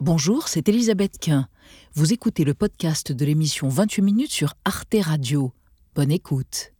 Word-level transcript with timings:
Bonjour, 0.00 0.46
c'est 0.46 0.68
Elisabeth 0.68 1.18
Quint. 1.18 1.48
Vous 1.94 2.12
écoutez 2.12 2.44
le 2.44 2.54
podcast 2.54 3.10
de 3.10 3.24
l'émission 3.24 3.68
28 3.68 4.02
minutes 4.02 4.30
sur 4.30 4.54
Arte 4.64 4.94
Radio. 5.00 5.52
Bonne 5.96 6.12
écoute. 6.12 6.72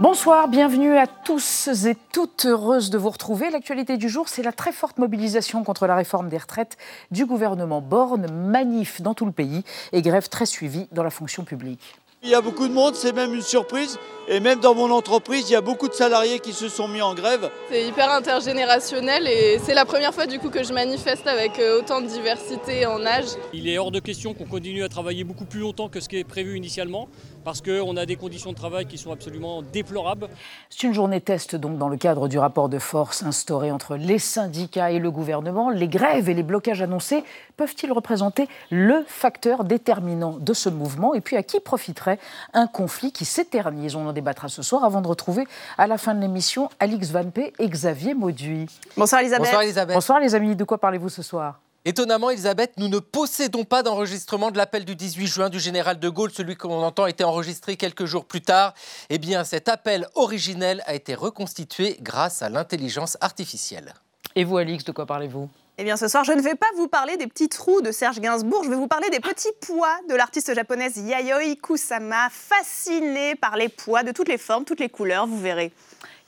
Bonsoir, 0.00 0.48
bienvenue 0.48 0.98
à 0.98 1.06
tous 1.06 1.68
et 1.86 1.96
toutes 2.12 2.44
heureuses 2.44 2.90
de 2.90 2.98
vous 2.98 3.08
retrouver. 3.08 3.48
L'actualité 3.48 3.96
du 3.96 4.10
jour, 4.10 4.28
c'est 4.28 4.42
la 4.42 4.52
très 4.52 4.72
forte 4.72 4.98
mobilisation 4.98 5.64
contre 5.64 5.86
la 5.86 5.96
réforme 5.96 6.28
des 6.28 6.36
retraites 6.36 6.76
du 7.10 7.24
gouvernement 7.24 7.80
Borne, 7.80 8.30
manif 8.30 9.00
dans 9.00 9.14
tout 9.14 9.24
le 9.24 9.32
pays 9.32 9.64
et 9.92 10.02
grève 10.02 10.28
très 10.28 10.44
suivie 10.44 10.88
dans 10.92 11.04
la 11.04 11.10
fonction 11.10 11.44
publique. 11.44 11.96
Il 12.26 12.30
y 12.30 12.34
a 12.34 12.40
beaucoup 12.40 12.66
de 12.66 12.72
monde, 12.72 12.94
c'est 12.94 13.12
même 13.12 13.34
une 13.34 13.42
surprise. 13.42 13.98
Et 14.28 14.40
même 14.40 14.58
dans 14.58 14.74
mon 14.74 14.90
entreprise, 14.90 15.50
il 15.50 15.52
y 15.52 15.56
a 15.56 15.60
beaucoup 15.60 15.88
de 15.88 15.92
salariés 15.92 16.38
qui 16.38 16.54
se 16.54 16.70
sont 16.70 16.88
mis 16.88 17.02
en 17.02 17.12
grève. 17.12 17.50
C'est 17.70 17.86
hyper 17.86 18.10
intergénérationnel 18.10 19.28
et 19.28 19.58
c'est 19.62 19.74
la 19.74 19.84
première 19.84 20.14
fois 20.14 20.24
du 20.24 20.38
coup 20.38 20.48
que 20.48 20.64
je 20.64 20.72
manifeste 20.72 21.26
avec 21.26 21.58
euh, 21.58 21.80
autant 21.80 22.00
de 22.00 22.06
diversité 22.06 22.86
en 22.86 23.04
âge. 23.04 23.26
Il 23.52 23.68
est 23.68 23.76
hors 23.76 23.90
de 23.90 24.00
question 24.00 24.32
qu'on 24.32 24.46
continue 24.46 24.82
à 24.82 24.88
travailler 24.88 25.24
beaucoup 25.24 25.44
plus 25.44 25.60
longtemps 25.60 25.90
que 25.90 26.00
ce 26.00 26.08
qui 26.08 26.16
est 26.16 26.24
prévu 26.24 26.56
initialement 26.56 27.08
parce 27.44 27.60
qu'on 27.60 27.96
a 27.96 28.06
des 28.06 28.16
conditions 28.16 28.50
de 28.50 28.56
travail 28.56 28.86
qui 28.86 28.98
sont 28.98 29.12
absolument 29.12 29.62
déplorables. 29.62 30.28
C'est 30.70 30.84
une 30.84 30.94
journée 30.94 31.20
test 31.20 31.54
donc 31.54 31.78
dans 31.78 31.88
le 31.88 31.96
cadre 31.96 32.26
du 32.28 32.38
rapport 32.38 32.68
de 32.68 32.78
force 32.78 33.22
instauré 33.22 33.70
entre 33.70 33.96
les 33.96 34.18
syndicats 34.18 34.90
et 34.90 34.98
le 34.98 35.10
gouvernement. 35.10 35.70
Les 35.70 35.88
grèves 35.88 36.28
et 36.28 36.34
les 36.34 36.42
blocages 36.42 36.82
annoncés 36.82 37.22
peuvent-ils 37.56 37.92
représenter 37.92 38.48
le 38.70 39.04
facteur 39.06 39.64
déterminant 39.64 40.38
de 40.38 40.52
ce 40.54 40.68
mouvement? 40.68 41.14
Et 41.14 41.20
puis 41.20 41.36
à 41.36 41.42
qui 41.42 41.60
profiterait 41.60 42.18
un 42.52 42.66
conflit 42.66 43.12
qui 43.12 43.24
s'éternise 43.24 43.94
On 43.94 44.06
en 44.06 44.12
débattra 44.12 44.48
ce 44.48 44.62
soir 44.62 44.84
avant 44.84 45.02
de 45.02 45.08
retrouver 45.08 45.46
à 45.78 45.86
la 45.86 45.98
fin 45.98 46.14
de 46.14 46.20
l'émission 46.20 46.70
Alix 46.80 47.10
Van 47.10 47.30
P 47.30 47.52
et 47.58 47.68
Xavier 47.68 48.14
Mauduit. 48.14 48.66
Bonsoir 48.96 49.20
Elisabeth. 49.20 49.46
Bonsoir 49.46 49.62
Elisabeth. 49.62 49.94
Bonsoir 49.94 50.20
les 50.20 50.34
amis, 50.34 50.56
de 50.56 50.64
quoi 50.64 50.78
parlez-vous 50.78 51.08
ce 51.10 51.22
soir? 51.22 51.60
Étonnamment, 51.86 52.30
Elisabeth, 52.30 52.72
nous 52.78 52.88
ne 52.88 52.98
possédons 52.98 53.64
pas 53.64 53.82
d'enregistrement 53.82 54.50
de 54.50 54.56
l'appel 54.56 54.86
du 54.86 54.96
18 54.96 55.26
juin 55.26 55.50
du 55.50 55.60
général 55.60 55.98
de 55.98 56.08
Gaulle. 56.08 56.30
Celui 56.30 56.56
qu'on 56.56 56.82
entend 56.82 57.04
a 57.04 57.10
été 57.10 57.24
enregistré 57.24 57.76
quelques 57.76 58.06
jours 58.06 58.24
plus 58.24 58.40
tard. 58.40 58.72
Eh 59.10 59.18
bien, 59.18 59.44
cet 59.44 59.68
appel 59.68 60.08
originel 60.14 60.82
a 60.86 60.94
été 60.94 61.14
reconstitué 61.14 61.98
grâce 62.00 62.40
à 62.40 62.48
l'intelligence 62.48 63.18
artificielle. 63.20 63.92
Et 64.34 64.44
vous, 64.44 64.56
Alix, 64.56 64.82
de 64.84 64.92
quoi 64.92 65.04
parlez-vous? 65.04 65.50
Eh 65.76 65.84
bien, 65.84 65.98
ce 65.98 66.08
soir, 66.08 66.24
je 66.24 66.32
ne 66.32 66.40
vais 66.40 66.54
pas 66.54 66.68
vous 66.74 66.88
parler 66.88 67.18
des 67.18 67.26
petits 67.26 67.50
trous 67.50 67.82
de 67.82 67.92
Serge 67.92 68.18
Gainsbourg, 68.18 68.64
je 68.64 68.70
vais 68.70 68.76
vous 68.76 68.88
parler 68.88 69.10
des 69.10 69.20
petits 69.20 69.52
pois 69.60 69.98
de 70.08 70.14
l'artiste 70.14 70.54
japonaise 70.54 70.96
Yayoi 70.96 71.56
Kusama, 71.62 72.30
fascinée 72.30 73.34
par 73.34 73.56
les 73.56 73.68
pois 73.68 74.04
de 74.04 74.12
toutes 74.12 74.28
les 74.28 74.38
formes, 74.38 74.64
toutes 74.64 74.80
les 74.80 74.88
couleurs, 74.88 75.26
vous 75.26 75.38
verrez 75.38 75.70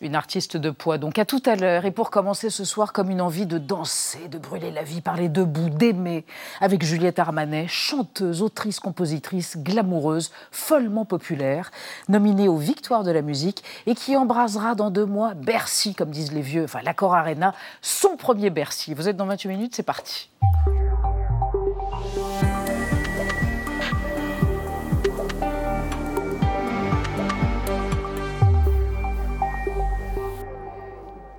une 0.01 0.15
artiste 0.15 0.57
de 0.57 0.71
poids. 0.71 0.99
Donc 0.99 1.19
à 1.19 1.25
tout 1.25 1.43
à 1.47 1.57
l'heure. 1.57 1.85
Et 1.85 1.91
pour 1.91 2.11
commencer 2.11 2.51
ce 2.51 2.65
soir, 2.65 2.93
comme 2.93 3.11
une 3.11 3.21
envie 3.21 3.47
de 3.47 3.59
danser, 3.59 4.29
de 4.29 4.39
brûler 4.39 4.71
la 4.71 4.83
vie, 4.83 5.01
parler 5.01 5.29
debout, 5.29 5.71
d'aimer, 5.71 6.25
avec 6.61 6.85
Juliette 6.85 7.19
Armanet, 7.19 7.67
chanteuse, 7.69 8.43
autrice, 8.43 8.81
compositrice, 8.81 9.57
glamoureuse, 9.57 10.31
follement 10.51 11.05
populaire, 11.05 11.71
nominée 12.09 12.49
aux 12.49 12.57
Victoires 12.57 13.05
de 13.05 13.11
la 13.11 13.23
musique 13.23 13.65
et 13.87 13.95
qui 13.95 14.17
embrasera 14.17 14.75
dans 14.75 14.91
deux 14.91 15.07
mois 15.07 15.35
Bercy, 15.35 15.95
comme 15.95 16.11
disent 16.11 16.33
les 16.33 16.43
vieux, 16.43 16.65
enfin 16.65 16.81
l'Accord 16.83 17.15
Arena, 17.15 17.55
son 17.81 18.17
premier 18.17 18.51
Bercy. 18.51 18.95
Vous 18.95 19.09
êtes 19.09 19.17
dans 19.17 19.27
28 19.27 19.49
minutes, 19.49 19.77
c'est 19.77 19.83
parti. 19.83 20.31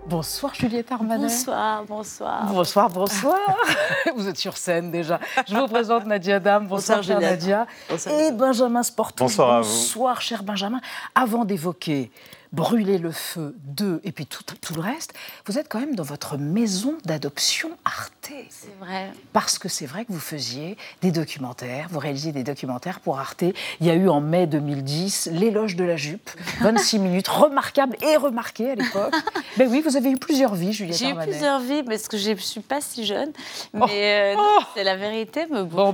Bonsoir 0.10 0.56
Juliette 0.56 0.90
Armanet. 0.90 1.24
Bonsoir, 1.24 1.84
bonsoir. 1.84 2.46
Bonsoir, 2.46 2.90
bonsoir. 2.90 3.58
vous 4.16 4.30
êtes 4.30 4.38
sur 4.38 4.56
scène 4.56 4.90
déjà. 4.90 5.20
Je 5.46 5.54
vous 5.54 5.68
présente 5.68 6.06
Nadia 6.06 6.40
Dame. 6.40 6.66
Bonsoir, 6.68 7.00
bonsoir 7.00 7.20
Nadia. 7.20 7.68
et 8.10 8.32
Benjamin 8.32 8.84
Sportou. 8.84 9.26
Bonsoir 9.26 9.52
à 9.52 9.62
vous. 9.62 9.68
Bonsoir 9.68 10.22
cher 10.22 10.44
Benjamin. 10.44 10.80
Avant 11.14 11.44
d'évoquer 11.44 12.10
brûler 12.52 12.98
le 12.98 13.12
feu, 13.12 13.56
deux, 13.64 14.02
et 14.04 14.12
puis 14.12 14.26
tout, 14.26 14.44
tout 14.44 14.74
le 14.74 14.82
reste, 14.82 15.14
vous 15.46 15.58
êtes 15.58 15.68
quand 15.70 15.80
même 15.80 15.96
dans 15.96 16.04
votre 16.04 16.38
maison 16.38 16.98
d'adoption 17.06 17.70
Arte. 17.86 18.14
C'est 18.50 18.76
vrai. 18.80 19.12
Parce 19.34 19.58
que 19.58 19.70
c'est 19.70 19.86
vrai 19.86 20.06
que 20.06 20.12
vous 20.12 20.20
faisiez 20.20 20.78
des 21.02 21.12
documentaires, 21.12 21.88
vous 21.90 22.00
réalisiez 22.00 22.32
des 22.32 22.44
documentaires 22.44 23.00
pour 23.00 23.20
Arte. 23.20 23.44
Il 23.80 23.86
y 23.86 23.90
a 23.90 23.94
eu 23.94 24.10
en 24.10 24.22
mai 24.22 24.48
2010 24.48 25.30
L'éloge 25.32 25.76
de 25.76 25.84
la 25.84 25.98
jupe, 25.98 26.30
26 26.62 27.00
minutes, 27.00 27.28
remarquable 27.28 27.96
et 28.02 28.18
remarqué 28.18 28.72
à 28.72 28.76
l'époque. 28.76 29.14
Mais 29.58 29.66
ben 29.66 29.72
oui, 29.72 29.82
vous 29.82 29.96
avez 29.98 30.12
eu 30.12 30.18
plusieurs 30.18 30.56
vies, 30.56 30.74
Juliette 30.74 30.98
J'ai 30.98 31.10
eu 31.10 31.16
plusieurs 31.16 31.60
vies 31.60 31.84
parce 31.84 32.08
que 32.08 32.18
je 32.18 32.32
ne 32.32 32.36
suis 32.36 32.62
pas 32.62 32.82
si 32.82 33.06
jeune. 33.06 33.32
Oh. 33.74 33.86
Mais 33.88 34.36
euh, 34.36 34.36
oh. 34.38 34.64
c'est 34.76 34.84
la 34.84 34.96
vérité. 34.96 35.46
Mais 35.52 35.64
bon, 35.64 35.94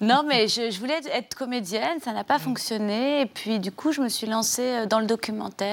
Non, 0.00 0.24
mais 0.26 0.48
je, 0.48 0.78
voulais 0.78 1.00
être 1.12 1.36
comédienne, 1.36 2.00
ça 2.02 2.12
n'a 2.12 2.24
pas 2.24 2.38
fonctionné. 2.38 3.22
Et 3.22 3.26
puis, 3.26 3.58
du 3.58 3.72
coup, 3.72 3.92
je 3.92 4.00
me 4.00 4.08
suis 4.08 4.26
lancée 4.26 4.62
euh, 4.62 4.86
dans 4.86 5.00
le 5.00 5.06
documentaire 5.06 5.63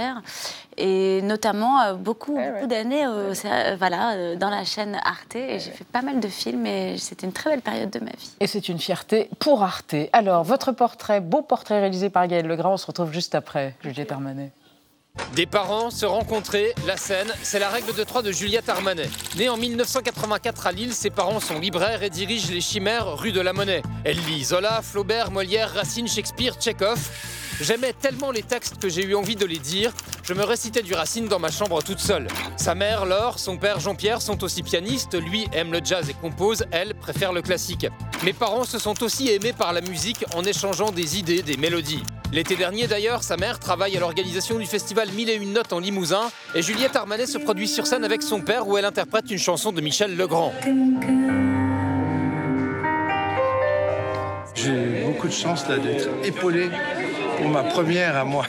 et 0.77 1.21
notamment 1.21 1.81
euh, 1.81 1.93
beaucoup, 1.93 2.37
beaucoup 2.37 2.67
d'années 2.67 3.05
euh, 3.05 3.33
euh, 3.45 3.75
voilà, 3.77 4.35
dans 4.35 4.49
la 4.49 4.63
chaîne 4.63 4.99
Arte. 5.03 5.35
Et 5.35 5.59
j'ai 5.59 5.71
fait 5.71 5.83
pas 5.85 6.01
mal 6.01 6.19
de 6.19 6.27
films 6.27 6.65
et 6.65 6.97
c'était 6.97 7.27
une 7.27 7.33
très 7.33 7.51
belle 7.51 7.61
période 7.61 7.89
de 7.89 7.99
ma 7.99 8.11
vie. 8.11 8.31
Et 8.39 8.47
c'est 8.47 8.69
une 8.69 8.79
fierté 8.79 9.29
pour 9.39 9.63
Arte. 9.63 9.95
Alors, 10.13 10.43
votre 10.43 10.71
portrait, 10.71 11.21
beau 11.21 11.41
portrait 11.41 11.79
réalisé 11.79 12.09
par 12.09 12.27
Gaël 12.27 12.47
Legrand, 12.47 12.73
on 12.73 12.77
se 12.77 12.87
retrouve 12.87 13.11
juste 13.11 13.35
après, 13.35 13.75
Juliette 13.81 14.11
Armanet. 14.11 14.51
Des 15.35 15.45
parents 15.45 15.89
se 15.89 16.05
rencontrer, 16.05 16.73
la 16.87 16.95
scène, 16.95 17.27
c'est 17.43 17.59
la 17.59 17.67
règle 17.67 17.93
de 17.93 18.03
trois 18.05 18.21
de 18.21 18.31
Juliette 18.31 18.69
Armanet. 18.69 19.09
Née 19.37 19.49
en 19.49 19.57
1984 19.57 20.67
à 20.67 20.71
Lille, 20.71 20.93
ses 20.93 21.09
parents 21.09 21.41
sont 21.41 21.59
libraires 21.59 22.01
et 22.01 22.09
dirigent 22.09 22.49
les 22.49 22.61
Chimères 22.61 23.17
rue 23.17 23.33
de 23.33 23.41
la 23.41 23.51
Monnaie. 23.51 23.81
Elle 24.05 24.17
lit 24.25 24.45
Zola, 24.45 24.81
Flaubert, 24.81 25.29
Molière, 25.29 25.73
Racine, 25.73 26.07
Shakespeare, 26.07 26.53
Tchekhov. 26.53 27.09
J'aimais 27.61 27.93
tellement 27.93 28.31
les 28.31 28.41
textes 28.41 28.79
que 28.79 28.89
j'ai 28.89 29.05
eu 29.05 29.13
envie 29.13 29.35
de 29.35 29.45
les 29.45 29.59
dire. 29.59 29.93
Je 30.23 30.33
me 30.33 30.43
récitais 30.43 30.81
du 30.81 30.95
Racine 30.95 31.27
dans 31.27 31.37
ma 31.37 31.51
chambre 31.51 31.83
toute 31.83 31.99
seule. 31.99 32.27
Sa 32.57 32.73
mère, 32.73 33.05
Laure, 33.05 33.37
son 33.37 33.57
père, 33.57 33.79
Jean-Pierre, 33.79 34.19
sont 34.19 34.43
aussi 34.43 34.63
pianistes. 34.63 35.13
Lui 35.13 35.45
aime 35.53 35.71
le 35.71 35.79
jazz 35.83 36.09
et 36.09 36.15
compose. 36.15 36.65
Elle 36.71 36.95
préfère 36.95 37.33
le 37.33 37.43
classique. 37.43 37.85
Mes 38.23 38.33
parents 38.33 38.63
se 38.63 38.79
sont 38.79 39.03
aussi 39.03 39.29
aimés 39.29 39.53
par 39.53 39.73
la 39.73 39.81
musique 39.81 40.25
en 40.33 40.43
échangeant 40.43 40.91
des 40.91 41.19
idées, 41.19 41.43
des 41.43 41.55
mélodies. 41.55 42.01
L'été 42.31 42.55
dernier 42.55 42.87
d'ailleurs, 42.87 43.21
sa 43.21 43.37
mère 43.37 43.59
travaille 43.59 43.95
à 43.95 43.99
l'organisation 43.99 44.57
du 44.57 44.65
festival 44.65 45.11
Mille 45.11 45.29
et 45.29 45.35
une 45.35 45.53
notes 45.53 45.71
en 45.71 45.79
Limousin 45.79 46.31
et 46.55 46.63
Juliette 46.63 46.95
Armanet 46.95 47.27
se 47.27 47.37
produit 47.37 47.67
sur 47.67 47.85
scène 47.85 48.03
avec 48.03 48.23
son 48.23 48.41
père 48.41 48.67
où 48.67 48.75
elle 48.75 48.85
interprète 48.85 49.29
une 49.29 49.37
chanson 49.37 49.71
de 49.71 49.81
Michel 49.81 50.17
Legrand. 50.17 50.51
J'ai 54.55 55.03
beaucoup 55.05 55.27
de 55.27 55.33
chance 55.33 55.67
là 55.67 55.77
d'être 55.77 56.09
épaulé 56.23 56.69
ma 57.49 57.63
première 57.63 58.17
à 58.17 58.23
moi. 58.23 58.45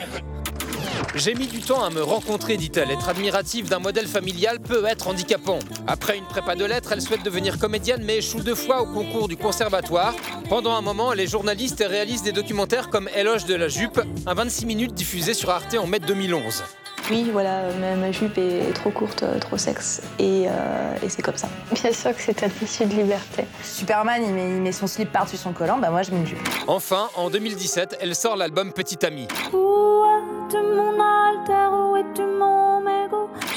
J'ai 1.15 1.35
mis 1.35 1.47
du 1.47 1.59
temps 1.59 1.83
à 1.83 1.91
me 1.91 2.01
rencontrer, 2.01 2.57
dit-elle. 2.57 2.89
Être 2.89 3.09
admirative 3.09 3.69
d'un 3.69 3.79
modèle 3.79 4.07
familial 4.07 4.59
peut 4.59 4.83
être 4.85 5.07
handicapant. 5.07 5.59
Après 5.85 6.17
une 6.17 6.25
prépa 6.25 6.55
de 6.55 6.65
lettres, 6.65 6.91
elle 6.91 7.01
souhaite 7.01 7.23
devenir 7.23 7.59
comédienne 7.59 8.03
mais 8.03 8.17
échoue 8.17 8.41
deux 8.41 8.55
fois 8.55 8.81
au 8.81 8.85
concours 8.87 9.27
du 9.27 9.37
conservatoire. 9.37 10.15
Pendant 10.49 10.73
un 10.73 10.81
moment, 10.81 11.13
elle 11.13 11.19
est 11.19 11.27
journaliste 11.27 11.81
et 11.81 11.85
réalise 11.85 12.23
des 12.23 12.31
documentaires 12.31 12.89
comme 12.89 13.09
Éloge 13.15 13.45
de 13.45 13.55
la 13.55 13.67
jupe, 13.67 14.01
un 14.25 14.33
26 14.33 14.65
minutes 14.65 14.93
diffusé 14.93 15.33
sur 15.33 15.51
Arte 15.51 15.75
en 15.75 15.85
mai 15.85 15.99
2011. 15.99 16.63
Oui, 17.09 17.29
voilà, 17.31 17.63
ma, 17.97 18.11
jupe 18.11 18.37
est 18.37 18.73
trop 18.73 18.89
courte, 18.89 19.23
euh, 19.23 19.37
trop 19.37 19.57
sexe, 19.57 20.01
euh, 20.21 20.95
et, 21.03 21.09
c'est 21.09 21.21
comme 21.21 21.35
ça. 21.35 21.49
Bien 21.71 21.91
sûr 21.91 22.15
que 22.15 22.21
c'est 22.21 22.43
un 22.43 22.49
tissu 22.49 22.85
de 22.85 22.93
liberté. 22.95 23.45
Superman, 23.61 24.21
il 24.25 24.33
met, 24.33 24.49
il 24.49 24.61
met 24.61 24.71
son 24.71 24.87
slip 24.87 25.11
par-dessus 25.11 25.37
son 25.37 25.51
collant, 25.51 25.77
bah 25.77 25.89
moi 25.89 26.03
je 26.03 26.11
mets 26.11 26.17
une 26.17 26.27
jupe. 26.27 26.39
Enfin, 26.67 27.09
en 27.15 27.29
2017, 27.29 27.97
elle 27.99 28.15
sort 28.15 28.37
l'album 28.37 28.71
Petit 28.71 29.05
Ami. 29.05 29.27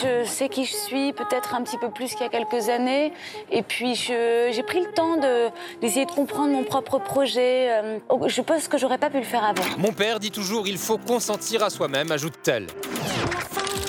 Je 0.02 0.24
sais 0.24 0.48
qui 0.48 0.64
je 0.64 0.74
suis, 0.74 1.12
peut-être 1.12 1.54
un 1.54 1.62
petit 1.62 1.78
peu 1.78 1.90
plus 1.90 2.10
qu'il 2.12 2.20
y 2.20 2.24
a 2.24 2.28
quelques 2.28 2.68
années. 2.68 3.12
Et 3.50 3.62
puis, 3.62 3.94
j'ai 3.94 4.62
pris 4.62 4.80
le 4.80 4.92
temps 4.92 5.16
d'essayer 5.80 6.04
de, 6.04 6.10
comprendre 6.10 6.52
mon 6.52 6.64
propre 6.64 6.98
projet. 6.98 7.68
Euh, 7.70 7.98
je 8.26 8.40
pense 8.42 8.68
que 8.68 8.78
j'aurais 8.78 8.98
pas 8.98 9.10
pu 9.10 9.18
le 9.18 9.24
faire 9.24 9.44
avant. 9.44 9.64
Mon 9.78 9.92
père 9.92 10.20
dit 10.20 10.30
toujours 10.30 10.66
il 10.68 10.78
faut 10.78 10.98
consentir 10.98 11.62
à 11.62 11.70
soi-même, 11.70 12.10
ajoute-t-elle. 12.12 12.66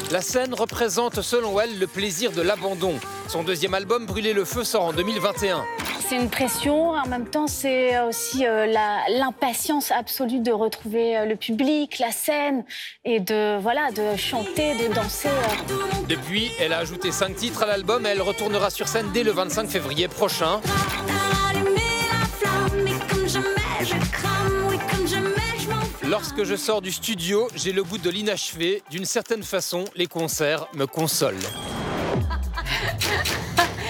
La 0.10 0.22
scène 0.22 0.54
représente 0.54 1.22
selon 1.22 1.60
elle 1.60 1.80
le 1.80 1.86
plaisir 1.86 2.32
de 2.32 2.42
l'abandon. 2.42 2.94
Son 3.28 3.44
deuxième 3.44 3.74
album, 3.74 4.06
Brûler 4.06 4.32
le 4.32 4.46
feu, 4.46 4.64
sort 4.64 4.86
en 4.86 4.94
2021. 4.94 5.66
C'est 6.08 6.16
une 6.16 6.30
pression, 6.30 6.92
en 6.92 7.06
même 7.08 7.26
temps 7.26 7.48
c'est 7.48 8.00
aussi 8.00 8.46
euh, 8.46 8.66
l'impatience 9.10 9.92
absolue 9.92 10.40
de 10.40 10.54
retrouver 10.54 11.18
euh, 11.18 11.26
le 11.26 11.36
public, 11.36 12.00
la 12.00 12.12
scène 12.12 12.64
et 13.04 13.20
de, 13.20 13.60
voilà, 13.60 13.92
de 13.92 14.16
chanter, 14.16 14.76
de 14.76 14.94
danser. 14.94 15.28
Euh. 15.28 16.06
Depuis, 16.08 16.52
elle 16.62 16.72
a 16.72 16.78
ajouté 16.78 17.12
cinq 17.12 17.36
titres 17.36 17.64
à 17.64 17.66
l'album 17.66 18.06
et 18.06 18.10
elle 18.10 18.22
retournera 18.22 18.70
sur 18.70 18.88
scène 18.88 19.08
dès 19.14 19.24
le 19.24 19.32
25 19.32 19.68
février 19.68 20.08
prochain. 20.08 20.62
Lorsque 26.10 26.46
je 26.46 26.56
sors 26.56 26.82
du 26.82 26.94
studio, 26.94 27.50
j'ai 27.54 27.74
le 27.74 27.84
goût 27.84 27.98
de 27.98 28.10
l'inachevé. 28.10 28.82
D'une 28.90 29.04
certaine 29.04 29.44
façon, 29.44 29.84
les 29.96 30.08
concerts 30.08 30.68
me 30.74 30.86
consolent. 30.86 31.36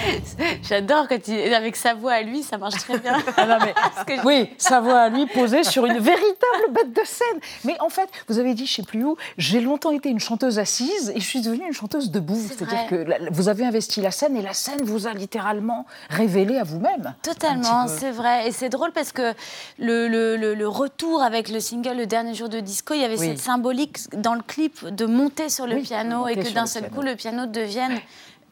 J'adore 0.62 1.08
quand 1.08 1.28
il, 1.28 1.54
avec 1.54 1.76
sa 1.76 1.94
voix 1.94 2.12
à 2.12 2.22
lui, 2.22 2.42
ça 2.42 2.58
marche 2.58 2.76
très 2.76 2.98
bien. 2.98 3.16
Ah 3.36 3.58
oui, 4.24 4.50
sa 4.58 4.80
voix 4.80 5.00
à 5.00 5.08
lui 5.08 5.26
posée 5.26 5.64
sur 5.64 5.86
une 5.86 5.98
véritable 5.98 6.72
bête 6.72 6.92
de 6.92 7.04
scène. 7.04 7.40
Mais 7.64 7.76
en 7.80 7.88
fait, 7.88 8.08
vous 8.28 8.38
avez 8.38 8.54
dit, 8.54 8.66
je 8.66 8.72
ne 8.72 8.76
sais 8.76 8.90
plus 8.90 9.04
où, 9.04 9.16
j'ai 9.36 9.60
longtemps 9.60 9.90
été 9.90 10.08
une 10.08 10.20
chanteuse 10.20 10.58
assise 10.58 11.12
et 11.14 11.20
je 11.20 11.24
suis 11.26 11.40
devenue 11.40 11.66
une 11.66 11.72
chanteuse 11.72 12.10
debout. 12.10 12.40
C'est-à-dire 12.48 12.86
que 12.88 13.32
vous 13.32 13.48
avez 13.48 13.64
investi 13.64 14.00
la 14.00 14.10
scène 14.10 14.36
et 14.36 14.42
la 14.42 14.54
scène 14.54 14.82
vous 14.82 15.06
a 15.06 15.12
littéralement 15.12 15.86
révélé 16.10 16.58
à 16.58 16.64
vous-même. 16.64 17.14
Totalement, 17.22 17.86
c'est 17.88 18.10
vrai. 18.10 18.48
Et 18.48 18.52
c'est 18.52 18.68
drôle 18.68 18.92
parce 18.92 19.12
que 19.12 19.34
le, 19.78 20.08
le, 20.08 20.36
le, 20.36 20.68
retour 20.68 21.22
avec 21.22 21.48
le 21.48 21.60
single 21.60 21.96
Le 21.96 22.06
dernier 22.06 22.34
jour 22.34 22.48
de 22.48 22.60
disco, 22.60 22.94
il 22.94 23.00
y 23.00 23.04
avait 23.04 23.16
cette 23.16 23.38
symbolique 23.38 23.98
dans 24.16 24.34
le 24.34 24.42
clip 24.42 24.86
de 24.86 25.06
monter 25.06 25.48
sur 25.48 25.66
le 25.66 25.76
piano 25.76 26.28
et 26.28 26.36
que 26.36 26.52
d'un 26.52 26.66
seul 26.66 26.90
coup 26.90 27.02
le 27.02 27.16
piano 27.16 27.46
devienne 27.46 27.98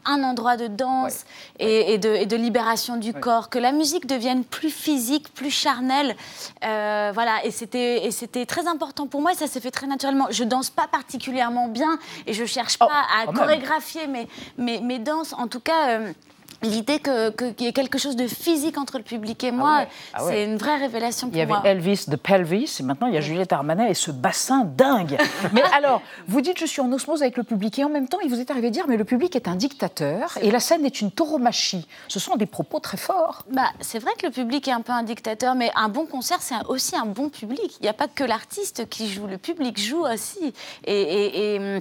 un 0.06 0.22
endroit 0.22 0.56
de 0.56 0.66
danse 0.66 1.24
Et, 1.58 1.98
de, 1.98 2.36
libération 2.36 2.96
du 2.96 3.12
corps, 3.12 3.48
que 3.48 3.58
la 3.58 3.72
musique 3.72 4.06
devienne 4.06 4.44
plus 4.44 4.70
physique, 4.70 5.32
plus 5.34 5.50
charnelle. 5.50 6.14
Euh, 6.64 7.10
voilà, 7.14 7.44
et 7.44 7.50
c'était 7.50 8.46
très 8.46 8.66
important 8.66 9.06
pour 9.06 9.22
moi 9.22 9.32
et 9.32 9.34
ça 9.34 9.46
s'est 9.46 9.60
fait 9.60 9.70
très 9.70 9.86
naturellement. 9.86 10.26
Je 10.30 10.44
danse 10.44 10.70
pas 10.70 10.86
particulièrement 10.86 11.68
bien 11.68 11.98
et 12.26 12.32
je 12.32 12.44
cherche 12.44 12.76
oh, 12.80 12.86
pas 12.86 13.04
à 13.20 13.32
chorégraphier 13.32 14.06
mes, 14.06 14.28
mes, 14.58 14.80
mes, 14.80 14.98
danses. 14.98 15.32
En 15.32 15.48
tout 15.48 15.60
cas. 15.60 15.90
Euh, 15.90 16.12
L'idée 16.62 17.00
qu'il 17.00 17.54
y 17.60 17.68
ait 17.68 17.72
quelque 17.72 17.98
chose 17.98 18.16
de 18.16 18.26
physique 18.26 18.78
entre 18.78 18.98
le 18.98 19.04
public 19.04 19.42
et 19.44 19.48
ah 19.48 19.52
moi, 19.52 19.86
ah 20.14 20.20
c'est 20.26 20.44
une 20.44 20.56
vraie 20.56 20.76
révélation 20.76 21.28
pour 21.28 21.36
moi. 21.36 21.44
Il 21.44 21.50
y 21.50 21.52
avait 21.52 21.70
Elvis 21.70 22.04
de 22.08 22.16
Pelvis, 22.16 22.76
et 22.80 22.82
maintenant 22.82 23.06
il 23.06 23.14
y 23.14 23.16
a 23.18 23.20
Juliette 23.20 23.52
Armanet 23.52 23.90
et 23.90 23.94
ce 23.94 24.10
bassin 24.10 24.64
dingue. 24.64 25.18
mais 25.52 25.62
alors, 25.74 26.02
vous 26.28 26.40
dites 26.40 26.58
je 26.58 26.66
suis 26.66 26.80
en 26.80 26.90
osmose 26.92 27.22
avec 27.22 27.36
le 27.36 27.42
public, 27.42 27.78
et 27.78 27.84
en 27.84 27.90
même 27.90 28.08
temps, 28.08 28.18
il 28.22 28.30
vous 28.30 28.40
est 28.40 28.50
arrivé 28.50 28.68
de 28.68 28.74
dire 28.74 28.86
mais 28.88 28.96
le 28.96 29.04
public 29.04 29.36
est 29.36 29.48
un 29.48 29.54
dictateur 29.54 30.38
et 30.40 30.50
la 30.50 30.60
scène 30.60 30.84
est 30.84 31.00
une 31.00 31.10
tauromachie. 31.10 31.86
Ce 32.08 32.18
sont 32.18 32.36
des 32.36 32.46
propos 32.46 32.80
très 32.80 32.96
forts. 32.96 33.44
Bah, 33.50 33.70
c'est 33.80 33.98
vrai 33.98 34.12
que 34.18 34.26
le 34.26 34.32
public 34.32 34.66
est 34.68 34.72
un 34.72 34.80
peu 34.80 34.92
un 34.92 35.02
dictateur, 35.02 35.54
mais 35.54 35.70
un 35.76 35.88
bon 35.88 36.06
concert, 36.06 36.38
c'est 36.40 36.54
aussi 36.68 36.96
un 36.96 37.06
bon 37.06 37.28
public. 37.28 37.76
Il 37.80 37.82
n'y 37.82 37.88
a 37.88 37.94
pas 37.94 38.08
que 38.08 38.24
l'artiste 38.24 38.88
qui 38.88 39.08
joue, 39.08 39.26
le 39.26 39.38
public 39.38 39.78
joue 39.78 40.04
aussi. 40.06 40.54
et, 40.84 41.54
et 41.54 41.58
hum, 41.58 41.80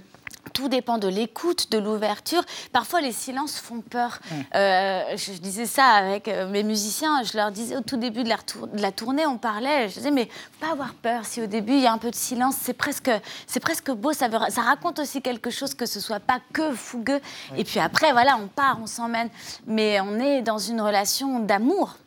tout 0.56 0.70
dépend 0.70 0.98
de 0.98 1.10
l'écoute, 1.10 1.70
de 1.70 1.78
l'ouverture. 1.78 2.42
Parfois, 2.72 3.02
les 3.02 3.12
silences 3.12 3.60
font 3.60 3.82
peur. 3.82 4.20
Mm. 4.32 4.36
Euh, 4.56 5.18
je, 5.18 5.34
disais 5.34 5.66
ça 5.66 5.84
avec 5.84 6.30
euh, 6.30 6.48
mes 6.48 6.64
musiciens. 6.64 7.24
Je 7.24 7.38
leur 7.38 7.52
disais 7.52 7.76
au 7.76 7.82
tout 7.82 7.98
début 7.98 8.24
de 8.24 8.30
la, 8.30 8.38
de 8.38 8.82
la 8.82 8.92
tournée, 8.94 9.28
on 9.28 9.38
parlait. 9.38 9.90
Je 9.90 9.96
disais, 9.96 10.12
mais 10.12 10.30
pas 10.62 10.72
avoir 10.72 10.94
peur. 10.94 11.26
Si 11.26 11.42
au 11.42 11.46
début 11.46 11.74
il 11.74 11.82
y 11.82 11.88
a 11.88 11.92
un 11.92 11.98
peu 11.98 12.10
de 12.10 12.16
silence, 12.16 12.56
c'est 12.60 12.74
presque, 12.74 13.12
c'est 13.46 13.60
presque 13.60 13.92
beau. 13.92 14.14
Ça, 14.14 14.30
ça 14.50 14.62
raconte 14.62 15.00
aussi 15.00 15.22
quelque 15.22 15.50
chose 15.50 15.74
que 15.74 15.86
ce 15.86 16.00
soit 16.00 16.22
pas 16.22 16.40
que 16.54 16.74
fougueux. 16.74 17.20
Et 17.58 17.66
puis 17.66 17.82
après, 17.82 18.14
voilà, 18.14 18.38
on 18.42 18.48
part, 18.48 18.80
on 18.82 18.88
s'emmène. 18.88 19.30
Mais 19.68 20.00
on 20.00 20.20
est 20.20 20.42
dans 20.42 20.58
une 20.58 20.80
relation 20.80 21.40
d'amour. 21.40 21.98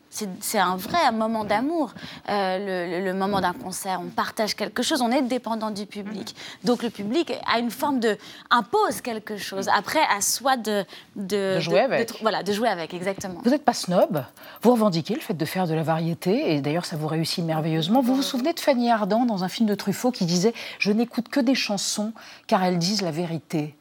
C'est 0.41 0.59
un 0.59 0.75
vrai 0.75 1.11
moment 1.11 1.43
d'amour, 1.43 1.93
euh, 2.29 3.01
le, 3.01 3.13
moment 3.13 3.41
d'un 3.41 3.53
concert. 3.53 3.99
On 4.01 4.09
partage 4.09 4.55
quelque 4.55 4.83
chose, 4.83 5.01
on 5.01 5.11
est 5.11 5.21
dépendant 5.21 5.71
du 5.71 5.85
public. 5.85 6.35
Donc 6.63 6.83
le 6.83 6.89
public 6.89 7.33
a 7.51 7.59
une 7.59 7.71
forme 7.71 7.99
de 7.99 8.17
impose 8.49 9.01
quelque 9.01 9.37
chose. 9.37 9.69
Après, 9.69 10.01
à 10.15 10.21
soi 10.21 10.57
de, 10.57 10.85
de, 11.15 11.59
jouer 11.59 11.79
avec. 11.79 12.21
voilà, 12.21 12.43
de 12.43 12.53
jouer 12.53 12.69
avec, 12.69 12.93
exactement. 12.93 13.41
Vous 13.43 13.51
n'êtes 13.51 13.65
pas 13.65 13.73
snob. 13.73 14.23
Vous 14.61 14.71
revendiquez 14.71 15.15
le 15.15 15.21
fait 15.21 15.33
de 15.33 15.45
faire 15.45 15.67
de 15.67 15.73
la 15.73 15.83
variété, 15.83 16.53
et 16.53 16.61
d'ailleurs 16.61 16.85
ça 16.85 16.95
vous 16.95 17.07
réussit 17.07 17.43
merveilleusement. 17.43 18.01
Vous 18.01 18.15
vous 18.15 18.23
souvenez 18.23 18.53
de 18.53 18.59
Fanny 18.59 18.89
Ardant 18.91 19.25
dans 19.25 19.43
un 19.43 19.49
film 19.49 19.67
de 19.67 19.75
Truffaut 19.75 20.11
qui 20.11 20.25
disait 20.25 20.53
Je 20.79 20.91
n'écoute 20.91 21.29
que 21.29 21.39
des 21.39 21.55
chansons 21.55 22.13
car 22.47 22.63
elles 22.63 22.77
disent 22.77 23.01
la 23.01 23.11
vérité. 23.11 23.75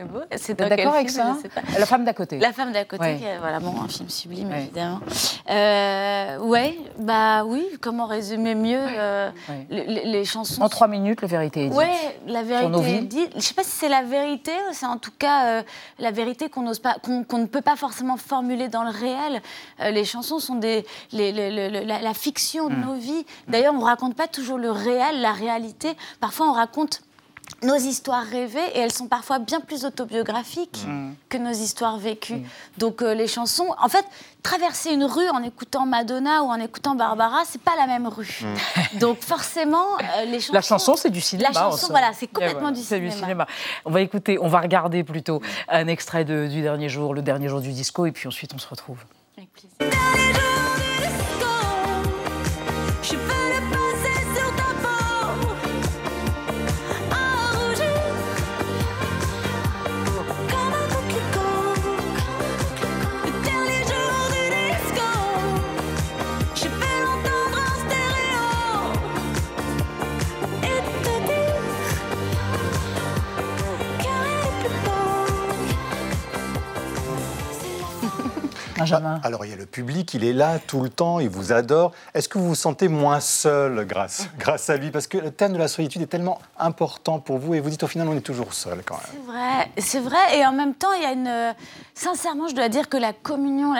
C'est 0.00 0.06
beau. 0.06 0.20
C'est 0.36 0.58
d'accord 0.58 0.94
avec 0.94 1.10
ça 1.10 1.36
La 1.78 1.86
femme 1.86 2.04
d'à 2.04 2.14
côté. 2.14 2.38
La 2.38 2.52
femme 2.52 2.72
d'à 2.72 2.84
côté, 2.84 3.18
voilà, 3.40 3.60
bon, 3.60 3.74
un 3.82 3.88
film 3.88 4.08
sublime 4.08 4.50
évidemment. 4.52 5.00
Euh, 5.50 6.38
ouais, 6.38 6.78
bah 6.98 7.44
oui. 7.44 7.66
Comment 7.80 8.06
résumer 8.06 8.54
mieux 8.54 8.78
euh, 8.78 9.30
les, 9.68 10.24
chansons 10.24 10.62
En 10.62 10.68
trois 10.68 10.88
minutes, 10.88 11.22
la 11.22 11.28
vérité 11.28 11.64
est 11.64 11.68
dite. 11.68 11.78
Ouais, 11.78 12.18
la 12.26 12.42
vérité 12.42 12.90
est 12.90 13.02
dite. 13.02 13.32
Je 13.34 13.40
sais 13.40 13.54
pas 13.54 13.62
si 13.62 13.70
c'est 13.70 13.88
la 13.88 14.02
vérité, 14.02 14.52
c'est 14.72 14.86
en 14.86 14.96
tout 14.98 15.12
cas 15.18 15.46
euh, 15.46 15.62
la 15.98 16.10
vérité 16.10 16.48
qu'on 16.48 16.62
n'ose 16.62 16.78
pas, 16.78 16.96
qu'on 17.02 17.38
ne 17.38 17.46
peut 17.46 17.60
pas 17.60 17.76
forcément 17.76 18.16
formuler 18.16 18.68
dans 18.68 18.84
le 18.84 18.90
réel. 18.90 19.42
Euh, 19.80 19.90
les 19.90 20.04
chansons 20.04 20.38
sont 20.38 20.56
des, 20.56 20.86
la, 21.12 22.14
fiction 22.14 22.68
de 22.68 22.74
hmm. 22.74 22.84
nos 22.84 22.94
vies. 22.94 23.26
D'ailleurs, 23.48 23.74
on 23.74 23.80
raconte 23.80 24.14
pas 24.14 24.28
toujours 24.28 24.58
le 24.58 24.70
réel, 24.70 25.20
la 25.20 25.32
réalité. 25.32 25.96
Parfois, 26.20 26.48
on 26.48 26.52
raconte 26.52 27.02
nos 27.62 27.76
histoires 27.76 28.24
rêvées 28.24 28.58
et 28.74 28.78
elles 28.78 28.92
sont 28.92 29.08
parfois 29.08 29.38
bien 29.38 29.60
plus 29.60 29.84
autobiographiques 29.84 30.84
mm. 30.86 31.12
que 31.28 31.38
nos 31.38 31.52
histoires 31.52 31.98
vécues. 31.98 32.34
Mm. 32.34 32.46
Donc 32.78 33.02
euh, 33.02 33.14
les 33.14 33.26
chansons, 33.26 33.74
en 33.78 33.88
fait, 33.88 34.04
traverser 34.42 34.92
une 34.92 35.04
rue 35.04 35.28
en 35.28 35.42
écoutant 35.42 35.86
Madonna 35.86 36.42
ou 36.42 36.46
en 36.46 36.56
écoutant 36.56 36.94
Barbara, 36.94 37.42
c'est 37.46 37.60
pas 37.60 37.76
la 37.76 37.86
même 37.86 38.06
rue. 38.06 38.40
Mm. 38.42 38.98
Donc 38.98 39.20
forcément, 39.20 39.98
euh, 39.98 40.24
les 40.24 40.40
chansons. 40.40 40.52
La 40.52 40.62
chanson, 40.62 40.96
c'est 40.96 41.10
du 41.10 41.20
cinéma. 41.20 41.50
La 41.52 41.60
chanson, 41.60 41.88
voilà, 41.90 42.12
c'est 42.12 42.28
complètement 42.28 42.70
du, 42.70 42.80
cinéma. 42.80 43.08
du, 43.08 43.18
cinéma. 43.18 43.46
On 43.84 43.90
va 43.90 44.00
écouter, 44.00 44.38
on 44.40 44.48
va 44.48 44.60
regarder 44.60 45.04
plutôt 45.04 45.42
un 45.68 45.86
extrait 45.86 46.24
du 46.24 46.62
dernier 46.62 46.88
jour, 46.88 47.14
le 47.14 47.22
dernier 47.22 47.48
jour 47.48 47.60
du 47.60 47.72
disco, 47.72 48.06
et 48.06 48.12
puis 48.12 48.28
ensuite 48.28 48.52
on 48.54 48.58
se 48.58 48.68
retrouve. 48.68 48.98
Avec 49.36 49.50
plaisir. 49.52 50.49
Bah, 78.88 79.20
alors 79.22 79.44
il 79.44 79.50
y 79.50 79.54
a 79.54 79.56
le 79.56 79.66
public, 79.66 80.14
il 80.14 80.24
est 80.24 80.32
là 80.32 80.58
tout 80.58 80.80
le 80.80 80.88
temps, 80.88 81.20
il 81.20 81.28
vous 81.28 81.52
adore. 81.52 81.92
Est-ce 82.14 82.28
que 82.28 82.38
vous 82.38 82.48
vous 82.48 82.54
sentez 82.54 82.88
moins 82.88 83.20
seul 83.20 83.84
grâce, 83.86 84.28
grâce 84.38 84.70
à 84.70 84.76
lui? 84.76 84.90
Parce 84.90 85.06
que 85.06 85.18
le 85.18 85.30
thème 85.30 85.52
de 85.52 85.58
la 85.58 85.68
solitude 85.68 86.02
est 86.02 86.06
tellement 86.06 86.38
important 86.58 87.18
pour 87.18 87.38
vous 87.38 87.54
et 87.54 87.60
vous 87.60 87.70
dites 87.70 87.82
au 87.82 87.88
final 87.88 88.08
on 88.08 88.16
est 88.16 88.20
toujours 88.20 88.52
seul 88.54 88.82
quand 88.84 88.96
même. 88.96 89.06
C'est 89.12 89.32
vrai, 89.32 89.70
c'est 89.78 90.00
vrai. 90.00 90.38
Et 90.38 90.46
en 90.46 90.52
même 90.52 90.74
temps, 90.74 90.92
il 90.92 91.02
y 91.02 91.06
a 91.06 91.12
une... 91.12 91.54
Sincèrement, 91.94 92.48
je 92.48 92.54
dois 92.54 92.68
dire 92.68 92.88
que 92.88 92.96
la 92.96 93.12
communion, 93.12 93.74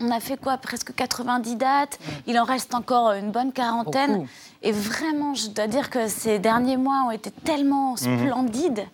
on 0.00 0.10
a 0.10 0.20
fait 0.20 0.36
quoi? 0.36 0.56
Presque 0.58 0.94
90 0.94 1.56
dates. 1.56 1.98
Il 2.26 2.38
en 2.38 2.44
reste 2.44 2.74
encore 2.74 3.12
une 3.12 3.30
bonne 3.30 3.52
quarantaine. 3.52 4.26
Et 4.64 4.70
vraiment, 4.70 5.34
je 5.34 5.48
dois 5.48 5.66
dire 5.66 5.90
que 5.90 6.06
ces 6.06 6.38
derniers 6.38 6.76
mois 6.76 7.04
ont 7.06 7.10
été 7.10 7.30
tellement 7.30 7.92
mhm. 7.92 8.26
splendides, 8.26 8.86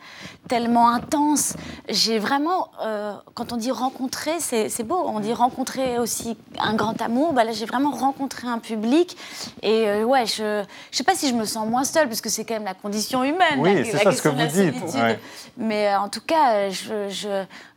tellement 0.48 0.88
intenses. 0.88 1.54
J'ai 1.90 2.18
vraiment, 2.18 2.70
euh, 2.82 3.14
quand 3.34 3.52
on 3.52 3.56
dit 3.56 3.70
rencontrer, 3.70 4.40
c'est 4.40 4.82
beau. 4.82 5.02
On 5.04 5.20
dit 5.20 5.34
rencontrer 5.34 5.98
aussi 5.98 6.38
un 6.58 6.74
grand 6.74 7.00
amour. 7.02 7.34
Bah 7.34 7.44
là, 7.44 7.52
j'ai 7.52 7.66
vraiment 7.66 7.90
rencontré 7.90 8.48
un 8.48 8.58
public. 8.58 9.16
Et 9.62 9.88
euh, 9.88 10.04
ouais, 10.04 10.24
je 10.26 10.60
ne 10.60 10.64
sais 10.90 11.04
pas 11.04 11.14
si 11.14 11.28
je 11.28 11.34
me 11.34 11.44
sens 11.44 11.68
moins 11.68 11.84
seule, 11.84 12.08
parce 12.08 12.22
que 12.22 12.30
c'est 12.30 12.46
quand 12.46 12.54
même 12.54 12.64
la 12.64 12.74
condition 12.74 13.22
humaine. 13.22 13.58
Oui, 13.58 13.84
c'est 13.84 13.98
ça 13.98 14.12
ce 14.12 14.22
que 14.22 14.28
vous 14.28 14.46
dites. 14.46 14.74
Mais 15.58 15.88
euh, 15.88 16.00
en 16.00 16.08
tout 16.08 16.22
cas, 16.26 16.70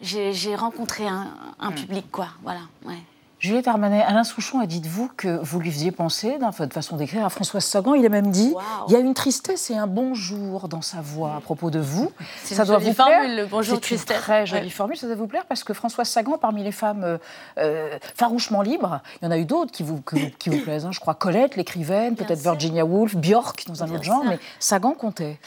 j'ai 0.01 0.55
rencontré 0.55 1.07
un, 1.07 1.27
un, 1.59 1.71
public, 1.71 2.09
quoi. 2.09 2.27
Voilà. 2.41 2.61
Ouais. 2.85 3.01
Juliette 3.41 3.67
Armanet, 3.67 4.03
Alain 4.03 4.23
Souchon 4.23 4.59
a 4.59 4.67
dit 4.67 4.81
de 4.81 4.87
vous 4.87 5.09
que 5.17 5.39
vous 5.41 5.59
lui 5.59 5.71
faisiez 5.71 5.89
penser, 5.89 6.37
dans 6.37 6.51
votre 6.51 6.75
façon 6.75 6.95
d'écrire, 6.95 7.25
à 7.25 7.29
Françoise 7.29 7.65
Sagan. 7.65 7.95
Il 7.95 8.05
a 8.05 8.09
même 8.09 8.29
dit 8.29 8.53
il 8.87 8.93
y 8.93 8.95
a 8.95 8.99
une 8.99 9.15
tristesse 9.15 9.71
et 9.71 9.75
un 9.75 9.87
bonjour 9.87 10.67
dans 10.67 10.83
sa 10.83 11.01
voix 11.01 11.37
à 11.37 11.41
propos 11.41 11.71
de 11.71 11.79
vous. 11.79 12.11
Ça 12.43 12.65
doit 12.65 12.77
vous 12.77 12.93
formule, 12.93 13.35
le 13.35 13.45
bonjour 13.47 13.79
C'est 13.81 13.95
une 13.95 14.01
très 14.03 14.45
jolie 14.45 14.69
formule. 14.69 14.95
Ça 14.95 15.07
doit 15.07 15.15
vous 15.15 15.25
plaire 15.25 15.45
parce 15.47 15.63
que 15.63 15.73
Françoise 15.73 16.07
Sagan, 16.07 16.37
parmi 16.37 16.63
les 16.63 16.71
femmes 16.71 17.03
euh, 17.03 17.17
euh, 17.57 17.97
farouchement 18.15 18.61
libres, 18.61 19.01
il 19.19 19.25
y 19.25 19.27
en 19.27 19.31
a 19.31 19.39
eu 19.39 19.45
d'autres 19.45 19.71
qui 19.71 19.81
vous, 19.81 20.03
qui 20.37 20.49
vous 20.51 20.59
plaisent. 20.63 20.85
Hein. 20.85 20.91
Je 20.91 20.99
crois 20.99 21.15
Colette, 21.15 21.55
l'écrivaine, 21.55 22.15
peut-être 22.15 22.41
Virginia 22.41 22.85
Woolf, 22.85 23.15
Björk 23.15 23.65
dans 23.65 23.83
un 23.83 23.89
autre 23.89 24.03
genre, 24.03 24.23
mais 24.23 24.37
Sagan 24.59 24.93
comptait. 24.93 25.39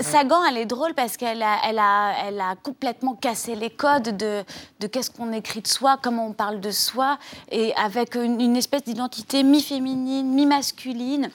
Sagan, 0.00 0.44
elle 0.44 0.58
est 0.58 0.66
drôle 0.66 0.92
parce 0.92 1.16
qu'elle 1.16 1.42
a, 1.42 1.56
elle 1.66 1.78
a, 1.78 2.12
elle 2.26 2.38
a 2.38 2.54
complètement 2.62 3.14
cassé 3.14 3.54
les 3.54 3.70
codes 3.70 4.14
de, 4.14 4.44
de 4.80 4.86
qu'est-ce 4.86 5.10
qu'on 5.10 5.32
écrit 5.32 5.62
de 5.62 5.68
soi, 5.68 5.96
comment 6.02 6.26
on 6.26 6.32
parle 6.34 6.60
de 6.60 6.70
soi 6.70 7.16
et 7.50 7.74
avec 7.76 8.14
une, 8.14 8.56
espèce 8.56 8.84
d'identité 8.84 9.42
mi-féminine, 9.42 10.26
mi-masculine 10.32 11.30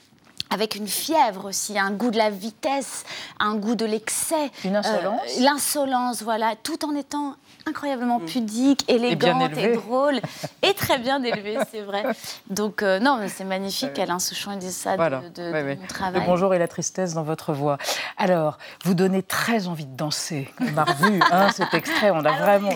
avec 0.49 0.75
une 0.75 0.87
fièvre 0.87 1.45
aussi, 1.45 1.77
un 1.77 1.91
goût 1.91 2.11
de 2.11 2.17
la 2.17 2.29
vitesse, 2.29 3.03
un 3.39 3.55
goût 3.55 3.75
de 3.75 3.85
l'excès. 3.85 4.51
Une 4.63 4.75
insolence 4.75 5.39
L'insolence, 5.39 6.21
voilà, 6.23 6.53
tout 6.61 6.85
en 6.85 6.95
étant 6.95 7.35
incroyablement 7.65 8.19
mm. 8.19 8.25
pudique, 8.25 8.89
élégante 8.89 9.57
et, 9.57 9.73
drôle, 9.73 10.19
et 10.61 10.73
très 10.73 10.99
bien 10.99 11.21
élevée, 11.23 11.57
c'est 11.71 11.81
vrai. 11.81 12.03
Donc, 12.49 12.83
euh, 12.83 12.99
non, 12.99 13.19
c'est 13.27 13.43
magnifique, 13.43 13.97
Alain 13.97 14.19
Souchon, 14.19 14.55
dit 14.55 14.71
ça 14.71 14.95
de, 14.95 15.75
mon 15.75 15.87
travail. 15.87 16.21
Le 16.21 16.25
bonjour 16.25 16.53
et 16.53 16.59
la 16.59 16.67
tristesse 16.67 17.13
dans 17.13 17.23
votre 17.23 17.53
voix. 17.53 17.77
Alors, 18.17 18.57
vous 18.83 18.93
donnez 18.93 19.23
très 19.23 19.67
envie 19.67 19.85
de 19.85 19.95
danser. 19.97 20.53
On 20.61 20.77
a 20.77 20.83
revu 20.83 21.19
hein, 21.31 21.49
cet 21.51 21.73
extrait, 21.73 22.11
on 22.11 22.23
a 22.23 22.31
vraiment... 22.31 22.69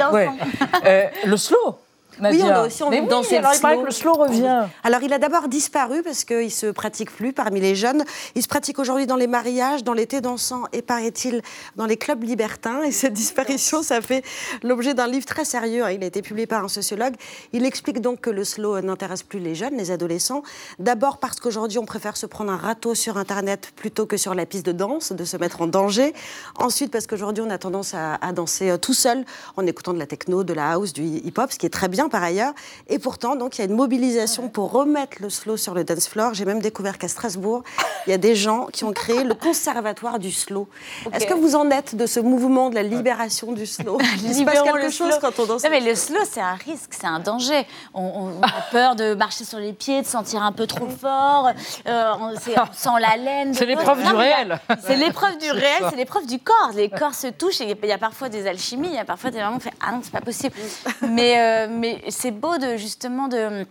Euh, 0.86 1.06
le 1.26 1.38
slow 1.38 1.78
oui, 2.22 2.42
on 2.44 2.50
a 2.50 2.66
aussi 2.68 2.84
envie 2.84 3.02
de 3.02 3.08
danser 3.08 3.38
alors 3.38 3.52
le 3.52 3.58
slow. 3.58 3.82
que 3.82 3.86
le 3.86 3.92
slow 3.92 4.14
revient. 4.14 4.68
Alors, 4.84 5.02
il 5.04 5.14
a 5.14 5.20
d'abord 5.20 5.48
disparu 5.48 6.04
parce 6.04 6.24
qu'il 6.24 6.46
ne 6.46 6.50
se 6.50 6.68
pratique 6.68 7.12
plus 7.12 7.34
parmi 7.34 7.60
les 7.60 7.76
jeunes. 7.76 8.04
Il 8.36 8.44
se 8.44 8.48
pratique 8.48 8.80
aujourd'hui 8.80 9.08
dans 9.08 9.16
les 9.16 9.28
mariages, 9.28 9.84
dans 9.84 9.94
l'été 9.94 10.22
dansant 10.22 10.64
et, 10.74 10.82
paraît-il, 10.82 11.42
dans 11.76 11.86
les 11.86 11.98
clubs 11.98 12.24
libertins. 12.24 12.84
Et 12.84 12.92
cette 12.92 13.14
disparition, 13.14 13.84
ça 13.84 14.02
fait 14.02 14.24
l'objet 14.64 14.94
d'un 14.94 15.08
livre 15.08 15.26
très 15.26 15.46
sérieux. 15.46 15.84
Hein. 15.84 15.92
Il 15.92 16.04
a 16.04 16.08
été 16.08 16.22
publié 16.22 16.48
par 16.48 16.64
un 16.64 16.68
sociologue. 16.68 17.16
Il 17.54 17.66
explique 17.66 18.02
donc 18.02 18.22
que 18.22 18.30
le 18.30 18.44
slow 18.44 18.80
n'intéresse 18.82 19.24
plus 19.24 19.40
les 19.40 19.56
jeunes, 19.56 19.78
les 19.78 19.92
adolescents. 19.92 20.44
D'abord 20.80 21.18
parce 21.18 21.40
qu'aujourd'hui, 21.40 21.80
on 21.80 21.86
préfère 21.86 22.18
se 22.18 22.26
prendre 22.26 22.52
un 22.52 22.58
râteau 22.58 22.96
sur 22.96 23.18
Internet 23.18 23.72
plutôt 23.76 24.06
que 24.06 24.18
sur 24.18 24.36
la 24.36 24.46
piste 24.46 24.66
de 24.66 24.72
danse, 24.72 25.12
de 25.12 25.26
se 25.26 25.38
mettre 25.38 25.62
en 25.62 25.68
danger. 25.68 26.14
Ensuite, 26.56 26.92
parce 26.92 27.08
qu'aujourd'hui, 27.08 27.44
on 27.46 27.50
a 27.50 27.58
tendance 27.58 27.94
à, 27.94 28.16
à 28.16 28.32
danser 28.34 28.70
euh, 28.72 28.78
tout 28.78 28.94
seul 28.94 29.26
en 29.58 29.66
écoutant 29.66 29.94
de 29.94 30.00
la 30.00 30.08
techno, 30.08 30.44
de 30.44 30.54
la 30.54 30.72
house, 30.72 30.94
du 30.94 31.04
hip-hop, 31.04 31.52
ce 31.52 31.58
qui 31.58 31.66
est 31.66 31.70
très 31.70 31.88
bien 31.88 32.09
par 32.10 32.24
ailleurs. 32.24 32.54
Et 32.88 33.00
pourtant, 33.00 33.36
donc, 33.36 33.58
il 33.58 33.62
y 33.62 33.64
a 33.64 33.68
une 33.68 33.76
mobilisation 33.76 34.50
pour 34.50 34.72
remettre 34.72 35.18
le 35.22 35.30
slow 35.30 35.58
sur 35.58 35.74
le 35.74 35.84
dance 35.84 36.08
floor. 36.08 36.34
J'ai 36.34 36.46
même 36.46 36.62
découvert 36.62 36.98
qu'à 36.98 37.08
Strasbourg, 37.08 37.64
il 38.08 38.12
y 38.12 38.14
a 38.14 38.18
des 38.18 38.36
gens 38.36 38.68
qui 38.72 38.84
ont 38.84 38.94
créé 38.94 39.24
le 39.24 39.34
conservatoire 39.34 40.20
du 40.20 40.32
slow. 40.32 40.68
Est-ce 41.14 41.26
que 41.26 41.34
vous 41.34 41.56
en 41.56 41.70
êtes 41.72 41.96
de 41.96 42.06
ce 42.06 42.20
mouvement 42.20 42.70
de 42.70 42.76
la 42.76 42.84
libération 42.84 43.52
du 43.52 43.66
slow? 43.66 43.98
Il 44.24 44.34
se 44.34 44.44
passe 44.44 44.62
quelque 44.62 44.90
chose 44.90 45.18
quand 45.22 45.40
on 45.40 45.46
danse. 45.46 45.64
Non, 45.64 45.70
mais 45.70 45.82
le 45.82 45.96
slow, 45.96 46.20
c'est 46.30 46.42
un 46.42 46.56
risque, 46.56 46.92
c'est 46.92 47.08
un 47.08 47.20
danger. 47.20 47.66
On, 47.94 48.42
a 48.42 48.62
peur 48.72 48.96
de 48.96 49.14
marcher 49.14 49.44
sur 49.44 49.60
les 49.60 49.74
pieds, 49.74 50.02
de 50.02 50.08
sentir 50.08 50.42
un 50.44 50.52
peu 50.52 50.68
trop 50.68 50.88
fort. 50.88 51.50
Euh, 51.88 52.12
on, 52.20 52.36
sent 52.36 52.90
la 53.00 53.18
laine. 53.18 53.54
C'est 53.54 53.66
l'épreuve 53.66 54.04
du 54.04 54.16
réel. 54.16 54.60
C'est 54.82 54.96
l'épreuve 54.96 55.38
du 55.38 55.52
réel, 55.52 55.84
c'est 55.90 55.96
l'épreuve 55.96 56.26
du 56.26 56.40
corps. 56.40 56.72
Les 56.76 56.90
corps 56.90 57.14
se 57.14 57.28
touchent 57.28 57.62
et 57.62 57.78
il 57.82 57.90
y 57.90 57.92
a 57.92 57.98
parfois 57.98 58.30
des 58.30 58.48
alchimies, 58.48 58.90
il 58.90 58.96
y 58.96 59.00
a 59.00 59.06
parfois 59.06 59.30
des 59.30 59.40
moments 59.40 59.54
où 59.54 59.58
on 59.58 59.60
fait 59.60 59.74
Ah 59.86 59.92
non, 59.92 60.00
c'est 60.02 60.12
pas 60.12 60.22
possible. 60.22 60.56
mais, 61.02 61.40
euh, 61.40 61.68
mais 61.70 61.99
c'est 62.08 62.32
beau 62.32 62.58
de 62.58 62.78
justement 62.78 63.28
de 63.28 63.66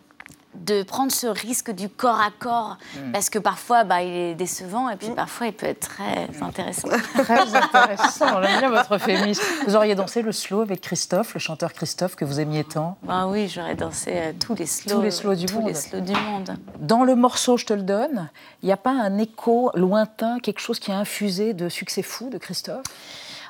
de 0.54 0.82
prendre 0.82 1.12
ce 1.12 1.26
risque 1.26 1.70
du 1.70 1.88
corps 1.88 2.20
à 2.20 2.30
corps, 2.36 2.78
mm. 2.96 3.12
parce 3.12 3.30
que 3.30 3.38
parfois, 3.38 3.84
bah, 3.84 4.02
il 4.02 4.12
est 4.12 4.34
décevant, 4.34 4.88
et 4.88 4.96
puis 4.96 5.10
mm. 5.10 5.14
parfois, 5.14 5.46
il 5.46 5.52
peut 5.52 5.66
être 5.66 5.88
très 5.88 6.28
intéressant. 6.40 6.88
Très 7.14 7.54
intéressant, 7.54 8.26
on 8.38 8.42
aime 8.42 8.58
bien 8.58 8.70
votre 8.70 8.98
féminisme. 8.98 9.42
Vous 9.66 9.76
auriez 9.76 9.94
dansé 9.94 10.22
le 10.22 10.32
slow 10.32 10.60
avec 10.60 10.80
Christophe, 10.80 11.34
le 11.34 11.40
chanteur 11.40 11.72
Christophe, 11.72 12.16
que 12.16 12.24
vous 12.24 12.40
aimiez 12.40 12.64
tant 12.64 12.98
bah 13.02 13.26
Oui, 13.26 13.48
j'aurais 13.48 13.74
dansé 13.74 14.12
euh, 14.14 14.32
tous 14.38 14.54
les 14.54 14.66
slows. 14.66 14.96
Tous 14.96 15.02
les 15.02 15.10
slows 15.10 15.34
du 15.34 15.46
tous 15.46 15.56
monde. 15.56 15.68
les 15.68 15.74
slows 15.74 16.00
du 16.00 16.12
monde. 16.12 16.56
Dans 16.80 17.04
le 17.04 17.14
morceau 17.14 17.56
Je 17.56 17.66
te 17.66 17.72
le 17.72 17.82
donne, 17.82 18.30
il 18.62 18.66
n'y 18.66 18.72
a 18.72 18.76
pas 18.76 18.90
un 18.90 19.18
écho 19.18 19.70
lointain, 19.74 20.38
quelque 20.40 20.60
chose 20.60 20.78
qui 20.78 20.90
a 20.90 20.98
infusé 20.98 21.54
de 21.54 21.68
succès 21.68 22.02
fou 22.02 22.30
de 22.30 22.38
Christophe? 22.38 22.84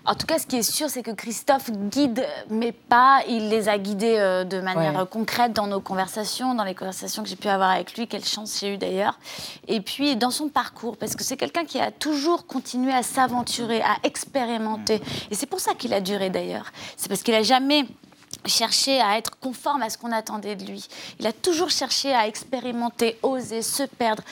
En 0.08 0.14
tout 0.14 0.26
cas, 0.26 0.38
ce 0.38 0.46
qui 0.46 0.56
est 0.56 0.62
sûr, 0.62 0.88
c'est 0.88 1.02
que 1.02 1.10
Christophe 1.10 1.70
guide 1.70 2.26
mes 2.48 2.72
pas. 2.72 3.20
Il 3.28 3.50
les 3.50 3.68
a 3.68 3.76
guidés 3.76 4.16
euh, 4.16 4.42
de 4.42 4.58
manière 4.58 5.06
concrète 5.08 5.52
dans 5.52 5.66
nos 5.66 5.80
conversations, 5.80 6.54
dans 6.54 6.64
les 6.64 6.74
conversations 6.74 7.22
que 7.22 7.28
j'ai 7.28 7.36
pu 7.36 7.48
avoir 7.48 7.70
avec 7.70 7.94
lui. 7.94 8.08
Quelle 8.08 8.24
chance 8.24 8.58
j'ai 8.58 8.74
eu 8.74 8.78
d'ailleurs. 8.78 9.18
Et 9.66 9.82
puis 9.82 10.16
dans 10.16 10.30
son 10.30 10.48
parcours, 10.48 10.96
parce 10.96 11.14
que 11.14 11.22
c'est 11.22 11.36
quelqu'un 11.36 11.66
qui 11.66 11.78
a 11.78 11.90
toujours 11.90 12.46
continué 12.46 12.92
à 12.92 13.02
s'aventurer, 13.02 13.82
à 13.82 13.96
expérimenter. 14.02 15.02
Et 15.30 15.34
c'est 15.34 15.46
pour 15.46 15.60
ça 15.60 15.74
qu'il 15.74 15.92
a 15.92 16.00
duré 16.00 16.30
d'ailleurs. 16.30 16.72
C'est 16.96 17.08
parce 17.08 17.22
qu'il 17.22 17.34
a 17.34 17.42
jamais 17.42 17.84
cherché 18.46 19.00
à 19.00 19.18
être 19.18 19.38
conforme 19.40 19.82
à 19.82 19.90
ce 19.90 19.98
qu'on 19.98 20.12
attendait 20.12 20.56
de 20.56 20.64
lui. 20.64 20.86
Il 21.18 21.26
a 21.26 21.32
toujours 21.32 21.70
cherché 21.70 22.14
à 22.14 22.26
expérimenter, 22.26 23.18
oser, 23.22 23.62
se 23.62 23.82
perdre. 23.82 24.22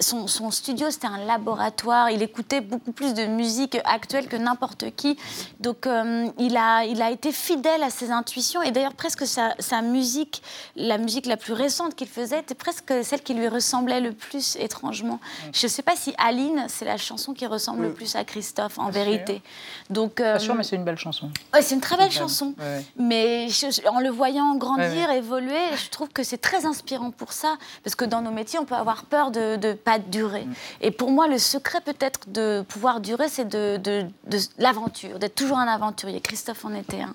Son, 0.00 0.26
son, 0.26 0.50
studio, 0.50 0.90
c'était 0.90 1.06
un 1.06 1.24
laboratoire. 1.24 2.10
Il 2.10 2.22
écoutait 2.22 2.60
beaucoup 2.60 2.92
plus 2.92 3.14
de 3.14 3.26
musique 3.26 3.78
actuelle 3.84 4.28
que 4.28 4.36
n'importe 4.36 4.94
qui. 4.94 5.18
Donc, 5.60 5.86
euh, 5.86 6.28
il, 6.38 6.56
a, 6.56 6.84
il 6.84 7.02
a 7.02 7.10
été 7.10 7.32
fidèle 7.32 7.82
à 7.82 7.90
ses 7.90 8.10
intuitions. 8.10 8.62
Et 8.62 8.70
d'ailleurs, 8.70 8.94
presque 8.94 9.26
sa, 9.26 9.54
sa, 9.58 9.82
musique, 9.82 10.42
la 10.76 10.98
musique 10.98 11.26
la 11.26 11.36
plus 11.36 11.52
récente 11.52 11.94
qu'il 11.94 12.08
faisait, 12.08 12.40
était 12.40 12.54
presque 12.54 12.92
celle 13.02 13.22
qui 13.22 13.34
lui 13.34 13.48
ressemblait 13.48 14.00
le 14.00 14.12
plus, 14.12 14.56
étrangement. 14.56 15.20
Je 15.52 15.66
ne 15.66 15.70
sais 15.70 15.82
pas 15.82 15.96
si 15.96 16.14
Aline, 16.18 16.66
c'est 16.68 16.84
la 16.84 16.96
chanson 16.96 17.34
qui 17.34 17.46
ressemble 17.46 17.84
le 17.84 17.92
plus 17.92 18.14
à 18.16 18.24
Christophe, 18.24 18.78
en 18.78 18.90
vérité. 18.90 19.42
Donc, 19.90 20.20
euh, 20.20 20.34
pas 20.34 20.38
sûr, 20.38 20.54
mais 20.54 20.62
c'est 20.62 20.76
une 20.76 20.84
belle 20.84 20.98
chanson. 20.98 21.30
Ouais, 21.52 21.62
c'est 21.62 21.74
une 21.74 21.80
très 21.80 21.96
belle 21.96 22.12
chanson. 22.12 22.54
Mais 22.98 23.45
en 23.88 24.00
le 24.00 24.10
voyant 24.10 24.54
grandir, 24.56 25.10
évoluer, 25.10 25.76
je 25.76 25.90
trouve 25.90 26.08
que 26.08 26.22
c'est 26.22 26.38
très 26.38 26.66
inspirant 26.66 27.10
pour 27.10 27.32
ça, 27.32 27.56
parce 27.82 27.94
que 27.94 28.04
dans 28.04 28.22
nos 28.22 28.30
métiers, 28.30 28.58
on 28.58 28.64
peut 28.64 28.74
avoir 28.74 29.04
peur 29.04 29.30
de 29.30 29.56
ne 29.56 29.72
pas 29.72 29.98
durer. 29.98 30.44
Mm. 30.44 30.54
Et 30.82 30.90
pour 30.90 31.10
moi, 31.10 31.28
le 31.28 31.38
secret 31.38 31.80
peut-être 31.80 32.20
de 32.28 32.64
pouvoir 32.68 33.00
durer, 33.00 33.28
c'est 33.28 33.48
de, 33.48 33.76
de 33.76 34.06
l'aventure, 34.58 35.18
d'être 35.18 35.34
toujours 35.34 35.58
un 35.58 35.68
aventurier. 35.68 36.20
Christophe 36.20 36.64
en 36.64 36.74
était 36.74 37.02
un. 37.02 37.14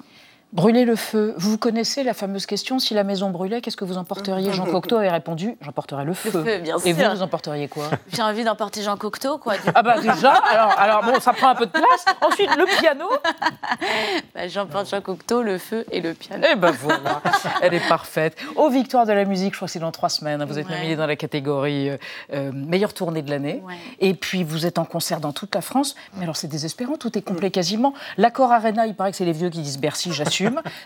Brûler 0.54 0.84
le 0.84 0.98
feu. 0.98 1.34
Vous 1.38 1.58
connaissez 1.58 2.04
la 2.04 2.14
fameuse 2.14 2.46
question 2.46 2.78
si 2.78 2.94
la 2.94 3.04
maison 3.04 3.30
brûlait, 3.30 3.62
qu'est-ce 3.62 3.78
que 3.78 3.86
vous 3.86 3.98
emporteriez? 3.98 4.52
Jean 4.52 4.66
Cocteau 4.66 4.98
avait 4.98 5.10
répondu 5.10 5.56
j'emporterais 5.62 6.04
le 6.04 6.14
feu. 6.14 6.30
Le 6.34 6.44
feu 6.44 6.58
bien 6.60 6.78
Et 6.84 6.92
vous, 6.92 7.16
vous 7.16 7.22
emporteriez 7.22 7.70
quoi? 7.70 7.86
J'ai 8.12 8.22
envie 8.22 8.44
d'emporter 8.44 8.82
Jean 8.82 8.98
Cocteau, 8.98 9.38
quoi. 9.38 9.54
Ah 9.74 9.82
bah 9.82 10.00
déjà, 10.02 10.34
alors, 10.34 10.78
alors 10.78 11.04
bon, 11.04 11.20
ça 11.22 11.32
prend 11.32 11.50
un 11.50 11.56
peu 11.56 11.66
de 11.66 11.72
place. 11.72 12.06
Ensuite, 12.22 12.50
le 12.58 12.66
piano. 12.80 13.06
Bah, 14.36 14.48
J'emporte 14.48 14.90
Jean 14.90 15.02
Cocteau, 15.02 15.42
le 15.42 15.58
feu 15.58 15.86
et 15.92 16.02
le 16.02 16.14
piano. 16.14 16.46
Eh 16.52 16.56
ben 16.56 16.72
voilà, 16.72 17.22
elle 17.62 17.74
est 17.74 17.88
parfaite. 17.88 18.38
Aux 18.56 18.70
Victoires 18.70 19.06
de 19.06 19.14
la 19.14 19.26
musique, 19.26 19.54
je 19.54 19.58
crois 19.58 19.68
que 19.68 19.72
c'est 19.72 19.80
dans 19.80 19.92
trois 19.92 20.10
semaines. 20.10 20.42
Hein. 20.42 20.46
Vous 20.46 20.60
êtes 20.60 20.68
ouais. 20.70 20.96
dans 20.96 21.08
la 21.08 21.16
catégorie 21.16 21.90
euh, 21.90 21.98
euh, 22.34 22.52
meilleure 22.54 22.94
tournée 22.94 23.22
de 23.22 23.30
l'année. 23.30 23.62
Et 24.00 24.14
puis 24.14 24.44
vous 24.44 24.66
êtes 24.66 24.78
en 24.80 24.86
concert 24.86 25.20
dans 25.20 25.32
toute 25.32 25.54
la 25.56 25.62
France. 25.62 25.96
Mais 26.16 26.24
alors 26.24 26.36
c'est 26.36 26.48
désespérant, 26.48 26.98
tout 26.98 27.18
est 27.18 27.22
complet 27.22 27.52
quasiment. 27.52 27.94
L'accord 28.18 28.52
Arena, 28.52 28.86
il 28.86 28.96
paraît 28.96 29.12
que 29.12 29.18
c'est 29.18 29.26
les 29.26 29.34
vieux 29.34 29.50
qui 29.50 29.62
disent 29.62 29.80
Bercy, 29.80 30.12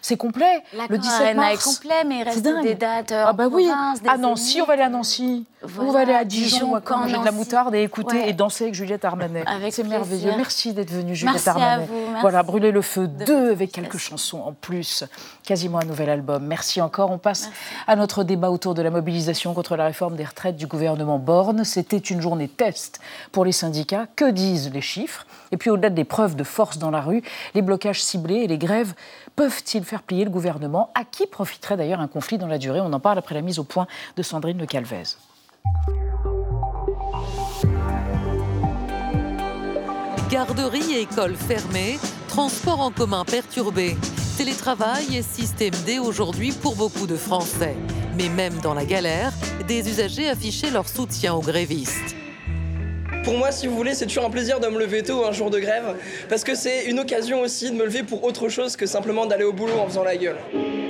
C'est 0.02 0.18
complet. 0.18 0.64
Le 0.90 0.98
17 0.98 1.36
mars. 1.36 1.54
est 1.54 1.64
complet, 1.64 2.04
mais 2.06 2.20
il 2.20 2.24
reste 2.24 2.42
des 2.44 2.76
dates 2.76 3.12
ah 3.12 3.34
bah 3.34 3.48
oui. 3.52 3.70
à 4.08 4.18
Nancy, 4.18 4.62
on 4.62 4.66
va 4.66 4.74
aller 4.74 4.82
à 4.84 4.90
Nancy. 4.90 5.46
on 5.80 5.92
va 5.92 6.00
aller 6.00 6.14
à 6.14 6.24
Dijon, 6.24 6.80
quand 6.84 6.98
manger 6.98 7.18
de 7.18 7.26
la 7.26 7.32
moutarde 7.32 7.76
et 7.76 7.84
écouter 7.84 8.28
et 8.28 8.34
danser 8.34 8.66
avec 8.66 8.76
Juliette 8.76 9.06
Armanet. 9.06 9.46
C'est 9.72 9.84
merveilleux. 9.84 10.34
Merci 10.38 10.74
d'être 10.74 10.92
venue, 10.92 11.16
Juliette 11.16 11.48
Armanet. 11.48 11.88
Voilà, 12.22 12.44
brûler 12.44 12.72
le 12.72 12.82
feu 12.82 13.08
2 13.08 13.52
avec 13.52 13.72
quelques 13.72 13.98
chansons 13.98 14.42
en 14.42 14.54
plus. 14.54 15.04
Quasiment 15.44 15.80
un 15.80 15.86
nouvel 15.86 16.10
album. 16.10 16.46
Merci 16.46 16.82
encore. 16.82 17.12
On 17.12 17.18
passe 17.18 17.50
à 17.88 17.96
notre 17.96 18.24
débat 18.24 18.50
autour 18.52 18.74
de 18.74 18.82
la 18.82 18.90
mobilisation 18.90 19.54
contre 19.54 19.76
la 19.76 19.86
réforme 19.86 20.16
des 20.16 20.26
retraites 20.26 20.58
du 20.58 20.68
gouvernement 20.68 21.20
Borne. 21.20 21.64
C'était 21.64 21.98
une 21.98 22.22
journée 22.22 22.48
test 22.48 23.00
pour 23.32 23.46
les 23.46 23.52
syndicats. 23.52 24.08
Que 24.16 24.30
disent 24.30 24.72
les 24.72 24.82
chiffres? 24.82 25.26
Et 25.52 25.58
puis 25.58 25.70
au-delà 25.70 25.90
des 25.90 26.04
preuves 26.04 26.36
de 26.36 26.44
force 26.44 26.78
dans 26.78 26.92
la 26.92 27.02
rue, 27.02 27.22
les 27.54 27.62
blocages 27.62 28.02
ciblés 28.02 28.36
et 28.36 28.48
les 28.48 28.58
grèves 28.58 28.94
peuvent-ils 29.36 29.84
faire 29.84 30.04
plier 30.04 30.26
le 30.26 30.32
gouvernement? 30.32 30.90
À 30.96 31.04
qui 31.04 31.28
profiterait 31.28 31.78
d'ailleurs 31.78 32.00
un 32.00 32.08
conflit 32.08 32.38
dans 32.38 32.48
la 32.48 32.58
durée? 32.58 32.82
On 32.82 32.94
en 32.94 33.00
parle 33.00 33.18
après 33.18 33.36
la 33.36 33.42
mise 33.42 33.60
au 33.60 33.64
point 33.64 33.88
de 34.16 34.24
Sandrine 34.24 34.58
Le 34.58 34.66
Calvez. 34.66 35.04
Garderie 40.30 40.94
et 40.94 41.02
écoles 41.02 41.36
fermées, 41.36 42.00
transport 42.28 42.82
en 42.82 42.92
commun 42.92 43.24
perturbé, 43.24 43.96
télétravail 44.38 45.16
et 45.16 45.22
système 45.22 45.74
D 45.86 46.00
aujourd'hui 46.00 46.52
pour 46.52 46.76
beaucoup 46.76 47.06
de 47.06 47.16
Français. 47.16 47.76
Mais 48.18 48.30
même 48.30 48.56
dans 48.60 48.74
la 48.74 48.86
galère, 48.86 49.32
des 49.68 49.88
usagers 49.88 50.30
affichaient 50.30 50.72
leur 50.72 50.90
soutien 50.90 51.36
aux 51.36 51.42
grévistes. 51.42 52.16
Pour 53.26 53.40
moi, 53.40 53.52
si 53.52 53.66
vous 53.66 53.76
voulez, 53.76 53.96
c'est 53.96 54.06
toujours 54.06 54.26
un 54.26 54.30
plaisir 54.30 54.60
de 54.60 54.68
me 54.68 54.78
lever 54.78 55.02
tôt 55.02 55.26
un 55.26 55.32
jour 55.32 55.50
de 55.50 55.58
grève, 55.58 55.96
parce 56.30 56.44
que 56.44 56.54
c'est 56.54 56.86
une 56.86 57.00
occasion 57.00 57.42
aussi 57.42 57.72
de 57.72 57.76
me 57.76 57.84
lever 57.86 58.04
pour 58.04 58.24
autre 58.24 58.50
chose 58.50 58.76
que 58.78 58.86
simplement 58.86 59.26
d'aller 59.26 59.44
au 59.44 59.52
boulot 59.52 59.80
en 59.80 59.88
faisant 59.88 60.04
la 60.04 60.16
gueule. 60.16 60.38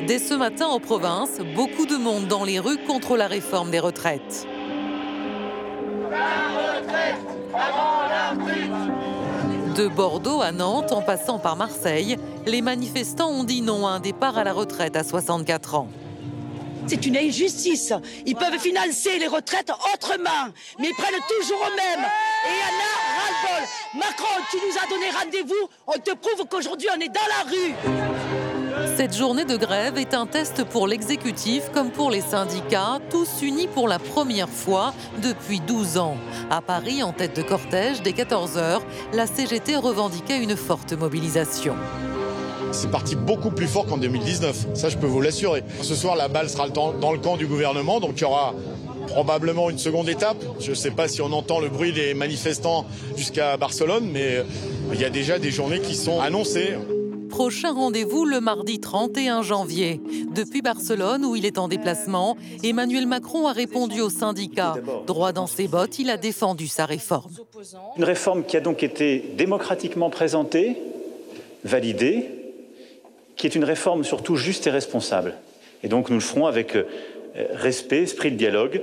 Dès 0.06 0.20
ce 0.20 0.34
matin 0.34 0.66
en 0.66 0.82
province, 0.82 1.40
beaucoup 1.56 1.86
de 1.86 1.96
monde 1.96 2.28
dans 2.28 2.44
les 2.44 2.60
rues 2.60 2.78
contre 2.86 3.16
la 3.16 3.28
réforme 3.28 3.72
des 3.72 3.80
retraites. 3.80 4.46
De 9.78 9.88
Bordeaux 9.88 10.42
à 10.42 10.52
Nantes, 10.52 10.92
en 10.92 11.02
passant 11.02 11.40
par 11.40 11.56
Marseille, 11.56 12.18
les 12.46 12.62
manifestants 12.62 13.30
ont 13.30 13.46
dit 13.46 13.62
non 13.62 13.88
à 13.88 13.92
un 13.92 14.00
départ 14.02 14.38
à 14.38 14.44
la 14.44 14.52
retraite 14.52 14.98
à 14.98 15.04
64 15.04 15.76
ans. 15.76 15.88
C'est 16.88 17.06
une 17.06 17.18
injustice. 17.18 17.94
Ils 18.26 18.36
peuvent 18.36 18.60
financer 18.60 19.18
les 19.20 19.28
retraites 19.28 19.72
autrement, 19.94 20.54
mais 20.80 20.90
ils 20.90 20.96
prennent 20.96 21.22
toujours 21.40 21.62
au 21.62 21.76
même. 21.76 22.06
Et 22.46 22.62
a 22.62 22.72
ras-le-bol. 23.20 24.00
Macron, 24.00 24.44
tu 24.52 24.58
nous 24.58 24.78
as 24.78 24.90
donné 24.90 25.10
rendez-vous, 25.10 25.70
on 25.88 26.00
te 26.00 26.12
prouve 26.16 26.48
qu'aujourd'hui 26.50 26.88
on 26.96 27.00
est 27.00 27.10
dans 27.10 27.22
la 27.30 27.50
rue. 27.50 28.36
Cette 28.98 29.16
journée 29.16 29.46
de 29.46 29.56
grève 29.58 29.98
est 29.98 30.14
un 30.14 30.26
test 30.26 30.64
pour 30.66 30.88
l'exécutif 30.88 31.72
comme 31.74 31.92
pour 31.92 32.12
les 32.12 32.22
syndicats, 32.22 33.00
tous 33.10 33.42
unis 33.42 33.68
pour 33.68 33.88
la 33.88 34.00
première 34.00 34.50
fois 34.50 34.94
depuis 35.22 35.60
12 35.62 35.98
ans. 35.98 36.18
À 36.50 36.62
Paris, 36.62 37.02
en 37.02 37.14
tête 37.14 37.36
de 37.36 37.42
cortège, 37.42 38.02
dès 38.02 38.12
14h, 38.12 38.82
la 39.14 39.28
CGT 39.28 39.78
revendiquait 39.78 40.42
une 40.42 40.56
forte 40.56 40.94
mobilisation. 40.94 41.76
C'est 42.76 42.92
parti 42.92 43.16
beaucoup 43.16 43.52
plus 43.52 43.68
fort 43.68 43.86
qu'en 43.86 43.98
2019, 43.98 44.68
ça 44.74 44.90
je 44.90 44.98
peux 44.98 45.08
vous 45.08 45.22
l'assurer. 45.22 45.64
Ce 45.82 45.96
soir, 45.96 46.18
la 46.18 46.28
balle 46.28 46.50
sera 46.50 46.68
dans 46.68 47.12
le 47.14 47.20
camp 47.20 47.38
du 47.38 47.48
gouvernement, 47.48 48.02
donc 48.02 48.16
il 48.18 48.22
y 48.22 48.26
aura 48.26 48.54
probablement 49.08 49.70
une 49.70 49.78
seconde 49.78 50.10
étape. 50.10 50.44
Je 50.60 50.72
ne 50.72 50.76
sais 50.76 50.92
pas 50.92 51.08
si 51.08 51.22
on 51.22 51.32
entend 51.32 51.62
le 51.62 51.70
bruit 51.70 51.94
des 51.94 52.14
manifestants 52.14 52.86
jusqu'à 53.16 53.56
Barcelone, 53.56 54.10
mais 54.12 54.44
il 54.92 55.00
y 55.00 55.06
a 55.06 55.10
déjà 55.10 55.40
des 55.40 55.52
journées 55.52 55.80
qui 55.80 55.96
sont 55.96 56.20
annoncées. 56.20 56.76
Prochain 57.30 57.74
rendez-vous 57.74 58.26
le 58.26 58.42
mardi 58.42 58.82
31 58.82 59.42
janvier. 59.42 60.02
Depuis 60.36 60.62
Barcelone, 60.62 61.24
où 61.24 61.38
il 61.38 61.46
est 61.46 61.58
en 61.58 61.70
déplacement, 61.70 62.36
Emmanuel 62.62 63.08
Macron 63.08 63.48
a 63.48 63.54
répondu 63.54 64.02
aux 64.02 64.10
syndicats. 64.10 64.76
Droit 65.08 65.32
dans 65.32 65.48
ses 65.48 65.70
bottes, 65.70 65.98
il 65.98 66.10
a 66.10 66.18
défendu 66.18 66.68
sa 66.68 66.86
réforme. 66.86 67.32
Une 67.98 68.04
réforme 68.04 68.44
qui 68.44 68.58
a 68.58 68.62
donc 68.62 68.84
été 68.84 69.32
démocratiquement 69.38 70.10
présentée, 70.10 70.78
validée, 71.64 72.45
qui 73.36 73.48
est 73.48 73.56
une 73.56 73.64
réforme 73.64 74.04
surtout 74.04 74.36
juste 74.36 74.68
et 74.68 74.72
responsable. 74.72 75.34
Et 75.84 75.88
donc 75.88 76.10
nous 76.10 76.16
le 76.16 76.22
ferons 76.22 76.46
avec 76.46 76.76
euh, 76.76 76.84
respect, 77.54 78.04
esprit 78.04 78.32
de 78.32 78.38
dialogue, 78.38 78.82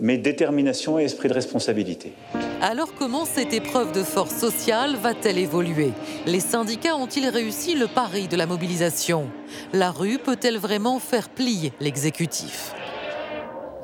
mais 0.00 0.18
détermination 0.18 0.98
et 0.98 1.04
esprit 1.04 1.28
de 1.28 1.34
responsabilité. 1.34 2.12
Alors 2.60 2.94
comment 2.94 3.24
cette 3.24 3.52
épreuve 3.52 3.92
de 3.92 4.02
force 4.02 4.34
sociale 4.34 4.96
va-t-elle 4.96 5.38
évoluer? 5.38 5.90
Les 6.26 6.40
syndicats 6.40 6.96
ont-ils 6.96 7.28
réussi 7.28 7.74
le 7.74 7.86
pari 7.86 8.28
de 8.28 8.36
la 8.36 8.46
mobilisation? 8.46 9.28
La 9.72 9.90
rue 9.90 10.18
peut-elle 10.18 10.58
vraiment 10.58 10.98
faire 10.98 11.28
plier 11.28 11.72
l'exécutif? 11.80 12.74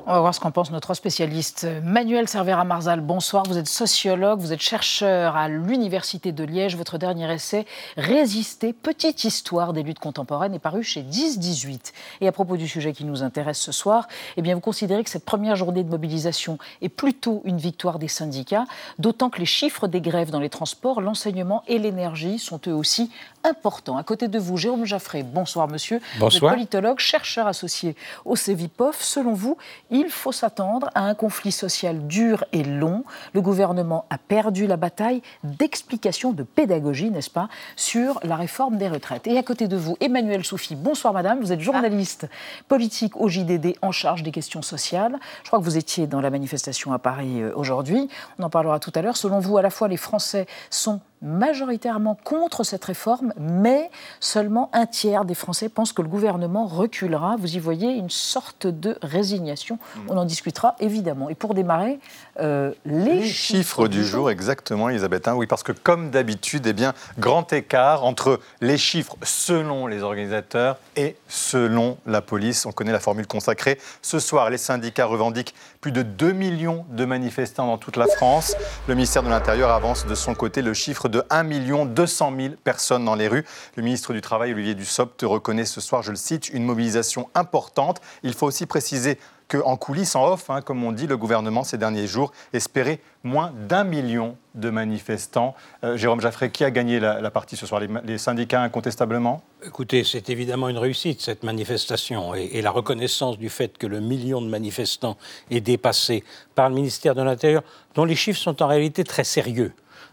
On 0.06 0.12
va 0.12 0.20
voir 0.20 0.34
ce 0.34 0.40
qu'en 0.40 0.50
pense 0.50 0.70
notre 0.70 0.94
spécialiste 0.94 1.66
Manuel 1.82 2.28
Cervera-Marzal. 2.28 3.00
Bonsoir, 3.00 3.44
vous 3.44 3.56
êtes 3.56 3.68
sociologue, 3.68 4.40
vous 4.40 4.52
êtes 4.52 4.60
chercheur 4.60 5.36
à 5.36 5.48
l'Université 5.48 6.32
de 6.32 6.42
Liège. 6.42 6.76
Votre 6.76 6.98
dernier 6.98 7.32
essai, 7.32 7.66
Résister, 7.96 8.72
petite 8.72 9.24
histoire 9.24 9.72
des 9.72 9.82
luttes 9.82 10.00
contemporaines, 10.00 10.54
est 10.54 10.58
paru 10.58 10.82
chez 10.82 11.02
10-18. 11.02 11.92
Et 12.20 12.26
à 12.26 12.32
propos 12.32 12.56
du 12.56 12.66
sujet 12.66 12.92
qui 12.92 13.04
nous 13.04 13.22
intéresse 13.22 13.58
ce 13.58 13.70
soir, 13.70 14.08
eh 14.36 14.42
vous 14.52 14.60
considérez 14.60 15.04
que 15.04 15.10
cette 15.10 15.24
première 15.24 15.56
journée 15.56 15.84
de 15.84 15.90
mobilisation 15.90 16.58
est 16.80 16.88
plutôt 16.88 17.42
une 17.44 17.58
victoire 17.58 17.98
des 17.98 18.08
syndicats, 18.08 18.64
d'autant 18.98 19.30
que 19.30 19.38
les 19.38 19.46
chiffres 19.46 19.86
des 19.86 20.00
grèves 20.00 20.30
dans 20.30 20.40
les 20.40 20.50
transports, 20.50 21.00
l'enseignement 21.00 21.62
et 21.68 21.78
l'énergie 21.78 22.38
sont 22.38 22.60
eux 22.66 22.74
aussi 22.74 23.10
importants. 23.44 23.96
À 23.96 24.04
côté 24.04 24.28
de 24.28 24.38
vous, 24.38 24.56
Jérôme 24.56 24.84
Jaffré. 24.84 25.22
Bonsoir, 25.22 25.68
monsieur. 25.68 26.00
Bonsoir. 26.18 26.30
Vous 26.30 26.46
êtes 26.46 26.52
politologue, 26.54 26.98
chercheur 26.98 27.46
associé 27.46 27.96
au 28.24 28.36
CEVIPOF. 28.36 29.02
Selon 29.02 29.34
vous, 29.34 29.56
il 29.90 30.08
faut 30.08 30.32
s'attendre 30.32 30.90
à 30.94 31.02
un 31.02 31.14
conflit 31.14 31.52
social 31.52 32.06
dur 32.06 32.44
et 32.52 32.64
long. 32.64 33.04
Le 33.32 33.40
gouvernement 33.40 34.04
a 34.10 34.18
perdu 34.18 34.66
la 34.66 34.76
bataille 34.76 35.22
d'explication, 35.44 36.32
de 36.32 36.42
pédagogie, 36.42 37.10
n'est-ce 37.10 37.30
pas, 37.30 37.48
sur 37.76 38.20
la 38.22 38.36
réforme 38.36 38.76
des 38.76 38.88
retraites. 38.88 39.26
Et 39.26 39.38
à 39.38 39.42
côté 39.42 39.68
de 39.68 39.76
vous, 39.76 39.96
Emmanuel 40.00 40.44
Soufi. 40.44 40.76
Bonsoir 40.76 41.12
madame, 41.12 41.40
vous 41.40 41.52
êtes 41.52 41.60
journaliste 41.60 42.28
politique 42.68 43.16
au 43.16 43.28
JDD 43.28 43.76
en 43.82 43.92
charge 43.92 44.22
des 44.22 44.30
questions 44.30 44.62
sociales. 44.62 45.18
Je 45.42 45.48
crois 45.48 45.58
que 45.58 45.64
vous 45.64 45.76
étiez 45.76 46.06
dans 46.06 46.20
la 46.20 46.30
manifestation 46.30 46.92
à 46.92 46.98
Paris 46.98 47.42
euh, 47.42 47.52
aujourd'hui. 47.54 48.08
On 48.38 48.44
en 48.44 48.50
parlera 48.50 48.78
tout 48.78 48.92
à 48.94 49.02
l'heure. 49.02 49.16
Selon 49.16 49.40
vous, 49.40 49.58
à 49.58 49.62
la 49.62 49.70
fois 49.70 49.88
les 49.88 49.96
Français 49.96 50.46
sont 50.70 51.00
majoritairement 51.22 52.18
contre 52.24 52.64
cette 52.64 52.84
réforme, 52.84 53.32
mais 53.38 53.90
seulement 54.20 54.70
un 54.72 54.86
tiers 54.86 55.24
des 55.24 55.34
Français 55.34 55.68
pensent 55.68 55.92
que 55.92 56.02
le 56.02 56.08
gouvernement 56.08 56.66
reculera. 56.66 57.36
Vous 57.38 57.56
y 57.56 57.58
voyez 57.58 57.90
une 57.92 58.10
sorte 58.10 58.66
de 58.66 58.98
résignation. 59.02 59.78
Mm. 59.96 60.00
On 60.08 60.16
en 60.18 60.24
discutera 60.24 60.74
évidemment. 60.80 61.28
Et 61.28 61.34
pour 61.34 61.54
démarrer, 61.54 62.00
euh, 62.40 62.72
les, 62.84 63.24
chiffres, 63.24 63.88
du 63.88 64.04
jour, 64.04 64.30
exactement, 64.30 64.88
Elisabeth. 64.88 65.28
Hein, 65.28 65.34
oui, 65.34 65.46
parce 65.46 65.62
que 65.62 65.72
comme 65.72 66.10
d'habitude, 66.10 66.66
eh 66.66 66.72
bien, 66.72 66.92
grand 67.18 67.52
écart 67.52 68.04
entre 68.04 68.40
les 68.60 68.78
chiffres 68.78 69.16
selon 69.22 69.86
les 69.86 70.02
organisateurs 70.02 70.78
et 70.96 71.16
selon 71.28 71.98
la 72.06 72.20
police. 72.20 72.66
On 72.66 72.72
connaît 72.72 72.92
la 72.92 73.00
formule 73.00 73.26
consacrée. 73.26 73.78
Ce 74.02 74.18
soir, 74.18 74.50
les 74.50 74.58
syndicats 74.58 75.06
revendiquent 75.06 75.54
plus 75.80 75.92
de 75.92 76.02
2 76.02 76.32
millions 76.32 76.84
de 76.90 77.04
manifestants 77.04 77.66
dans 77.66 77.78
toute 77.78 77.96
la 77.96 78.06
France. 78.06 78.54
Le 78.88 78.94
ministère 78.94 79.22
de 79.22 79.28
l'Intérieur 79.28 79.70
avance 79.70 80.06
de 80.06 80.14
son 80.14 80.34
côté 80.34 80.62
le 80.62 80.74
chiffre 80.74 81.08
de 81.12 81.22
1 81.30 81.44
200 81.86 82.32
000 82.36 82.54
personnes 82.64 83.04
dans 83.04 83.14
les 83.14 83.28
rues. 83.28 83.44
Le 83.76 83.82
ministre 83.82 84.12
du 84.12 84.20
Travail, 84.20 84.52
Olivier 84.52 84.74
Dussopt, 84.74 85.22
reconnaît 85.22 85.66
ce 85.66 85.80
soir, 85.80 86.02
je 86.02 86.10
le 86.10 86.16
cite, 86.16 86.48
une 86.48 86.64
mobilisation 86.64 87.28
importante. 87.34 88.00
Il 88.24 88.32
faut 88.32 88.46
aussi 88.46 88.66
préciser 88.66 89.18
qu'en 89.48 89.76
coulisses, 89.76 90.16
en 90.16 90.32
off, 90.32 90.48
hein, 90.48 90.62
comme 90.62 90.82
on 90.82 90.92
dit, 90.92 91.06
le 91.06 91.18
gouvernement 91.18 91.62
ces 91.62 91.76
derniers 91.76 92.06
jours 92.06 92.32
espérait 92.54 93.00
moins 93.22 93.52
d'un 93.68 93.84
million 93.84 94.36
de 94.54 94.70
manifestants. 94.70 95.54
Euh, 95.84 95.98
Jérôme 95.98 96.22
Jaffré, 96.22 96.50
qui 96.50 96.64
a 96.64 96.70
gagné 96.70 97.00
la, 97.00 97.30
partie 97.30 97.56
ce 97.56 97.66
soir? 97.66 97.82
Les, 98.04 98.18
syndicats 98.18 98.62
incontestablement? 98.62 99.42
Écoutez, 99.64 100.04
c'est 100.04 100.30
évidemment 100.30 100.70
une 100.70 100.78
réussite 100.78 101.20
cette 101.20 101.42
manifestation 101.42 102.34
et, 102.34 102.50
et, 102.52 102.62
la 102.62 102.70
reconnaissance 102.70 103.38
du 103.38 103.50
fait 103.50 103.76
que 103.76 103.86
le 103.86 104.00
million 104.00 104.40
de 104.40 104.48
manifestants 104.48 105.18
est 105.50 105.60
dépassé 105.60 106.24
par 106.54 106.70
le 106.70 106.74
ministère 106.74 107.14
de 107.14 107.22
l'Intérieur, 107.22 107.62
dont 107.94 108.04
les 108.04 108.16
chiffres 108.16 108.40
sont 108.40 108.62
en 108.62 108.66
réalité 108.66 109.04
très 109.04 109.24
sérieux. 109.24 109.72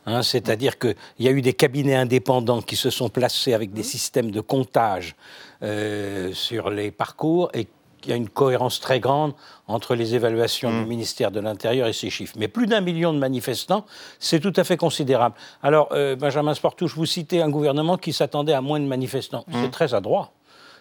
Hein, 0.09 0.23
c'est-à-dire 0.23 0.79
qu'il 0.79 0.95
y 1.19 1.27
a 1.27 1.31
eu 1.31 1.41
des 1.41 1.53
cabinets 1.53 1.95
indépendants 1.95 2.61
qui 2.61 2.75
se 2.75 2.89
sont 2.89 3.09
placés 3.09 3.53
avec 3.53 3.73
des 3.73 3.83
systèmes 3.83 4.31
de 4.31 4.41
comptage 4.41 5.15
euh, 5.61 6.33
sur 6.33 6.71
les 6.71 6.89
parcours 6.89 7.51
et 7.53 7.67
qu'il 8.01 8.09
y 8.09 8.13
a 8.13 8.15
une 8.15 8.29
cohérence 8.29 8.79
très 8.79 8.99
grande 8.99 9.33
entre 9.67 9.93
les 9.93 10.15
évaluations 10.15 10.71
du 10.71 10.85
mmh. 10.85 10.87
ministère 10.87 11.31
de 11.31 11.39
l'Intérieur 11.39 11.87
et 11.87 11.93
ces 11.93 12.09
chiffres. 12.09 12.33
Mais 12.39 12.47
plus 12.47 12.65
d'un 12.65 12.81
million 12.81 13.13
de 13.13 13.19
manifestants, 13.19 13.85
c'est 14.19 14.39
tout 14.39 14.53
à 14.55 14.63
fait 14.63 14.77
considérable. 14.77 15.35
Alors, 15.61 15.89
euh, 15.91 16.15
Benjamin 16.15 16.55
Sportouche, 16.55 16.95
vous 16.95 17.05
citez 17.05 17.41
un 17.41 17.49
gouvernement 17.49 17.97
qui 17.97 18.13
s'attendait 18.13 18.53
à 18.53 18.61
moins 18.61 18.79
de 18.79 18.85
manifestants. 18.85 19.45
C'est 19.51 19.67
mmh. 19.67 19.71
très 19.71 19.93
adroit 19.93 20.31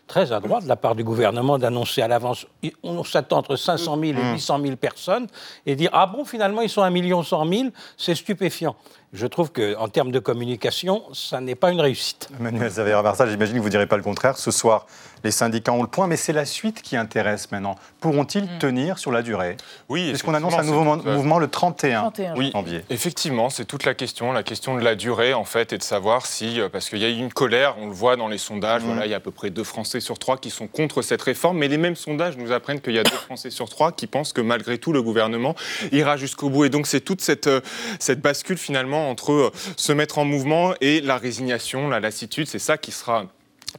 très 0.08 0.32
adroit 0.32 0.60
de 0.60 0.66
la 0.66 0.74
part 0.74 0.96
du 0.96 1.04
gouvernement 1.04 1.58
d'annoncer 1.58 2.02
à 2.02 2.08
l'avance, 2.08 2.46
on 2.82 3.04
s'attend 3.04 3.38
entre 3.38 3.54
500 3.54 4.00
000 4.00 4.18
et 4.18 4.32
800 4.32 4.58
mmh. 4.58 4.62
000 4.62 4.76
personnes, 4.76 5.26
et 5.66 5.76
dire, 5.76 5.90
ah 5.92 6.06
bon, 6.06 6.24
finalement, 6.24 6.62
ils 6.62 6.70
sont 6.70 6.82
1 6.82 6.90
million 6.90 7.22
100 7.22 7.46
000, 7.46 7.68
c'est 7.96 8.16
stupéfiant. 8.16 8.74
Je 9.14 9.26
trouve 9.26 9.50
qu'en 9.50 9.88
termes 9.88 10.12
de 10.12 10.18
communication, 10.18 11.02
ça 11.14 11.40
n'est 11.40 11.54
pas 11.54 11.70
une 11.70 11.80
réussite. 11.80 12.28
Emmanuel 12.38 12.70
Zavera-Marsal, 12.70 13.30
j'imagine 13.30 13.54
que 13.54 13.60
vous 13.60 13.66
ne 13.66 13.70
direz 13.70 13.86
pas 13.86 13.96
le 13.96 14.02
contraire. 14.02 14.36
Ce 14.36 14.50
soir, 14.50 14.86
les 15.24 15.30
syndicats 15.30 15.72
ont 15.72 15.80
le 15.80 15.88
point, 15.88 16.06
mais 16.06 16.16
c'est 16.16 16.34
la 16.34 16.44
suite 16.44 16.82
qui 16.82 16.94
intéresse 16.94 17.50
maintenant. 17.50 17.76
Pourront-ils 18.00 18.44
mm. 18.44 18.58
tenir 18.58 18.98
sur 18.98 19.10
la 19.10 19.22
durée? 19.22 19.56
Oui. 19.88 20.10
Puisqu'on 20.10 20.34
annonce 20.34 20.54
un 20.54 20.62
nouveau 20.62 20.84
mouvement 20.84 21.38
le 21.38 21.48
31, 21.48 22.12
oui, 22.36 22.50
janvier? 22.52 22.84
Effectivement, 22.90 23.48
c'est 23.48 23.64
toute 23.64 23.84
la 23.84 23.94
question, 23.94 24.32
la 24.32 24.42
question 24.42 24.76
de 24.76 24.82
la 24.82 24.94
durée, 24.94 25.32
en 25.32 25.44
fait, 25.44 25.72
et 25.72 25.78
de 25.78 25.82
savoir 25.82 26.26
si, 26.26 26.60
euh, 26.60 26.68
parce 26.68 26.90
qu'il 26.90 26.98
y 26.98 27.04
a 27.06 27.08
une 27.08 27.32
colère, 27.32 27.76
on 27.80 27.86
le 27.86 27.94
voit 27.94 28.16
dans 28.16 28.28
les 28.28 28.38
sondages, 28.38 28.82
mm. 28.82 28.86
voilà, 28.86 29.06
il 29.06 29.10
y 29.10 29.14
a 29.14 29.16
à 29.16 29.20
peu 29.20 29.30
près 29.30 29.48
deux 29.48 29.64
Français 29.64 30.00
sur 30.00 30.18
trois 30.18 30.36
qui 30.36 30.50
sont 30.50 30.66
contre 30.66 31.00
cette 31.00 31.22
réforme, 31.22 31.56
mais 31.56 31.68
les 31.68 31.78
mêmes 31.78 31.96
sondages 31.96 32.36
nous 32.36 32.52
apprennent 32.52 32.82
qu'il 32.82 32.94
y 32.94 32.98
a 32.98 33.04
deux 33.04 33.10
Français 33.10 33.48
sur 33.48 33.70
trois 33.70 33.92
qui 33.92 34.06
pensent 34.06 34.34
que 34.34 34.42
malgré 34.42 34.76
tout, 34.76 34.92
le 34.92 35.02
gouvernement 35.02 35.54
ira 35.92 36.18
jusqu'au 36.18 36.50
bout. 36.50 36.66
Et 36.66 36.68
donc, 36.68 36.86
c'est 36.86 37.00
toute 37.00 37.22
cette, 37.22 37.46
euh, 37.46 37.62
cette 37.98 38.20
bascule, 38.20 38.58
finalement, 38.58 38.97
entre 38.98 39.32
euh, 39.32 39.50
se 39.76 39.92
mettre 39.92 40.18
en 40.18 40.24
mouvement 40.24 40.74
et 40.80 41.00
la 41.00 41.18
résignation, 41.18 41.88
la 41.88 42.00
lassitude, 42.00 42.46
c'est 42.46 42.58
ça 42.58 42.78
qui 42.78 42.92
sera 42.92 43.26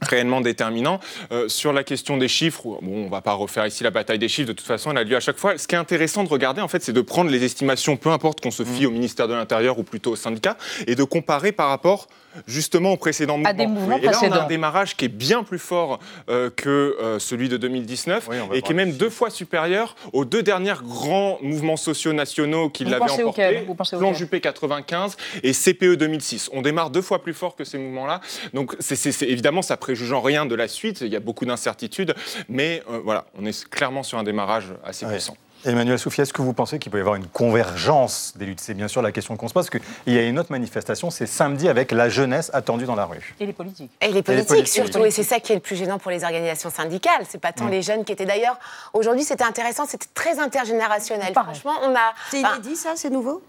réellement 0.02 0.40
déterminant. 0.40 1.00
Euh, 1.32 1.48
sur 1.48 1.72
la 1.72 1.84
question 1.84 2.16
des 2.16 2.28
chiffres, 2.28 2.62
bon, 2.62 2.80
on 2.82 3.04
ne 3.04 3.10
va 3.10 3.20
pas 3.20 3.32
refaire 3.32 3.66
ici 3.66 3.84
la 3.84 3.90
bataille 3.90 4.18
des 4.18 4.28
chiffres, 4.28 4.48
de 4.48 4.52
toute 4.52 4.66
façon, 4.66 4.90
elle 4.92 4.98
a 4.98 5.04
lieu 5.04 5.16
à 5.16 5.20
chaque 5.20 5.38
fois. 5.38 5.58
Ce 5.58 5.66
qui 5.66 5.74
est 5.74 5.78
intéressant 5.78 6.24
de 6.24 6.28
regarder, 6.28 6.60
en 6.60 6.68
fait, 6.68 6.82
c'est 6.82 6.92
de 6.92 7.00
prendre 7.00 7.30
les 7.30 7.44
estimations, 7.44 7.96
peu 7.96 8.10
importe 8.10 8.40
qu'on 8.40 8.50
se 8.50 8.64
fie 8.64 8.84
mmh. 8.84 8.88
au 8.88 8.90
ministère 8.90 9.28
de 9.28 9.34
l'Intérieur 9.34 9.78
ou 9.78 9.82
plutôt 9.82 10.12
au 10.12 10.16
syndicat, 10.16 10.56
et 10.86 10.94
de 10.94 11.04
comparer 11.04 11.52
par 11.52 11.68
rapport 11.68 12.08
justement 12.46 12.92
au 12.92 12.96
précédent 12.96 13.38
mouvement. 13.38 13.98
et 13.98 14.06
là, 14.06 14.18
on 14.22 14.32
a 14.32 14.44
un 14.44 14.46
démarrage 14.46 14.96
qui 14.96 15.04
est 15.06 15.08
bien 15.08 15.42
plus 15.42 15.58
fort 15.58 15.98
euh, 16.28 16.50
que 16.50 16.96
euh, 17.00 17.18
celui 17.18 17.48
de 17.48 17.56
2019 17.56 18.28
et 18.52 18.62
qui 18.62 18.72
est 18.72 18.74
même 18.74 18.92
deux 18.92 19.10
fois 19.10 19.30
supérieur 19.30 19.96
aux 20.12 20.24
deux 20.24 20.42
derniers 20.42 20.74
grands 20.82 21.38
mouvements 21.42 21.76
sociaux 21.76 22.12
nationaux 22.12 22.70
qui 22.70 22.84
l'avaient 22.84 23.10
emporté, 23.10 23.66
Plan 23.98 24.14
Juppé 24.14 24.40
95 24.40 25.16
et 25.42 25.52
CPE 25.52 25.96
2006. 25.96 26.50
On 26.52 26.62
démarre 26.62 26.90
deux 26.90 27.02
fois 27.02 27.22
plus 27.22 27.34
fort 27.34 27.56
que 27.56 27.64
ces 27.64 27.78
mouvements-là. 27.78 28.20
Donc, 28.54 28.76
c'est 28.80 29.22
évidemment, 29.22 29.62
ça 29.62 29.76
préjugeant 29.76 30.20
rien 30.20 30.46
de 30.46 30.54
la 30.54 30.68
suite. 30.68 31.00
Il 31.00 31.08
y 31.08 31.16
a 31.16 31.20
beaucoup 31.20 31.46
d'incertitudes, 31.46 32.14
mais 32.48 32.82
euh, 32.90 33.00
voilà, 33.02 33.26
on 33.38 33.46
est 33.46 33.68
clairement 33.68 34.02
sur 34.02 34.18
un 34.18 34.22
démarrage 34.22 34.66
assez 34.84 35.06
puissant. 35.06 35.36
Emmanuel 35.64 35.98
Soufi, 35.98 36.20
est-ce 36.20 36.32
que 36.32 36.42
vous 36.42 36.52
pensez 36.52 36.78
qu'il 36.78 36.90
peut 36.90 36.98
y 36.98 37.00
avoir 37.00 37.16
une 37.16 37.26
convergence 37.26 38.32
des 38.36 38.46
luttes? 38.46 38.60
C'est 38.60 38.74
bien 38.74 38.88
sûr 38.88 39.02
la 39.02 39.12
question 39.12 39.36
qu'on 39.36 39.48
se 39.48 39.54
pose, 39.54 39.68
parce 39.68 39.82
qu'il 39.82 40.14
y 40.14 40.18
a 40.18 40.22
une 40.22 40.38
autre 40.38 40.52
manifestation, 40.52 41.10
c'est 41.10 41.26
samedi 41.26 41.68
avec 41.68 41.92
la 41.92 42.08
jeunesse 42.08 42.50
attendue 42.52 42.84
dans 42.84 42.94
la 42.94 43.04
rue. 43.04 43.34
Et 43.40 43.46
les 43.46 43.52
politiques. 43.52 43.90
Et 44.00 44.08
les 44.08 44.22
politiques, 44.22 44.68
surtout, 44.68 45.04
et 45.04 45.10
c'est 45.10 45.22
ça 45.22 45.40
qui 45.40 45.52
est 45.52 45.56
le 45.56 45.60
plus 45.60 45.76
gênant 45.76 45.98
pour 45.98 46.10
les 46.10 46.24
organisations 46.24 46.70
syndicales. 46.70 47.24
C'est 47.28 47.40
pas 47.40 47.52
tant 47.52 47.66
mm. 47.66 47.70
les 47.70 47.82
jeunes 47.82 48.04
qui 48.04 48.12
étaient 48.12 48.26
d'ailleurs. 48.26 48.58
Aujourd'hui, 48.92 49.24
c'était 49.24 49.44
intéressant, 49.44 49.86
c'était 49.86 50.08
très 50.14 50.38
intergénérationnel. 50.38 51.32
Franchement, 51.32 51.74
on 51.82 51.94
a. 51.94 52.14
C'est 52.30 52.40
inédit, 52.40 52.76
ça 52.76 52.92
C'est 52.96 53.10
nouveau? 53.10 53.42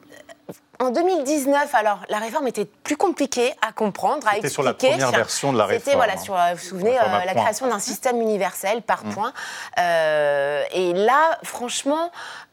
En 0.81 0.89
2019, 0.89 1.75
alors 1.75 1.99
la 2.09 2.17
réforme 2.17 2.47
était 2.47 2.65
plus 2.65 2.97
compliquée 2.97 3.53
à 3.61 3.71
comprendre, 3.71 4.27
à 4.27 4.37
expliquer. 4.37 4.41
C'était 4.47 4.53
sur 4.53 4.63
la 4.63 4.73
première 4.73 5.11
version 5.11 5.53
de 5.53 5.57
la 5.59 5.65
réforme. 5.67 5.83
C'était 5.85 5.95
voilà 5.95 6.17
sur, 6.17 6.33
euh, 6.35 6.53
vous 6.53 6.57
vous 6.57 6.65
souvenez, 6.69 6.97
euh, 6.97 7.03
la 7.23 7.33
création 7.35 7.67
d'un 7.67 7.77
système 7.77 8.19
universel 8.19 8.81
par 8.81 9.05
Mm. 9.05 9.13
points. 9.13 9.33
Euh, 9.77 10.63
et 10.73 10.93
là, 10.93 11.37
franchement. 11.43 12.09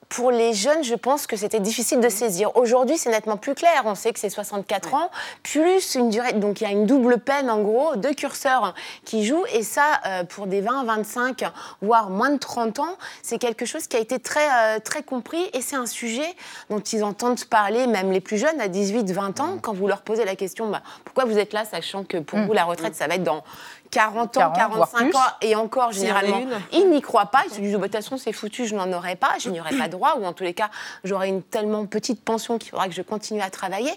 Pour 0.08 0.30
les 0.30 0.54
jeunes, 0.54 0.82
je 0.82 0.94
pense 0.94 1.26
que 1.26 1.36
c'était 1.36 1.60
difficile 1.60 2.00
de 2.00 2.08
saisir. 2.08 2.56
Aujourd'hui, 2.56 2.96
c'est 2.96 3.10
nettement 3.10 3.36
plus 3.36 3.54
clair. 3.54 3.82
On 3.84 3.94
sait 3.94 4.12
que 4.12 4.18
c'est 4.18 4.30
64 4.30 4.94
ans, 4.94 5.10
plus 5.42 5.94
une 5.96 6.08
durée. 6.08 6.32
Donc, 6.32 6.60
il 6.60 6.64
y 6.64 6.66
a 6.66 6.70
une 6.70 6.86
double 6.86 7.18
peine, 7.18 7.50
en 7.50 7.60
gros, 7.60 7.94
deux 7.96 8.14
curseurs 8.14 8.74
qui 9.04 9.26
jouent. 9.26 9.44
Et 9.52 9.62
ça, 9.62 10.00
euh, 10.06 10.24
pour 10.24 10.46
des 10.46 10.62
20, 10.62 10.84
25, 10.84 11.44
voire 11.82 12.08
moins 12.08 12.30
de 12.30 12.38
30 12.38 12.78
ans, 12.78 12.96
c'est 13.22 13.38
quelque 13.38 13.66
chose 13.66 13.86
qui 13.86 13.98
a 13.98 14.00
été 14.00 14.18
très, 14.18 14.48
euh, 14.48 14.78
très 14.80 15.02
compris. 15.02 15.44
Et 15.52 15.60
c'est 15.60 15.76
un 15.76 15.86
sujet 15.86 16.34
dont 16.70 16.80
ils 16.80 17.04
entendent 17.04 17.44
parler, 17.44 17.86
même 17.86 18.10
les 18.10 18.20
plus 18.20 18.38
jeunes, 18.38 18.60
à 18.60 18.68
18, 18.68 19.10
20 19.10 19.40
ans, 19.40 19.58
quand 19.60 19.74
vous 19.74 19.88
leur 19.88 20.00
posez 20.00 20.24
la 20.24 20.36
question 20.36 20.68
bah, 20.70 20.82
pourquoi 21.04 21.26
vous 21.26 21.38
êtes 21.38 21.52
là, 21.52 21.66
sachant 21.66 22.04
que 22.04 22.16
pour 22.16 22.38
Mm. 22.38 22.46
vous, 22.46 22.52
la 22.52 22.64
retraite, 22.64 22.94
ça 22.94 23.06
va 23.06 23.16
être 23.16 23.24
dans 23.24 23.42
40 23.90 24.36
ans, 24.36 24.52
40, 24.54 24.74
voire 24.74 24.90
45 24.90 24.98
plus. 24.98 25.16
ans, 25.16 25.20
et 25.40 25.56
encore, 25.56 25.92
généralement, 25.92 26.40
ils 26.72 26.90
n'y 26.90 27.00
croient 27.00 27.26
pas. 27.26 27.42
Ils 27.46 27.54
se 27.54 27.60
disent, 27.60 27.74
Oh, 27.74 27.78
bah, 27.78 27.88
de 27.88 27.92
toute 27.92 28.02
façon, 28.02 28.16
c'est 28.16 28.32
foutu, 28.32 28.66
je 28.66 28.74
n'en 28.74 28.92
aurai 28.92 29.16
pas, 29.16 29.30
je 29.40 29.50
n'y 29.50 29.60
aurai 29.60 29.76
pas 29.76 29.88
droit, 29.88 30.16
ou 30.18 30.24
en 30.24 30.32
tous 30.32 30.44
les 30.44 30.54
cas, 30.54 30.70
j'aurai 31.04 31.28
une 31.28 31.42
tellement 31.42 31.86
petite 31.86 32.22
pension 32.22 32.58
qu'il 32.58 32.70
faudra 32.70 32.88
que 32.88 32.94
je 32.94 33.02
continue 33.02 33.40
à 33.40 33.50
travailler. 33.50 33.92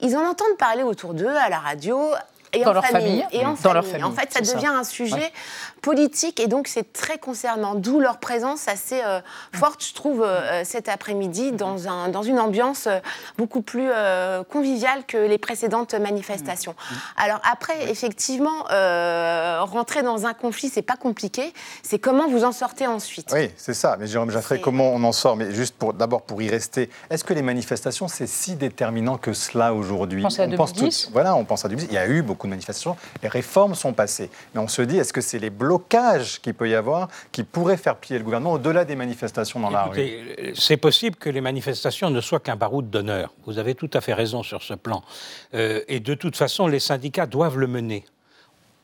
Ils 0.00 0.16
en 0.16 0.26
entendent 0.26 0.56
parler 0.58 0.82
autour 0.82 1.14
d'eux, 1.14 1.36
à 1.36 1.48
la 1.48 1.58
radio. 1.58 1.98
Et 2.54 2.64
Dans 2.64 2.70
en 2.70 2.74
leur 2.74 2.86
famille. 2.86 3.22
famille. 3.22 3.40
Et 3.40 3.44
en 3.46 3.54
Dans 3.62 3.72
leur 3.72 3.84
famille. 3.86 4.04
En 4.04 4.12
fait, 4.12 4.32
ça 4.32 4.40
devient 4.40 4.66
un 4.68 4.84
sujet 4.84 5.14
Ouais. 5.14 5.32
politique 5.82 6.40
et 6.40 6.46
donc 6.46 6.68
c'est 6.68 6.92
très 6.92 7.18
concernant. 7.18 7.74
D'où 7.74 8.00
leur 8.00 8.18
présence 8.18 8.68
assez 8.68 9.00
euh, 9.04 9.20
forte, 9.52 9.84
je 9.84 9.94
trouve, 9.94 10.22
euh, 10.22 10.62
cet 10.64 10.88
après-midi 10.88 11.52
dans, 11.52 11.88
un, 11.88 12.08
dans 12.08 12.22
une 12.22 12.38
ambiance 12.40 12.86
euh, 12.86 12.98
beaucoup 13.38 13.60
plus 13.62 13.88
euh, 13.90 14.42
conviviale 14.44 15.04
que 15.06 15.16
les 15.18 15.38
précédentes 15.38 15.94
manifestations. 15.94 16.74
Alors 17.16 17.40
après, 17.50 17.90
effectivement, 17.90 18.64
euh, 18.70 19.58
rentrer 19.62 20.02
dans 20.02 20.26
un 20.26 20.34
conflit, 20.34 20.68
c'est 20.68 20.82
pas 20.82 20.96
compliqué. 20.96 21.52
C'est 21.82 21.98
comment 21.98 22.28
vous 22.28 22.44
en 22.44 22.52
sortez 22.52 22.86
ensuite. 22.86 23.30
Oui, 23.32 23.50
c'est 23.56 23.74
ça. 23.74 23.96
Mais 23.98 24.06
Jérôme 24.06 24.30
Jaffray, 24.30 24.60
comment 24.60 24.90
on 24.92 25.02
en 25.04 25.12
sort? 25.12 25.36
Mais 25.36 25.52
juste 25.52 25.74
pour 25.76 25.92
d'abord 25.92 26.22
pour 26.22 26.40
y 26.42 26.48
rester, 26.48 26.88
est-ce 27.10 27.24
que 27.24 27.34
les 27.34 27.42
manifestations 27.42 28.08
c'est 28.08 28.26
si 28.26 28.54
déterminant 28.56 29.16
que 29.18 29.32
cela 29.32 29.74
aujourd'hui? 29.74 30.22
À 30.24 30.28
On 30.44 30.56
pense 30.56 30.72
2010. 30.72 31.06
tout- 31.06 31.12
Voilà, 31.12 31.34
on 31.36 31.44
pense 31.44 31.64
à 31.64 31.68
2010. 31.68 31.88
Il 31.90 31.94
y 31.94 31.98
a 31.98 32.06
eu 32.06 32.22
beaucoup 32.22 32.43
de 32.46 32.50
manifestations. 32.50 32.96
Les 33.22 33.28
réformes 33.28 33.74
sont 33.74 33.92
passées, 33.92 34.30
mais 34.54 34.60
on 34.60 34.68
se 34.68 34.82
dit 34.82 34.98
est-ce 34.98 35.12
que 35.12 35.20
c'est 35.20 35.38
les 35.38 35.50
blocages 35.50 36.40
qu'il 36.40 36.54
peut 36.54 36.68
y 36.68 36.74
avoir 36.74 37.08
qui 37.32 37.42
pourraient 37.42 37.76
faire 37.76 37.96
plier 37.96 38.18
le 38.18 38.24
gouvernement 38.24 38.52
au-delà 38.52 38.84
des 38.84 38.96
manifestations 38.96 39.60
dans 39.60 39.70
la 39.70 39.84
rue? 39.84 39.98
Euh, 39.98 40.52
c'est 40.54 40.76
possible 40.76 41.16
que 41.16 41.30
les 41.30 41.40
manifestations 41.40 42.10
ne 42.10 42.20
soient 42.20 42.40
qu'un 42.40 42.56
baroud 42.56 42.90
d'honneur. 42.90 43.32
Vous 43.46 43.58
avez 43.58 43.74
tout 43.74 43.90
à 43.92 44.00
fait 44.00 44.14
raison 44.14 44.42
sur 44.42 44.62
ce 44.62 44.74
plan. 44.74 45.02
Euh, 45.54 45.80
et 45.88 46.00
de 46.00 46.14
toute 46.14 46.36
façon, 46.36 46.66
les 46.66 46.80
syndicats 46.80 47.26
doivent 47.26 47.58
le 47.58 47.66
mener. 47.66 48.04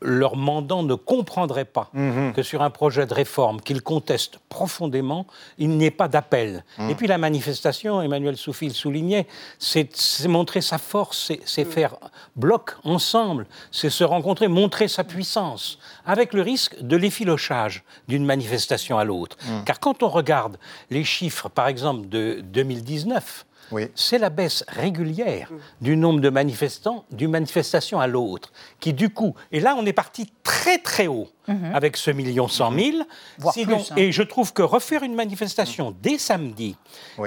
Leur 0.01 0.35
mandant 0.35 0.81
ne 0.83 0.95
comprendrait 0.95 1.65
pas 1.65 1.89
Mhm. 1.93 2.33
que 2.33 2.41
sur 2.41 2.61
un 2.63 2.69
projet 2.71 3.05
de 3.05 3.13
réforme 3.13 3.61
qu'ils 3.61 3.81
contestent 3.83 4.39
profondément, 4.49 5.27
il 5.59 5.69
n'y 5.69 5.85
ait 5.85 5.91
pas 5.91 6.07
d'appel. 6.07 6.63
Mhm. 6.79 6.89
Et 6.89 6.95
puis 6.95 7.07
la 7.07 7.17
manifestation, 7.19 8.01
Emmanuel 8.01 8.35
Soufi 8.35 8.67
le 8.67 8.73
soulignait, 8.73 9.27
c'est 9.59 9.89
montrer 10.27 10.61
sa 10.61 10.77
force, 10.79 11.25
c'est- 11.27 11.41
c'est 11.45 11.65
faire 11.65 11.95
bloc 12.35 12.71
ensemble, 12.83 13.45
c'est 13.71 13.89
se 13.91 14.03
rencontrer, 14.03 14.47
montrer 14.47 14.87
sa 14.87 15.03
puissance, 15.03 15.77
avec 16.05 16.33
le 16.33 16.41
risque 16.41 16.81
de 16.81 16.97
l'effilochage 16.97 17.83
d'une 18.07 18.25
manifestation 18.25 18.97
à 18.97 19.03
l'autre. 19.03 19.37
Mhm. 19.47 19.63
Car 19.65 19.79
quand 19.79 20.01
on 20.03 20.09
regarde 20.09 20.57
les 20.89 21.03
chiffres, 21.03 21.47
par 21.49 21.67
exemple, 21.67 22.09
de 22.09 22.41
2019, 22.43 23.45
c'est 23.95 24.17
la 24.17 24.29
baisse 24.29 24.63
régulière 24.67 25.49
du 25.81 25.95
nombre 25.95 26.19
de 26.19 26.29
manifestants 26.29 27.05
d'une 27.11 27.31
manifestation 27.31 27.99
à 27.99 28.07
l'autre, 28.07 28.51
qui 28.79 28.93
du 28.93 29.09
coup, 29.09 29.33
et 29.51 29.59
là 29.59 29.75
on 29.77 29.85
est 29.85 29.93
parti 29.93 30.31
très 30.43 30.77
très 30.79 31.07
haut 31.07 31.27
Mhm. 31.47 31.71
avec 31.73 31.97
ce 31.97 32.11
million 32.11 32.47
cent 32.47 32.69
mille. 32.69 33.03
Plus, 33.39 33.65
l'on- 33.65 33.77
hein. 33.79 33.95
Et 33.97 34.11
je 34.11 34.21
trouve 34.21 34.53
que 34.53 34.61
refaire 34.61 35.01
une 35.01 35.15
manifestation 35.15 35.95
dès 36.01 36.19
samedi, 36.19 36.75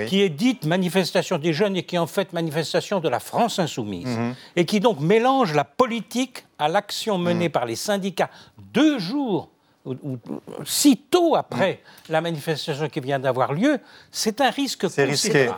qui 0.07 0.21
est 0.23 0.29
dite 0.29 0.65
manifestation 0.67 1.37
des 1.39 1.53
jeunes 1.53 1.77
et 1.77 1.83
qui 1.83 1.97
est 1.97 1.99
en 1.99 2.07
fait 2.07 2.33
manifestation 2.33 3.01
de 3.01 3.09
la 3.09 3.19
France 3.19 3.59
insoumise, 3.59 4.07
Mhm. 4.07 4.35
et 4.55 4.65
qui 4.67 4.79
donc 4.79 5.01
mélange 5.01 5.53
la 5.53 5.65
politique 5.65 6.45
à 6.59 6.69
l'action 6.69 7.19
menée 7.19 7.49
par 7.49 7.67
les 7.67 7.75
syndicats 7.77 8.31
deux 8.73 9.01
jours 9.01 9.51
ou, 9.85 9.93
ou- 10.03 10.19
si 10.65 10.97
tôt 10.97 11.37
après 11.37 11.81
la 12.09 12.21
manifestation 12.21 12.89
qui 12.89 13.01
vient 13.01 13.19
d'avoir 13.19 13.53
lieu, 13.53 13.79
c'est 14.11 14.41
un 14.41 14.51
risque 14.51 14.89
C'est 14.89 15.05
risqué. 15.05 15.51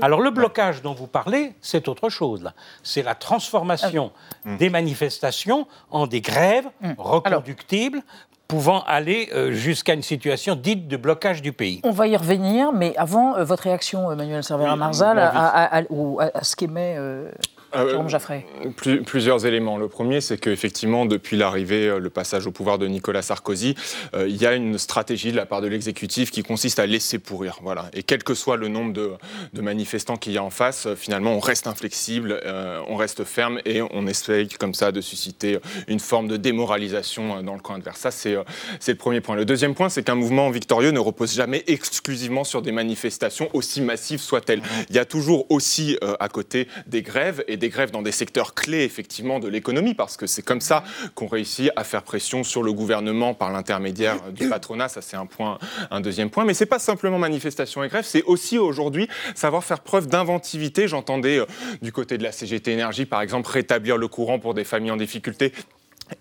Alors 0.00 0.20
le 0.20 0.30
blocage 0.30 0.80
dont 0.82 0.94
vous 0.94 1.06
parlez, 1.06 1.52
c'est 1.60 1.86
autre 1.88 2.08
chose. 2.08 2.42
là. 2.42 2.54
C'est 2.82 3.02
la 3.02 3.14
transformation 3.14 4.10
des 4.58 4.70
manifestations 4.70 5.66
en 5.90 6.06
des 6.06 6.20
grèves 6.20 6.68
reconductibles 6.98 8.02
pouvant 8.46 8.82
aller 8.82 9.30
euh, 9.34 9.52
jusqu'à 9.52 9.94
une 9.94 10.02
situation 10.02 10.54
dite 10.54 10.86
de 10.86 10.98
blocage 10.98 11.40
du 11.40 11.52
pays. 11.52 11.80
On 11.82 11.90
va 11.92 12.06
y 12.06 12.14
revenir, 12.16 12.72
mais 12.72 12.94
avant, 12.96 13.36
euh, 13.36 13.44
votre 13.44 13.62
réaction, 13.62 14.12
Emmanuel 14.12 14.44
Cervera-Marzal, 14.44 15.16
bon, 15.16 15.22
à, 15.22 15.30
vite. 15.30 15.40
à- 15.40 15.76
à- 15.78 15.82
ou 15.88 16.20
à- 16.20 16.30
à 16.34 16.44
ce 16.44 16.54
qu'émet 16.54 16.94
euh, 16.98 17.04
Euh, 17.04 17.30
Jérôme 17.76 18.08
Jaffray. 18.08 18.44
Plus- 18.76 19.02
plusieurs 19.02 19.46
éléments. 19.46 19.78
Le 19.78 19.88
premier, 19.88 20.20
c'est 20.20 20.38
qu'effectivement, 20.38 21.06
depuis 21.06 21.36
l'arrivée, 21.36 21.88
euh, 21.88 21.98
le 21.98 22.10
passage 22.10 22.46
au 22.46 22.50
pouvoir 22.50 22.78
de 22.78 22.86
Nicolas 22.86 23.22
Sarkozy, 23.22 23.74
euh, 24.14 24.26
il 24.28 24.36
y 24.36 24.46
a 24.46 24.54
une 24.54 24.78
stratégie 24.78 25.32
de 25.32 25.36
la 25.36 25.46
part 25.46 25.60
de 25.60 25.66
l'exécutif 25.68 26.30
qui 26.30 26.42
consiste 26.42 26.78
à 26.78 26.86
laisser 26.86 27.18
pourrir. 27.18 27.58
Voilà. 27.62 27.90
Et 27.92 28.02
quel 28.02 28.22
que 28.22 28.34
soit 28.34 28.56
le 28.56 28.68
nombre 28.68 28.92
de, 28.92 29.12
de 29.52 29.60
manifestants 29.60 30.16
qu'il 30.16 30.32
y 30.32 30.38
a 30.38 30.42
en 30.44 30.50
face, 30.50 30.86
euh, 30.86 30.94
finalement, 30.94 31.32
on 31.34 31.40
reste 31.40 31.66
inflexible, 31.66 32.40
euh, 32.44 32.80
on 32.88 32.96
reste 32.96 33.24
ferme 33.24 33.60
et 33.64 33.82
on 33.82 34.06
essaye 34.06 34.48
comme 34.48 34.74
ça 34.74 34.92
de 34.92 35.00
susciter 35.00 35.58
une 35.88 36.00
forme 36.00 36.28
de 36.28 36.36
démoralisation 36.36 37.38
euh, 37.38 37.42
dans 37.42 37.54
le 37.54 37.60
camp 37.60 37.74
adverse. 37.74 37.98
Ça, 38.00 38.10
c'est 38.10 38.34
euh, 38.34 38.42
c'est 38.80 38.92
le 38.92 38.98
premier 38.98 39.20
point. 39.20 39.36
Le 39.36 39.44
deuxième 39.44 39.74
point, 39.74 39.88
c'est 39.88 40.02
qu'un 40.02 40.14
mouvement 40.14 40.50
victorieux 40.50 40.90
ne 40.90 40.98
repose 40.98 41.34
jamais 41.34 41.64
exclusivement 41.66 42.44
sur 42.44 42.62
des 42.62 42.72
manifestations 42.72 43.48
aussi 43.52 43.80
massives 43.80 44.20
soient-elles. 44.20 44.62
Il 44.90 44.96
y 44.96 44.98
a 44.98 45.04
toujours 45.04 45.46
aussi 45.50 45.98
euh, 46.02 46.14
à 46.20 46.28
côté 46.28 46.68
des 46.86 47.02
grèves 47.02 47.44
et 47.48 47.56
des 47.56 47.63
grèves 47.68 47.90
dans 47.90 48.02
des 48.02 48.12
secteurs 48.12 48.54
clés 48.54 48.84
effectivement 48.84 49.40
de 49.40 49.48
l'économie 49.48 49.94
parce 49.94 50.16
que 50.16 50.26
c'est 50.26 50.42
comme 50.42 50.60
ça 50.60 50.84
qu'on 51.14 51.26
réussit 51.26 51.70
à 51.76 51.84
faire 51.84 52.02
pression 52.02 52.44
sur 52.44 52.62
le 52.62 52.72
gouvernement 52.72 53.34
par 53.34 53.52
l'intermédiaire 53.52 54.32
du 54.32 54.48
patronat. 54.48 54.88
Ça 54.88 55.02
c'est 55.02 55.16
un 55.16 55.26
point, 55.26 55.58
un 55.90 56.00
deuxième 56.00 56.30
point. 56.30 56.44
Mais 56.44 56.54
c'est 56.54 56.66
pas 56.66 56.78
simplement 56.78 57.18
manifestation 57.18 57.84
et 57.84 57.88
grève, 57.88 58.04
c'est 58.04 58.22
aussi 58.24 58.58
aujourd'hui 58.58 59.08
savoir 59.34 59.64
faire 59.64 59.80
preuve 59.80 60.06
d'inventivité. 60.06 60.88
J'entendais 60.88 61.38
euh, 61.38 61.46
du 61.82 61.92
côté 61.92 62.18
de 62.18 62.22
la 62.22 62.32
CGT 62.32 62.72
Énergie 62.72 63.06
par 63.06 63.22
exemple 63.22 63.50
rétablir 63.50 63.96
le 63.96 64.08
courant 64.08 64.38
pour 64.38 64.54
des 64.54 64.64
familles 64.64 64.90
en 64.90 64.96
difficulté 64.96 65.52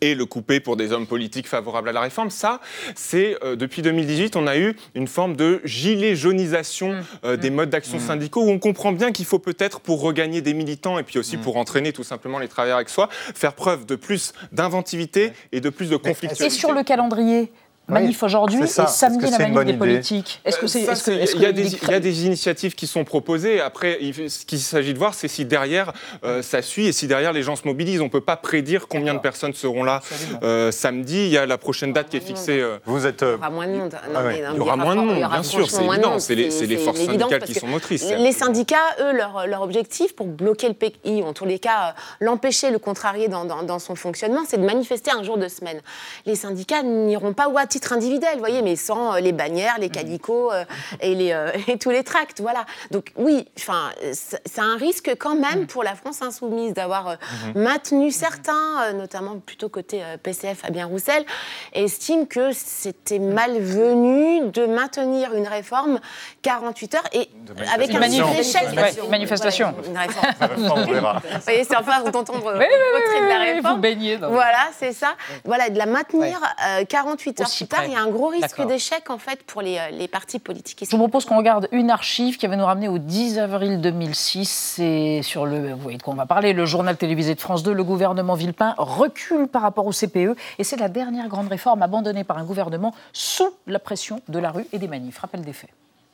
et 0.02 0.15
le 0.15 0.26
couper 0.26 0.60
pour 0.60 0.76
des 0.76 0.91
hommes 0.91 1.08
politiques 1.08 1.48
favorables 1.48 1.89
à 1.89 1.91
la 1.91 2.02
réforme. 2.02 2.30
Ça, 2.30 2.60
c'est 2.96 3.38
euh, 3.43 3.56
depuis 3.56 3.82
2018, 3.82 4.36
on 4.36 4.48
a 4.48 4.58
eu 4.58 4.76
une 4.96 5.08
forme 5.08 5.36
de 5.36 5.62
gilet 5.63 6.15
jaunisation 6.15 6.96
euh, 7.24 7.38
des 7.38 7.50
modes 7.50 7.69
d'action 7.69 8.00
syndicaux 8.00 8.43
où 8.43 8.50
on 8.50 8.60
comprend 8.60 8.91
bien 8.91 9.12
qu'il 9.12 9.26
faut 9.26 9.39
peut-être 9.39 9.80
pour 9.80 10.02
regagner 10.02 10.41
des 10.41 10.54
militants 10.54 11.00
et 11.00 11.04
puis 11.04 11.19
aussi 11.19 11.38
pour 11.38 11.58
entraîner 11.58 11.93
tout 11.93 12.04
simplement 12.04 12.39
les 12.39 12.48
travailleurs 12.48 12.78
avec 12.78 12.89
soi, 12.89 13.10
faire 13.12 13.54
preuve 13.54 13.86
de 13.86 13.96
plus 13.96 14.34
d'inventivité 14.52 15.32
et 15.52 15.62
de 15.62 15.69
plus 15.69 15.89
de 15.89 15.96
Et 15.96 16.00
conflictualité. 16.00 16.50
sur 16.50 16.74
le 16.74 16.84
calendrier 16.84 17.52
Manif 17.89 18.24
aujourd'hui 18.24 18.60
c'est 18.62 18.67
ça. 18.67 18.84
et 18.86 18.88
samedi 18.88 19.30
la 19.30 19.38
manif 19.39 19.56
des 19.56 19.69
idée 19.72 19.78
politiques? 19.78 20.41
Est-ce 20.46 20.58
que 20.58 20.67
c'est 20.67 20.86
Ça, 20.86 20.93
est-ce 20.93 21.04
que, 21.04 21.12
c'est- 21.12 21.17
est-ce 21.24 21.36
il, 21.36 21.41
y 21.41 21.46
a 21.46 21.50
que 21.50 21.56
des, 21.56 21.74
il- 21.76 21.89
y 21.91 21.93
a 21.93 22.00
des 22.00 22.26
initiatives 22.26 22.76
qui 22.76 22.88
sont 22.88 23.04
proposées. 23.04 23.60
Après, 23.60 23.98
il- 24.00 24.30
ce 24.30 24.46
qu'il 24.46 24.60
s'agit 24.60 24.93
de 24.93 24.98
voir, 25.00 25.13
c'est 25.13 25.28
si 25.28 25.43
derrière 25.43 25.91
euh, 26.24 26.41
ça 26.41 26.62
suit 26.62 26.86
et 26.88 26.91
si 26.93 27.08
derrière 27.08 27.34
les 27.34 27.43
gens 27.43 27.56
se 27.58 27.67
mobilisent. 27.67 28.00
On 28.00 28.06
ne 28.06 28.10
peut 28.10 28.22
pas 28.22 28.38
prédire 28.38 28.88
combien 28.88 29.13
de 29.13 29.19
personnes 29.19 29.54
seront 29.54 29.84
là 29.84 30.02
euh, 30.43 30.72
samedi. 30.72 31.26
Il 31.26 31.30
y 31.32 31.38
a 31.38 31.46
la 31.46 31.58
prochaine 31.58 31.91
date 31.91 32.08
qui 32.10 32.17
est 32.17 32.22
fixée. 32.22 32.60
euh, 32.62 32.78
Vous 32.86 33.06
êtes. 33.06 33.22
Il 33.22 33.28
y 33.28 33.34
aura 33.34 33.50
moins 33.50 33.67
de 33.67 33.74
monde. 33.74 33.91
Non, 33.91 34.00
Ah 34.15 34.24
ouais. 34.24 34.34
mais- 34.34 34.41
non, 34.48 34.54
Il 34.54 34.58
y 34.58 34.60
aura 34.62 34.76
moins 34.78 34.96
de 34.96 35.02
monde, 35.02 35.15
bien 35.30 35.43
sûr, 35.43 35.69
c'est 35.69 35.84
évident. 35.84 36.17
les- 36.36 36.78
forces 36.78 37.00
syndicales 37.00 37.43
qui 37.43 37.54
sont 37.54 37.67
motrices, 37.67 38.06
Les 38.17 38.32
syndicats, 38.32 38.78
eux, 39.02 39.12
leur, 39.13 39.46
objectif 39.62 40.15
pour 40.15 40.28
bloquer 40.28 40.69
le 40.69 40.74
pays, 40.74 41.22
en 41.24 41.34
tous 41.34 41.46
les 41.46 41.60
cas, 41.60 41.89
euh, 41.89 41.91
l'empêcher, 42.22 42.72
le 42.72 42.80
contrarier 42.80 43.28
dans, 43.28 43.46
son 43.80 43.96
fonctionnement, 43.96 44.41
c'est 44.48 44.58
de 44.58 44.65
manifester 44.65 45.12
un 45.12 45.24
jour 45.24 45.38
de 45.38 45.48
semaine. 45.50 45.82
Les 46.26 46.36
syndicats 46.36 46.82
n'iront 46.84 47.34
pas 47.34 47.50
ou 47.50 47.58
à 47.58 47.65
titre 47.73 47.91
individuel, 47.93 48.33
vous 48.36 48.39
voyez, 48.39 48.62
mais 48.62 48.75
sans 48.75 49.15
euh, 49.15 49.19
les 49.19 49.31
bannières, 49.31 49.77
les 49.79 49.89
calicots 49.89 50.51
euh, 50.51 50.63
et, 51.01 51.15
les, 51.15 51.31
euh, 51.31 51.49
et 51.67 51.77
tous 51.79 51.89
les 51.89 52.03
tracts. 52.03 52.39
Voilà. 52.39 52.65
Donc 52.91 53.12
oui, 53.17 53.45
enfin, 53.57 53.89
c'est 54.13 54.62
un 54.62 54.77
risque 54.77 55.12
quand 55.17 55.36
même 55.36 55.65
pour 55.65 55.83
la 55.83 55.95
France 55.95 56.21
insoumise 56.21 56.73
d'avoir 56.73 57.07
euh, 57.07 57.15
Mhm. 57.55 57.63
maintenu 57.63 58.12
certains, 58.12 58.81
euh, 58.83 58.93
notamment 58.93 59.39
plutôt 59.39 59.69
côté 59.69 60.03
euh, 60.03 60.17
PCF, 60.21 60.59
Fabien 60.59 60.86
Roussel, 60.86 61.25
estiment 61.73 62.25
que 62.25 62.51
c'était 62.53 63.17
malvenu 63.19 64.49
de 64.51 64.65
maintenir 64.65 65.33
une 65.33 65.47
réforme 65.47 65.99
48 66.43 66.95
heures 66.95 67.03
et 67.13 67.29
avec 67.73 67.93
un 67.95 67.99
manifestation. 67.99 68.59
Ouais, 68.75 69.09
manifestation. 69.09 69.73
Voilà, 69.75 69.88
une 69.89 69.97
réforme. 69.97 70.33
La 70.39 70.47
réforme, 70.47 70.79
on 70.88 70.91
verra. 70.91 71.21
Vous 71.23 71.39
voyez, 71.43 71.63
c'est 71.63 71.75
enfin 71.75 72.03
d'entendre 72.03 72.53
Oui, 72.53 72.59
oui, 72.59 72.65
oui, 72.69 73.01
votre 73.01 73.23
de 73.23 73.29
la 73.29 73.39
réforme. 73.53 73.75
vous 73.75 73.81
baignez 73.81 74.17
dans- 74.17 74.29
Voilà, 74.31 74.69
c'est 74.77 74.93
ça. 74.93 75.15
Voilà, 75.45 75.69
de 75.69 75.77
la 75.77 75.86
maintenir 75.86 76.39
euh, 76.67 76.86
48 76.86 77.41
heures 77.41 77.47
plus 77.63 77.76
tard, 77.76 77.86
il 77.86 77.91
y 77.91 77.95
a 77.95 78.02
un 78.02 78.10
gros 78.10 78.28
risque 78.28 78.65
d'échec 78.67 79.10
en 79.10 79.17
fait 79.17 79.43
pour 79.43 79.62
les, 79.62 79.80
les 79.91 80.08
partis 80.08 80.39
politiques. 80.39 80.86
Je 80.86 80.91
vous 80.91 80.97
propose 80.97 81.26
qu'on 81.26 81.38
regarde 81.38 81.67
une 81.71 81.89
archive 81.89 82.38
qui 82.38 82.47
va 82.47 82.56
nous 82.56 82.65
ramener 82.65 82.88
au 82.88 82.97
10 82.97 83.39
avril 83.39 83.82
2006. 83.82 84.49
C'est 84.49 85.21
sur 85.23 85.45
le, 85.45 85.73
vous 85.73 85.80
voyez 85.80 85.97
de 85.97 86.04
quoi 86.04 86.13
on 86.13 86.17
va 86.17 86.26
parler, 86.26 86.54
le 86.54 86.65
journal 86.65 86.97
télévisé 86.97 87.36
de 87.36 87.39
France 87.39 87.63
2. 87.63 87.73
Le 87.73 87.84
gouvernement 87.84 88.36
Villepin 88.36 88.76
recule 88.78 89.47
par 89.47 89.62
rapport 89.62 89.86
au 89.86 89.91
CPE 89.91 90.36
et 90.60 90.63
c'est 90.63 90.78
la 90.78 90.89
dernière 90.89 91.28
grande 91.28 91.47
réforme 91.47 91.82
abandonnée 91.82 92.23
par 92.23 92.38
un 92.38 92.43
gouvernement 92.43 92.93
sous 93.12 93.49
la 93.67 93.80
pression 93.80 94.21
de 94.28 94.39
la 94.39 94.52
rue 94.52 94.65
et 94.73 94.80
des 94.80 94.88
manifs. 94.88 95.19
Rappel 95.19 95.41
des 95.41 95.54
faits. 95.54 95.69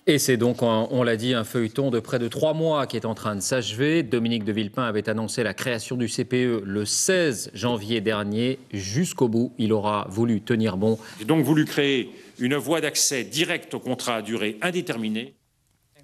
Et 0.09 0.17
c'est 0.17 0.37
donc, 0.37 0.63
on 0.63 1.03
l'a 1.03 1.15
dit, 1.17 1.35
un 1.35 1.43
feuilleton 1.43 1.91
de 1.91 1.99
près 1.99 2.17
de 2.17 2.27
trois 2.27 2.55
mois 2.55 2.87
qui 2.87 2.97
est 2.97 3.05
en 3.05 3.13
train 3.13 3.35
de 3.35 3.41
s'achever. 3.41 4.01
Dominique 4.01 4.43
de 4.43 4.51
Villepin 4.51 4.81
avait 4.81 5.07
annoncé 5.07 5.43
la 5.43 5.53
création 5.53 5.97
du 5.97 6.07
CPE 6.07 6.63
le 6.65 6.83
16 6.83 7.51
janvier 7.53 8.01
dernier. 8.01 8.57
Jusqu'au 8.73 9.27
bout, 9.27 9.53
il 9.59 9.71
aura 9.71 10.07
voulu 10.09 10.41
tenir 10.41 10.77
bon. 10.77 10.97
J'ai 11.19 11.25
donc 11.25 11.45
voulu 11.45 11.63
créer 11.65 12.09
une 12.39 12.55
voie 12.55 12.81
d'accès 12.81 13.23
direct 13.23 13.75
au 13.75 13.79
contrat 13.79 14.15
à 14.15 14.21
durée 14.23 14.57
indéterminée, 14.63 15.35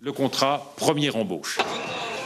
le 0.02 0.12
contrat 0.12 0.76
première 0.78 1.16
embauche. 1.16 1.58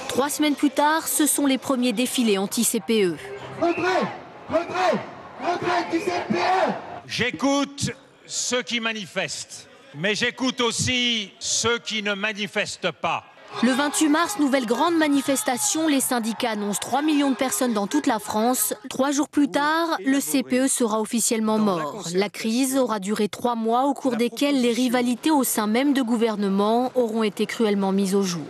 Trois 0.10 0.30
semaines 0.30 0.56
plus 0.56 0.72
tard, 0.72 1.08
ce 1.08 1.26
sont 1.26 1.46
les 1.46 1.58
premiers 1.58 1.94
défilés 1.94 2.38
anti-CPE. 2.38 3.16
Retrait 3.62 4.06
Retrait 4.50 5.00
Retrait 5.40 5.92
du 5.94 6.00
CPE 6.00 6.74
J'écoute 7.08 7.92
ceux 8.26 8.64
qui 8.64 8.82
manifestent 8.82 9.69
mais 9.96 10.16
j'écoute 10.16 10.62
aussi 10.62 11.32
ceux 11.40 11.80
qui 11.80 12.04
ne 12.04 12.14
manifestent 12.14 12.92
pas. 12.92 13.26
Le 13.64 13.72
28 13.72 14.10
mars, 14.10 14.40
nouvelle 14.40 14.66
grande 14.66 14.96
manifestation. 14.96 15.88
Les 15.88 16.00
syndicats 16.00 16.52
annoncent 16.52 16.80
3 16.80 17.02
millions 17.02 17.32
de 17.32 17.36
personnes 17.36 17.74
dans 17.74 17.88
toute 17.88 18.06
la 18.06 18.20
France. 18.20 18.74
Trois 18.90 19.12
jours 19.12 19.28
plus 19.28 19.50
tard, 19.50 19.98
le 20.06 20.20
CPE 20.20 20.68
sera 20.68 21.02
officiellement 21.02 21.58
mort. 21.58 22.04
La 22.14 22.30
crise 22.30 22.78
aura 22.78 23.00
duré 23.00 23.28
trois 23.28 23.56
mois 23.56 23.86
au 23.86 23.94
cours 23.94 24.16
desquels 24.16 24.62
les 24.62 24.72
rivalités 24.72 25.32
au 25.32 25.44
sein 25.44 25.68
même 25.68 25.94
de 25.94 26.02
gouvernement 26.02 26.92
auront 26.96 27.24
été 27.24 27.48
cruellement 27.48 27.92
mises 27.92 28.16
au 28.16 28.22
jour. 28.22 28.46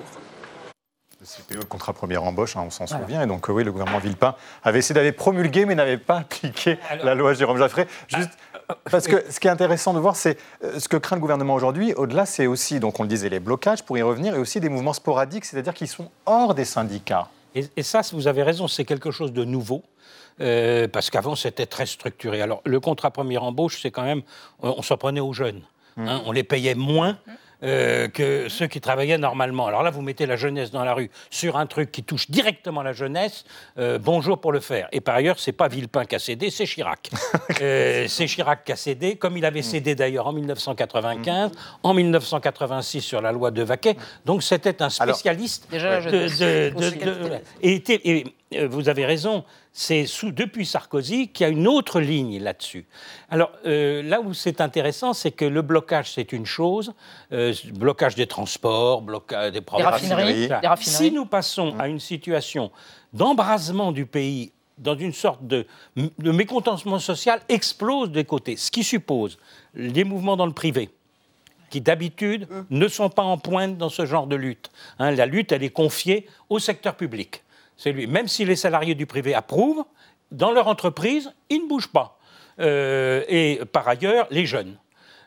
Le 1.21 1.25
CPE, 1.25 1.59
le 1.59 1.65
contrat 1.65 1.91
première 1.91 2.23
embauche, 2.23 2.55
hein, 2.55 2.63
on 2.65 2.69
s'en 2.69 2.87
souvient. 2.87 3.21
Et 3.21 3.27
donc, 3.27 3.49
oui, 3.49 3.65
le 3.65 3.71
gouvernement 3.71 3.99
Villepin 3.99 4.35
avait 4.63 4.79
essayé 4.79 4.95
d'aller 4.95 5.11
promulguer, 5.11 5.65
mais 5.65 5.75
n'avait 5.75 5.97
pas 5.97 6.17
appliqué 6.19 6.77
la 7.03 7.15
loi 7.15 7.33
Jérôme 7.33 7.57
Jaffré. 7.57 7.87
Juste, 8.07 8.31
parce 8.89 9.07
que 9.07 9.31
ce 9.31 9.39
qui 9.39 9.47
est 9.47 9.51
intéressant 9.51 9.93
de 9.93 9.99
voir, 9.99 10.15
c'est 10.15 10.37
euh, 10.63 10.79
ce 10.79 10.87
que 10.87 10.97
craint 10.97 11.15
le 11.15 11.21
gouvernement 11.21 11.55
aujourd'hui. 11.55 11.93
Au-delà, 11.93 12.25
c'est 12.25 12.47
aussi, 12.47 12.79
donc 12.79 12.99
on 12.99 13.03
le 13.03 13.09
disait, 13.09 13.29
les 13.29 13.39
blocages, 13.39 13.83
pour 13.83 13.97
y 13.97 14.01
revenir, 14.01 14.35
et 14.35 14.39
aussi 14.39 14.59
des 14.59 14.69
mouvements 14.69 14.93
sporadiques, 14.93 15.45
c'est-à-dire 15.45 15.73
qui 15.73 15.87
sont 15.87 16.09
hors 16.25 16.53
des 16.53 16.65
syndicats. 16.65 17.29
Et, 17.55 17.83
ça, 17.83 18.01
vous 18.13 18.27
avez 18.27 18.43
raison, 18.43 18.67
c'est 18.67 18.85
quelque 18.85 19.09
chose 19.09 19.33
de 19.33 19.43
nouveau. 19.43 19.83
Euh, 20.39 20.87
parce 20.87 21.09
qu'avant, 21.09 21.35
c'était 21.35 21.65
très 21.65 21.85
structuré. 21.85 22.41
Alors, 22.41 22.61
le 22.63 22.79
contrat 22.79 23.11
première 23.11 23.43
embauche, 23.43 23.81
c'est 23.81 23.91
quand 23.91 24.03
même, 24.03 24.21
on, 24.61 24.81
s'en 24.81 24.95
prenait 24.97 25.19
aux 25.19 25.33
jeunes. 25.33 25.61
Hein. 25.97 26.21
on 26.25 26.31
les 26.31 26.43
payait 26.43 26.75
moins. 26.75 27.17
Euh, 27.61 28.07
que 28.07 28.47
ceux 28.47 28.67
qui 28.67 28.79
travaillaient 28.79 29.17
normalement. 29.17 29.67
Alors 29.67 29.83
là, 29.83 29.89
vous 29.89 30.01
mettez 30.01 30.25
la 30.25 30.37
jeunesse 30.37 30.71
dans 30.71 30.85
la 30.85 30.93
rue 30.93 31.11
sur 31.29 31.57
un 31.57 31.65
truc 31.65 31.91
qui 31.91 32.03
touche 32.03 32.31
directement 32.31 32.81
la 32.81 32.93
jeunesse. 32.93 33.43
Euh, 33.77 33.99
bonjour 33.99 34.39
pour 34.39 34.53
le 34.53 34.61
faire. 34.61 34.87
Et 34.93 35.01
par 35.01 35.15
ailleurs, 35.15 35.39
c'est 35.39 35.51
pas 35.51 35.67
Villepin 35.67 36.05
qui 36.05 36.15
a 36.15 36.19
cédé, 36.19 36.51
c'est 36.51 36.65
Chirac. 36.65 37.09
Euh, 37.61 38.05
c'est 38.07 38.27
Chirac 38.27 38.63
qui 38.63 38.71
a 38.71 38.75
cédé, 38.77 39.17
comme 39.17 39.35
il 39.35 39.43
avait 39.43 39.63
cédé 39.63 39.93
d'ailleurs 39.93 40.27
en 40.27 40.31
1995, 40.31 41.51
en 41.83 41.93
1986 41.93 43.01
sur 43.01 43.21
la 43.21 43.33
loi 43.33 43.51
de 43.51 43.63
Vaquet. 43.63 43.97
Donc 44.23 44.43
c'était 44.43 44.81
un 44.81 44.89
spécialiste 44.89 45.67
déjà, 45.69 45.99
de, 45.99 47.41
et, 47.61 47.83
et, 47.89 48.23
vous 48.67 48.89
avez 48.89 49.05
raison, 49.05 49.43
c'est 49.73 50.05
depuis 50.23 50.65
Sarkozy 50.65 51.27
qu'il 51.27 51.45
y 51.45 51.49
a 51.49 51.51
une 51.51 51.67
autre 51.67 51.99
ligne 51.99 52.41
là-dessus. 52.41 52.87
Alors 53.29 53.51
euh, 53.65 54.01
là 54.01 54.21
où 54.21 54.33
c'est 54.33 54.59
intéressant, 54.59 55.13
c'est 55.13 55.31
que 55.31 55.45
le 55.45 55.61
blocage, 55.61 56.11
c'est 56.13 56.31
une 56.33 56.45
chose, 56.45 56.93
euh, 57.31 57.53
blocage 57.73 58.15
des 58.15 58.25
transports, 58.25 59.01
blocage 59.01 59.51
des, 59.51 59.61
des, 59.61 59.83
raffineries, 59.83 60.49
Si 60.81 61.11
nous 61.11 61.25
passons 61.25 61.75
à 61.77 61.87
une 61.87 61.99
situation 61.99 62.71
d'embrasement 63.13 63.91
du 63.91 64.05
pays 64.05 64.51
dans 64.79 64.97
une 64.97 65.13
sorte 65.13 65.45
de, 65.45 65.67
mécontentement 66.17 66.99
social, 66.99 67.41
explose 67.49 68.11
des 68.11 68.23
côtés, 68.23 68.55
ce 68.55 68.71
qui 68.71 68.83
suppose 68.83 69.37
les 69.75 70.03
mouvements 70.03 70.37
dans 70.37 70.45
le 70.45 70.53
privé 70.53 70.89
qui 71.69 71.81
d'habitude 71.81 72.47
ne 72.71 72.87
sont 72.87 73.09
pas 73.09 73.21
en 73.21 73.37
pointe 73.37 73.77
dans 73.77 73.89
ce 73.89 74.07
genre 74.07 74.25
de 74.25 74.35
lutte. 74.35 74.71
Hein, 74.97 75.11
la 75.11 75.27
lutte, 75.27 75.51
elle 75.51 75.61
est 75.61 75.69
confiée 75.69 76.25
au 76.49 76.57
secteur 76.57 76.95
public. 76.95 77.43
C'est 77.79 77.93
lui. 77.93 78.07
Même 78.07 78.27
si 78.27 78.43
les 78.43 78.57
salariés 78.57 78.93
du 78.93 79.05
privé 79.05 79.33
approuvent, 79.33 79.85
dans 80.31 80.51
leur 80.51 80.67
entreprise, 80.67 81.31
ils 81.49 81.63
ne 81.63 81.67
bougent 81.69 81.93
pas. 81.93 82.19
Euh, 82.59 83.23
et 83.29 83.61
par 83.71 83.87
ailleurs, 83.87 84.27
les 84.31 84.45
jeunes. 84.45 84.77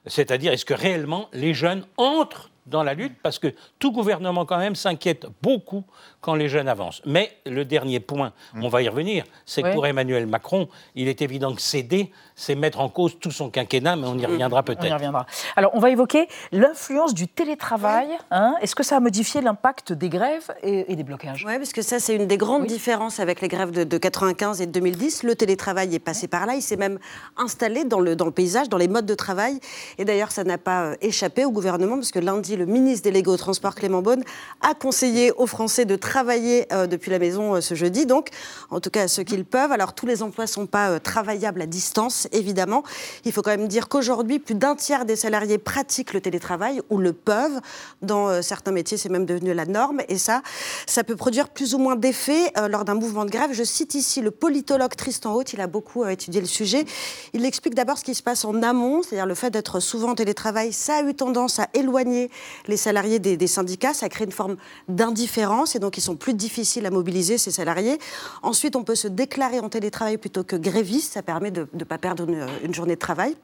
C'est-à-dire, 0.06 0.52
est-ce 0.52 0.66
que 0.66 0.74
réellement 0.74 1.30
les 1.32 1.54
jeunes 1.54 1.86
entrent 1.96 2.50
dans 2.66 2.83
la 2.83 2.94
lutte 2.94 3.14
Parce 3.22 3.38
que 3.38 3.55
tout 3.79 3.92
gouvernement, 3.92 4.44
quand 4.44 4.59
même, 4.59 4.75
s'inquiète 4.75 5.27
beaucoup 5.42 5.85
quand 6.20 6.35
les 6.35 6.48
jeunes 6.48 6.68
avancent. 6.68 7.03
Mais 7.05 7.37
le 7.46 7.64
dernier 7.64 8.01
point, 8.01 8.33
on 8.55 8.68
va 8.68 8.83
y 8.83 8.88
revenir, 8.88 9.25
c'est 9.44 9.62
que 9.62 9.72
pour 9.72 9.87
Emmanuel 9.87 10.27
Macron, 10.27 10.68
il 10.94 11.09
est 11.09 11.22
évident 11.22 11.55
que 11.55 11.61
céder, 11.61 12.11
c'est 12.37 12.55
mettre 12.55 12.81
en 12.81 12.88
cause 12.88 13.18
tout 13.18 13.31
son 13.31 13.51
quinquennat, 13.51 13.96
mais 13.96 14.07
on 14.07 14.16
y 14.16 14.27
reviendra 14.27 14.62
peut-être. 14.62 14.85
On 14.85 14.87
y 14.87 14.92
reviendra. 14.92 15.27
Alors, 15.57 15.72
on 15.75 15.81
va 15.81 15.90
évoquer 15.90 16.29
l'influence 16.53 17.14
du 17.14 17.29
télétravail. 17.29 18.09
Hein. 18.31 18.55
Est-ce 18.62 18.75
que 18.75 18.83
ça 18.83 18.96
a 18.96 19.01
modifié 19.01 19.40
l'impact 19.40 19.92
des 19.92 20.09
grèves 20.09 20.53
et, 20.62 20.94
des 20.94 21.03
blocages? 21.03 21.44
Oui, 21.46 21.57
parce 21.59 21.72
que 21.72 21.83
ça, 21.83 21.98
c'est 21.98 22.14
une 22.14 22.27
des 22.27 22.37
grandes 22.37 22.66
différences 22.66 23.20
avec 23.20 23.40
les 23.40 23.48
grèves 23.48 23.72
de, 23.72 23.81
1995 23.81 24.61
et 24.61 24.66
de 24.66 24.72
2010. 24.72 25.25
Le 25.25 25.35
télétravail 25.35 25.94
est 25.94 25.98
passé 25.98 26.29
par 26.29 26.46
là, 26.46 26.55
il 26.55 26.62
s'est 26.62 26.77
même 26.77 26.98
installé 27.37 27.85
dans 27.85 28.01
le, 28.01 28.16
dans 28.16 28.27
le 28.27 28.33
paysage, 28.33 28.68
dans 28.68 28.79
les 28.79 28.88
modes 28.88 29.07
de 29.07 29.14
travail. 29.14 29.59
Et 29.98 30.05
d'ailleurs, 30.05 30.31
ça 30.31 30.44
n'a 30.44 30.59
pas 30.59 30.83
euh, 30.83 30.96
échappé 31.01 31.44
au 31.44 31.51
gouvernement, 31.51 31.96
parce 31.96 32.12
que 32.12 32.18
lundi, 32.18 32.51
le 32.56 32.66
ministre 32.66 33.04
délégué 33.04 33.30
au 33.30 33.36
transport, 33.36 33.74
Clément 33.74 34.02
Beaune, 34.02 34.22
a 34.60 34.74
conseillé 34.74 35.32
aux 35.32 35.46
Français 35.46 35.84
de 35.84 35.96
travailler 35.96 36.66
euh, 36.72 36.86
depuis 36.86 37.10
la 37.10 37.18
maison 37.18 37.54
euh, 37.54 37.60
ce 37.60 37.74
jeudi, 37.74 38.06
donc 38.06 38.28
en 38.70 38.80
tout 38.80 38.90
cas 38.90 39.08
ceux 39.08 39.22
qui 39.22 39.36
le 39.36 39.44
peuvent. 39.44 39.72
Alors 39.72 39.94
tous 39.94 40.06
les 40.06 40.22
emplois 40.22 40.44
ne 40.44 40.50
sont 40.50 40.66
pas 40.66 40.90
euh, 40.90 40.98
travaillables 40.98 41.62
à 41.62 41.66
distance, 41.66 42.28
évidemment. 42.32 42.82
Il 43.24 43.32
faut 43.32 43.42
quand 43.42 43.50
même 43.50 43.68
dire 43.68 43.88
qu'aujourd'hui, 43.88 44.38
plus 44.38 44.54
d'un 44.54 44.74
tiers 44.74 45.04
des 45.04 45.16
salariés 45.16 45.58
pratiquent 45.58 46.12
le 46.12 46.20
télétravail 46.20 46.80
ou 46.90 46.98
le 46.98 47.12
peuvent. 47.12 47.60
Dans 48.02 48.42
certains 48.42 48.72
métiers, 48.72 48.96
c'est 48.96 49.08
même 49.08 49.26
devenu 49.26 49.54
la 49.54 49.66
norme. 49.66 50.00
Et 50.08 50.18
ça, 50.18 50.42
ça 50.86 51.04
peut 51.04 51.16
produire 51.16 51.48
plus 51.48 51.74
ou 51.74 51.78
moins 51.78 51.96
d'effets 51.96 52.52
lors 52.68 52.84
d'un 52.84 52.94
mouvement 52.94 53.24
de 53.24 53.30
grève. 53.30 53.50
Je 53.52 53.64
cite 53.64 53.94
ici 53.94 54.20
le 54.20 54.30
politologue 54.30 54.94
Tristan 54.94 55.34
Haute, 55.34 55.52
il 55.52 55.60
a 55.60 55.66
beaucoup 55.66 56.04
étudié 56.06 56.40
le 56.40 56.46
sujet. 56.46 56.84
Il 57.32 57.44
explique 57.44 57.74
d'abord 57.74 57.98
ce 57.98 58.04
qui 58.04 58.14
se 58.14 58.22
passe 58.22 58.44
en 58.44 58.62
amont, 58.62 59.02
c'est-à-dire 59.02 59.26
le 59.26 59.34
fait 59.34 59.50
d'être 59.50 59.80
souvent 59.80 60.10
en 60.10 60.14
télétravail, 60.14 60.72
ça 60.72 60.96
a 60.96 61.02
eu 61.02 61.14
tendance 61.14 61.58
à 61.58 61.68
éloigner 61.74 62.30
les 62.66 62.76
salariés 62.76 63.18
des, 63.18 63.46
syndicats, 63.46 63.94
ça 63.94 64.09
crée 64.09 64.24
une 64.24 64.33
forme 64.33 64.57
d'indifférence 64.88 65.74
et 65.74 65.78
donc 65.78 65.96
sont 66.02 66.16
plus 66.16 66.35
difficiles 66.35 66.85
à 66.85 66.90
mobiliser, 66.90 67.38
ces 67.38 67.50
salariés. 67.50 67.98
Ensuite, 68.42 68.76
on 68.76 68.85
peut 68.85 68.94
se 68.94 69.09
déclarer 69.09 69.61
en 69.61 69.68
télétravail 69.68 70.18
plutôt 70.18 70.44
que 70.44 70.57
gréviste. 70.57 71.14
Ça 71.14 71.22
permet 71.22 71.50
de 71.50 71.68
ne 71.72 71.85
pas 71.85 71.98
perdre 71.98 72.26
une 72.62 72.74
journée 72.74 72.94
de 72.94 73.00
travail. 73.00 73.37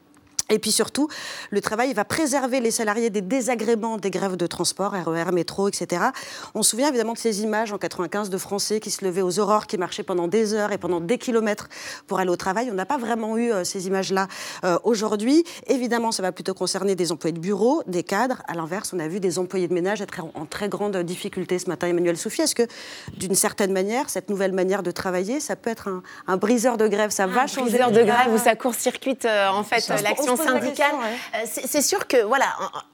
Et 0.51 0.59
puis 0.59 0.73
surtout, 0.73 1.09
le 1.51 1.61
travail 1.61 1.93
va 1.93 2.05
préserver 2.05 2.61
les 2.61 2.71
salariés 2.71 3.11
des 3.11 3.21
désagréments 3.21 3.99
des 3.99 4.11
grèves 4.11 4.37
de 4.37 4.47
transport, 4.47 4.93
RER, 4.93 5.31
métro, 5.33 5.69
etc. 5.69 6.03
On 6.55 6.63
se 6.63 6.71
souvient 6.71 6.89
évidemment 6.89 7.13
de 7.13 7.19
ces 7.19 7.43
images 7.43 7.73
en 7.73 7.79
95 7.79 8.31
de 8.31 8.39
Français 8.39 8.81
qui 8.81 8.91
se 8.91 9.05
levaient 9.05 9.23
aux 9.23 9.39
aurores, 9.39 9.67
qui 9.67 9.77
marchaient 9.77 10.03
pendant 10.03 10.27
des 10.27 10.55
heures 10.55 10.73
et 10.73 10.79
pendant 10.79 11.01
des 11.01 11.19
kilomètres 11.19 11.69
pour 12.07 12.19
aller 12.19 12.31
au 12.31 12.37
travail. 12.37 12.69
On 12.71 12.75
n'a 12.75 12.87
pas 12.87 12.97
vraiment 12.97 13.37
eu 13.37 13.53
euh, 13.53 13.65
ces 13.65 13.87
images-là 13.87 14.27
euh, 14.65 14.79
aujourd'hui. 14.85 15.45
Évidemment, 15.67 16.13
ça 16.13 16.23
va 16.23 16.33
plutôt 16.33 16.55
concerner 16.55 16.95
des 16.95 17.13
employés 17.13 17.35
de 17.35 17.41
bureau, 17.41 17.83
des 17.87 18.03
cadres. 18.03 18.43
À 18.49 18.55
l'inverse, 18.55 18.93
on 18.95 18.99
a 18.99 19.09
vu 19.09 19.21
des 19.21 19.39
employés 19.39 19.69
de 19.69 19.75
ménage 19.75 20.01
être 20.01 20.21
en, 20.35 20.47
très 20.47 20.69
grande 20.71 20.97
difficulté 20.99 21.59
ce 21.59 21.69
matin. 21.69 21.89
Emmanuel 21.89 22.17
Soufi, 22.17 22.43
est-ce 22.43 22.55
que 22.55 22.67
d'une 23.17 23.35
certaine 23.35 23.73
manière, 23.73 24.09
cette 24.09 24.31
nouvelle 24.31 24.53
manière 24.53 24.83
de 24.83 24.91
travailler, 24.91 25.41
ça 25.41 25.57
peut 25.57 25.71
être 25.71 25.91
un, 26.27 26.37
briseur 26.39 26.79
de 26.79 26.89
grève? 26.89 27.11
Ça 27.11 27.27
va 27.27 27.47
changer 27.47 27.81
Un 27.81 27.91
briseur 27.91 27.91
de 27.93 28.03
grève 28.03 28.33
où 28.33 28.39
ça 28.39 28.57
court-circuite 28.57 29.27
euh, 29.27 29.49
en 29.49 29.63
fait 29.63 29.87
l'action 30.03 30.38
syndicale. 30.43 30.95
Euh, 31.35 31.39
c'est 31.45 31.83
sûr 31.83 32.07
que, 32.07 32.23
voilà, 32.25 32.47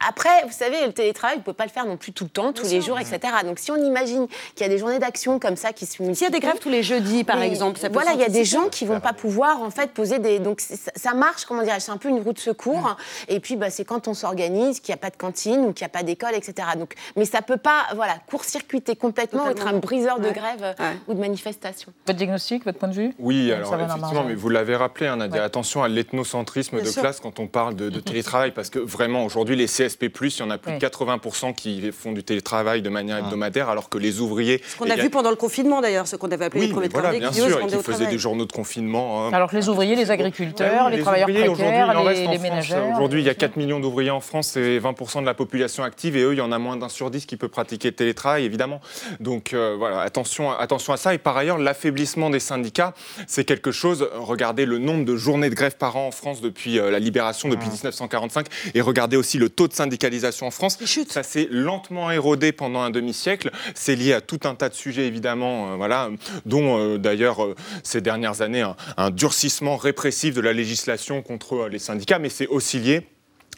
après, 0.06 0.44
vous 0.46 0.52
savez, 0.52 0.86
le 0.86 0.92
télétravail, 0.92 1.36
vous 1.36 1.40
ne 1.40 1.44
pouvez 1.44 1.54
pas 1.54 1.64
le 1.64 1.70
faire 1.70 1.86
non 1.86 1.96
plus 1.96 2.12
tout 2.12 2.24
le 2.24 2.30
temps, 2.30 2.52
tous 2.52 2.68
les 2.70 2.80
jours, 2.80 2.98
etc. 2.98 3.20
Donc 3.44 3.58
si 3.58 3.70
on 3.70 3.76
imagine 3.76 4.26
qu'il 4.54 4.62
y 4.62 4.64
a 4.64 4.68
des 4.68 4.78
journées 4.78 4.98
d'action 4.98 5.38
comme 5.38 5.56
ça 5.56 5.72
qui 5.72 5.86
se 5.86 6.02
multiplient. 6.02 6.16
S'il 6.16 6.24
y 6.24 6.28
a 6.28 6.30
des 6.30 6.40
grèves 6.40 6.58
tous 6.58 6.70
les 6.70 6.82
jeudis, 6.82 7.24
par 7.24 7.40
exemple, 7.42 7.78
ça 7.78 7.88
peut 7.88 7.94
Voilà, 7.94 8.12
il 8.12 8.20
y 8.20 8.24
a 8.24 8.28
des 8.28 8.44
gens 8.44 8.68
qui 8.68 8.84
ne 8.84 8.90
vont 8.90 9.00
pas 9.00 9.12
pouvoir, 9.12 9.62
en 9.62 9.70
fait, 9.70 9.90
poser 9.90 10.18
des. 10.18 10.38
Donc 10.38 10.60
ça 10.60 11.14
marche, 11.14 11.44
comment 11.44 11.62
dire, 11.62 11.74
c'est 11.78 11.92
un 11.92 11.96
peu 11.96 12.08
une 12.08 12.20
roue 12.20 12.32
de 12.32 12.38
secours. 12.38 12.96
Et 13.28 13.40
puis, 13.40 13.56
bah, 13.56 13.70
c'est 13.70 13.84
quand 13.84 14.08
on 14.08 14.14
s'organise, 14.14 14.80
qu'il 14.80 14.92
n'y 14.92 14.98
a 14.98 15.02
pas 15.02 15.10
de 15.10 15.16
cantine 15.16 15.60
ou 15.60 15.72
qu'il 15.72 15.84
n'y 15.84 15.90
a 15.90 15.94
pas 15.96 16.02
d'école, 16.02 16.34
etc. 16.34 16.68
Donc, 16.78 16.94
mais 17.16 17.24
ça 17.24 17.38
ne 17.38 17.44
peut 17.44 17.56
pas, 17.56 17.86
voilà, 17.94 18.14
court-circuiter 18.28 18.96
complètement, 18.96 19.48
être 19.48 19.66
un 19.66 19.78
briseur 19.78 20.20
de 20.20 20.30
grève 20.30 20.74
euh, 20.80 20.92
ou 21.08 21.14
de 21.14 21.20
manifestation. 21.20 21.92
Votre 22.06 22.16
diagnostic, 22.16 22.64
votre 22.64 22.78
point 22.78 22.88
de 22.88 22.94
vue? 22.94 23.14
Oui, 23.18 23.52
alors 23.52 23.74
effectivement, 23.74 24.24
mais 24.24 24.34
vous 24.34 24.48
l'avez 24.48 24.76
rappelé, 24.76 25.06
hein, 25.06 25.16
Nadia, 25.16 25.44
attention 25.44 25.82
à 25.82 25.88
l'ethnocentrisme 25.88 26.80
de 26.80 26.90
classe 26.90 27.20
quand 27.20 27.33
quand 27.34 27.42
on 27.42 27.46
parle 27.46 27.74
de, 27.74 27.90
télétravail, 28.00 28.52
parce 28.52 28.70
que 28.70 28.78
vraiment, 28.78 29.24
aujourd'hui, 29.24 29.56
les 29.56 29.66
CSP, 29.66 30.04
il 30.20 30.38
y 30.38 30.42
en 30.42 30.50
a 30.50 30.58
plus 30.58 30.72
de 30.72 30.78
80% 30.78 31.54
qui 31.54 31.90
font 31.92 32.12
du 32.12 32.22
télétravail 32.22 32.82
de 32.82 32.88
manière 32.88 33.16
ah. 33.16 33.24
hebdomadaire, 33.24 33.68
alors 33.68 33.88
que 33.88 33.98
les 33.98 34.20
ouvriers. 34.20 34.62
Ce 34.66 34.76
qu'on 34.76 34.90
a 34.90 34.96
vu 34.96 35.10
pendant 35.10 35.30
le 35.30 35.36
confinement 35.36 35.80
d'ailleurs, 35.80 36.06
ce 36.06 36.16
qu'on 36.16 36.30
avait 36.30 36.46
appelé 36.46 36.66
les 36.66 36.72
premiers 36.72 36.88
voilà, 36.88 37.12
bien 37.12 37.32
sûr, 37.32 37.66
qui 37.66 37.76
faisaient 37.76 38.06
des 38.06 38.18
journaux 38.18 38.46
de 38.46 38.52
confinement. 38.52 39.26
Hein. 39.26 39.32
Alors 39.32 39.50
que 39.50 39.56
les 39.56 39.68
ouvriers, 39.68 39.96
les 39.96 40.10
agriculteurs, 40.10 40.90
les, 40.90 41.00
travailleurs 41.00 41.28
précaires, 41.28 42.04
les, 42.04 42.26
les 42.26 42.38
ménagères. 42.38 42.90
Aujourd'hui, 42.94 43.20
il 43.20 43.26
y 43.26 43.30
a 43.30 43.34
4 43.34 43.56
millions 43.56 43.80
d'ouvriers 43.80 44.10
en 44.10 44.20
France, 44.20 44.50
c'est 44.52 44.78
20% 44.78 45.20
de 45.20 45.26
la 45.26 45.34
population 45.34 45.82
active, 45.82 46.16
et 46.16 46.22
eux, 46.22 46.32
il 46.32 46.38
y 46.38 46.42
en 46.42 46.52
a 46.52 46.58
moins 46.58 46.76
d'un 46.76 46.88
sur 46.88 47.10
dix 47.10 47.26
qui 47.26 47.36
peut 47.36 47.48
pratiquer 47.48 47.88
le 47.88 47.94
télétravail, 47.94 48.44
évidemment. 48.44 48.80
Donc 49.20 49.52
euh, 49.52 49.74
voilà, 49.78 50.00
attention, 50.00 50.52
attention 50.52 50.92
à 50.92 50.96
ça. 50.96 51.14
Et 51.14 51.18
par 51.18 51.36
ailleurs, 51.36 51.58
l'affaiblissement 51.58 52.30
des 52.30 52.40
syndicats, 52.40 52.94
c'est 53.26 53.44
quelque 53.44 53.72
chose. 53.72 54.08
Regardez 54.14 54.66
le 54.66 54.78
nombre 54.78 55.04
de 55.04 55.16
journées 55.16 55.50
de 55.50 55.54
grève 55.54 55.76
par 55.76 55.96
an 55.96 56.06
en 56.06 56.10
France 56.10 56.40
depuis 56.40 56.78
euh, 56.78 56.90
la 56.90 56.98
libération, 56.98 57.23
depuis 57.32 57.68
1945, 57.68 58.46
et 58.74 58.80
regardez 58.80 59.16
aussi 59.16 59.38
le 59.38 59.48
taux 59.48 59.68
de 59.68 59.72
syndicalisation 59.72 60.46
en 60.46 60.50
France. 60.50 60.78
Ça 61.08 61.22
s'est 61.22 61.48
lentement 61.50 62.10
érodé 62.10 62.52
pendant 62.52 62.80
un 62.80 62.90
demi-siècle. 62.90 63.50
C'est 63.74 63.96
lié 63.96 64.12
à 64.12 64.20
tout 64.20 64.40
un 64.44 64.54
tas 64.54 64.68
de 64.68 64.74
sujets, 64.74 65.06
évidemment, 65.06 65.72
euh, 65.72 65.76
voilà, 65.76 66.10
dont 66.46 66.98
d'ailleurs 66.98 67.38
ces 67.82 68.00
dernières 68.00 68.42
années 68.42 68.66
un 68.96 69.10
durcissement 69.10 69.76
répressif 69.76 70.34
de 70.34 70.40
la 70.40 70.52
législation 70.52 71.22
contre 71.22 71.68
les 71.70 71.78
syndicats, 71.78 72.18
mais 72.18 72.28
c'est 72.28 72.46
aussi 72.46 72.78
lié 72.78 73.06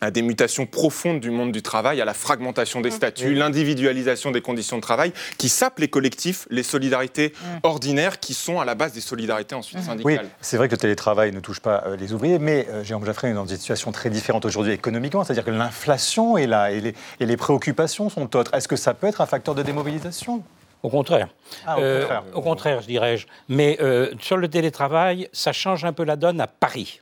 à 0.01 0.11
des 0.11 0.23
mutations 0.23 0.67
profondes 0.67 1.21
du 1.21 1.31
monde 1.31 1.53
du 1.53 1.63
travail, 1.63 2.01
à 2.01 2.05
la 2.05 2.15
fragmentation 2.15 2.81
des 2.81 2.91
statuts, 2.91 3.35
l'individualisation 3.35 4.31
des 4.31 4.41
conditions 4.41 4.77
de 4.77 4.83
travail, 4.83 5.13
qui 5.39 5.49
sapent 5.49 5.79
les 5.79 5.89
collectifs, 5.89 6.47
les 6.51 6.63
solidarités 6.63 7.33
ordinaires, 7.63 8.21
qui 8.21 8.35
sont 8.35 8.61
à 8.61 8.65
la 8.65 8.75
base 8.75 8.93
des 8.93 9.01
solidarités 9.01 9.55
ensuite 9.55 9.81
syndicales. 9.81 10.25
Oui, 10.25 10.31
c'est 10.41 10.57
vrai 10.57 10.69
que 10.69 10.73
le 10.73 10.79
télétravail 10.79 11.33
ne 11.33 11.41
touche 11.41 11.61
pas 11.61 11.85
euh, 11.87 11.97
les 11.97 12.13
ouvriers, 12.13 12.39
mais 12.39 12.67
euh, 12.71 12.85
Jérôme 12.85 13.05
Jaffré 13.05 13.31
est 13.31 13.35
dans 13.35 13.47
une 13.47 13.57
situation 13.57 13.93
très 13.93 14.11
différente 14.11 14.45
aujourd'hui 14.45 14.73
économiquement, 14.73 15.25
c'est-à-dire 15.25 15.45
que 15.45 15.51
l'inflation 15.51 16.37
est 16.37 16.47
là 16.47 16.71
et 16.71 16.81
les, 16.81 16.95
et 17.21 17.27
les 17.27 17.37
préoccupations 17.37 18.09
sont 18.09 18.37
autres. 18.37 18.55
Est-ce 18.55 18.69
que 18.69 18.77
ça 18.77 18.95
peut 18.95 19.07
être 19.07 19.21
un 19.21 19.27
facteur 19.27 19.55
de 19.55 19.63
démobilisation? 19.63 20.43
Au 20.83 20.91
contraire. 20.91 21.29
Ah, 21.67 21.79
au, 21.79 21.81
euh, 21.81 22.01
contraire. 22.01 22.23
au 22.35 22.43
contraire, 22.43 22.83
je 22.83 22.87
dirais-je. 22.87 23.27
Mais 23.49 23.79
sur 24.21 24.37
le 24.37 24.49
télétravail, 24.49 25.29
ça 25.33 25.53
change 25.53 25.85
un 25.85 25.93
peu 25.93 26.05
la 26.05 26.17
donne 26.17 26.41
à 26.41 26.47
Paris. 26.47 27.01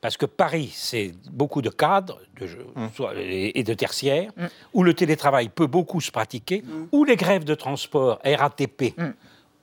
Parce 0.00 0.16
que 0.16 0.26
Paris, 0.26 0.70
c'est 0.74 1.12
beaucoup 1.30 1.60
de 1.60 1.70
cadres 1.70 2.20
de, 2.40 2.46
mmh. 2.46 2.88
et 3.54 3.64
de 3.64 3.74
tertiaires, 3.74 4.30
mmh. 4.36 4.46
où 4.74 4.84
le 4.84 4.94
télétravail 4.94 5.48
peut 5.48 5.66
beaucoup 5.66 6.00
se 6.00 6.12
pratiquer, 6.12 6.62
mmh. 6.62 6.84
où 6.92 7.04
les 7.04 7.16
grèves 7.16 7.44
de 7.44 7.54
transport 7.54 8.20
RATP 8.24 8.94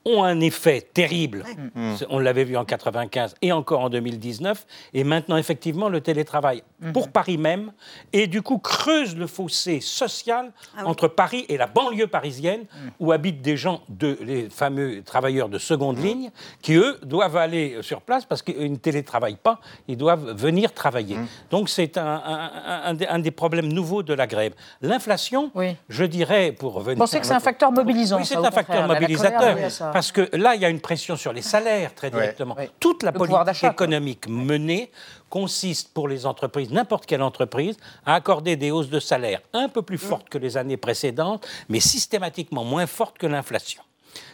ont 0.06 0.22
un 0.22 0.40
effet 0.40 0.88
terrible. 0.94 1.44
Mm. 1.74 1.94
On 2.08 2.18
l'avait 2.18 2.44
vu 2.44 2.56
en 2.56 2.64
95 2.64 3.34
et 3.42 3.52
encore 3.52 3.80
en 3.80 3.90
2019. 3.90 4.66
Et 4.94 5.04
maintenant, 5.04 5.36
effectivement, 5.36 5.88
le 5.88 6.00
télétravail 6.00 6.62
mm-hmm. 6.82 6.92
pour 6.92 7.10
Paris 7.10 7.36
même, 7.36 7.72
et 8.12 8.28
du 8.28 8.40
coup 8.40 8.58
creuse 8.58 9.16
le 9.16 9.26
fossé 9.26 9.80
social 9.80 10.52
ah 10.78 10.86
entre 10.86 11.08
Paris 11.08 11.44
et 11.48 11.56
la 11.56 11.66
banlieue 11.66 12.06
parisienne, 12.06 12.62
mm. 12.62 12.88
où 13.00 13.12
habitent 13.12 13.42
des 13.42 13.56
gens, 13.56 13.82
de, 13.88 14.16
les 14.22 14.48
fameux 14.48 15.02
travailleurs 15.02 15.48
de 15.48 15.58
seconde 15.58 15.98
mm. 15.98 16.02
ligne, 16.02 16.30
qui 16.62 16.74
eux 16.74 16.98
doivent 17.02 17.36
aller 17.36 17.78
sur 17.82 18.00
place 18.00 18.24
parce 18.24 18.42
qu'ils 18.42 18.70
ne 18.70 18.76
télétravaillent 18.76 19.36
pas, 19.36 19.60
ils 19.88 19.96
doivent 19.96 20.32
venir 20.36 20.72
travailler. 20.72 21.16
Donc 21.50 21.68
c'est 21.68 21.98
un, 21.98 22.50
un, 22.86 23.18
des 23.18 23.30
problèmes 23.32 23.72
nouveaux 23.72 24.04
de 24.04 24.14
la 24.14 24.28
grève. 24.28 24.54
L'inflation, 24.82 25.50
je 25.88 26.04
dirais, 26.04 26.52
pour 26.52 26.74
revenir... 26.74 26.94
Vous 26.94 27.00
pensez 27.00 27.18
que 27.18 27.26
c'est 27.26 27.34
un 27.34 27.40
facteur 27.40 27.72
mobilisant 27.72 28.18
Oui, 28.18 28.24
c'est 28.24 28.36
un 28.36 28.50
facteur 28.50 28.86
mobilisateur. 28.86 29.56
Parce 29.96 30.12
que 30.12 30.28
là, 30.36 30.54
il 30.54 30.60
y 30.60 30.64
a 30.66 30.68
une 30.68 30.82
pression 30.82 31.16
sur 31.16 31.32
les 31.32 31.40
salaires 31.40 31.94
très 31.94 32.10
directement. 32.10 32.54
Toute 32.80 33.02
la 33.02 33.12
politique 33.12 33.64
économique 33.64 34.28
menée 34.28 34.90
consiste 35.30 35.94
pour 35.94 36.06
les 36.06 36.26
entreprises, 36.26 36.70
n'importe 36.70 37.06
quelle 37.06 37.22
entreprise, 37.22 37.78
à 38.04 38.14
accorder 38.14 38.56
des 38.56 38.70
hausses 38.70 38.90
de 38.90 39.00
salaire 39.00 39.40
un 39.54 39.70
peu 39.70 39.80
plus 39.80 39.96
fortes 39.96 40.28
que 40.28 40.36
les 40.36 40.58
années 40.58 40.76
précédentes, 40.76 41.48
mais 41.70 41.80
systématiquement 41.80 42.62
moins 42.62 42.86
fortes 42.86 43.16
que 43.16 43.26
l'inflation. 43.26 43.82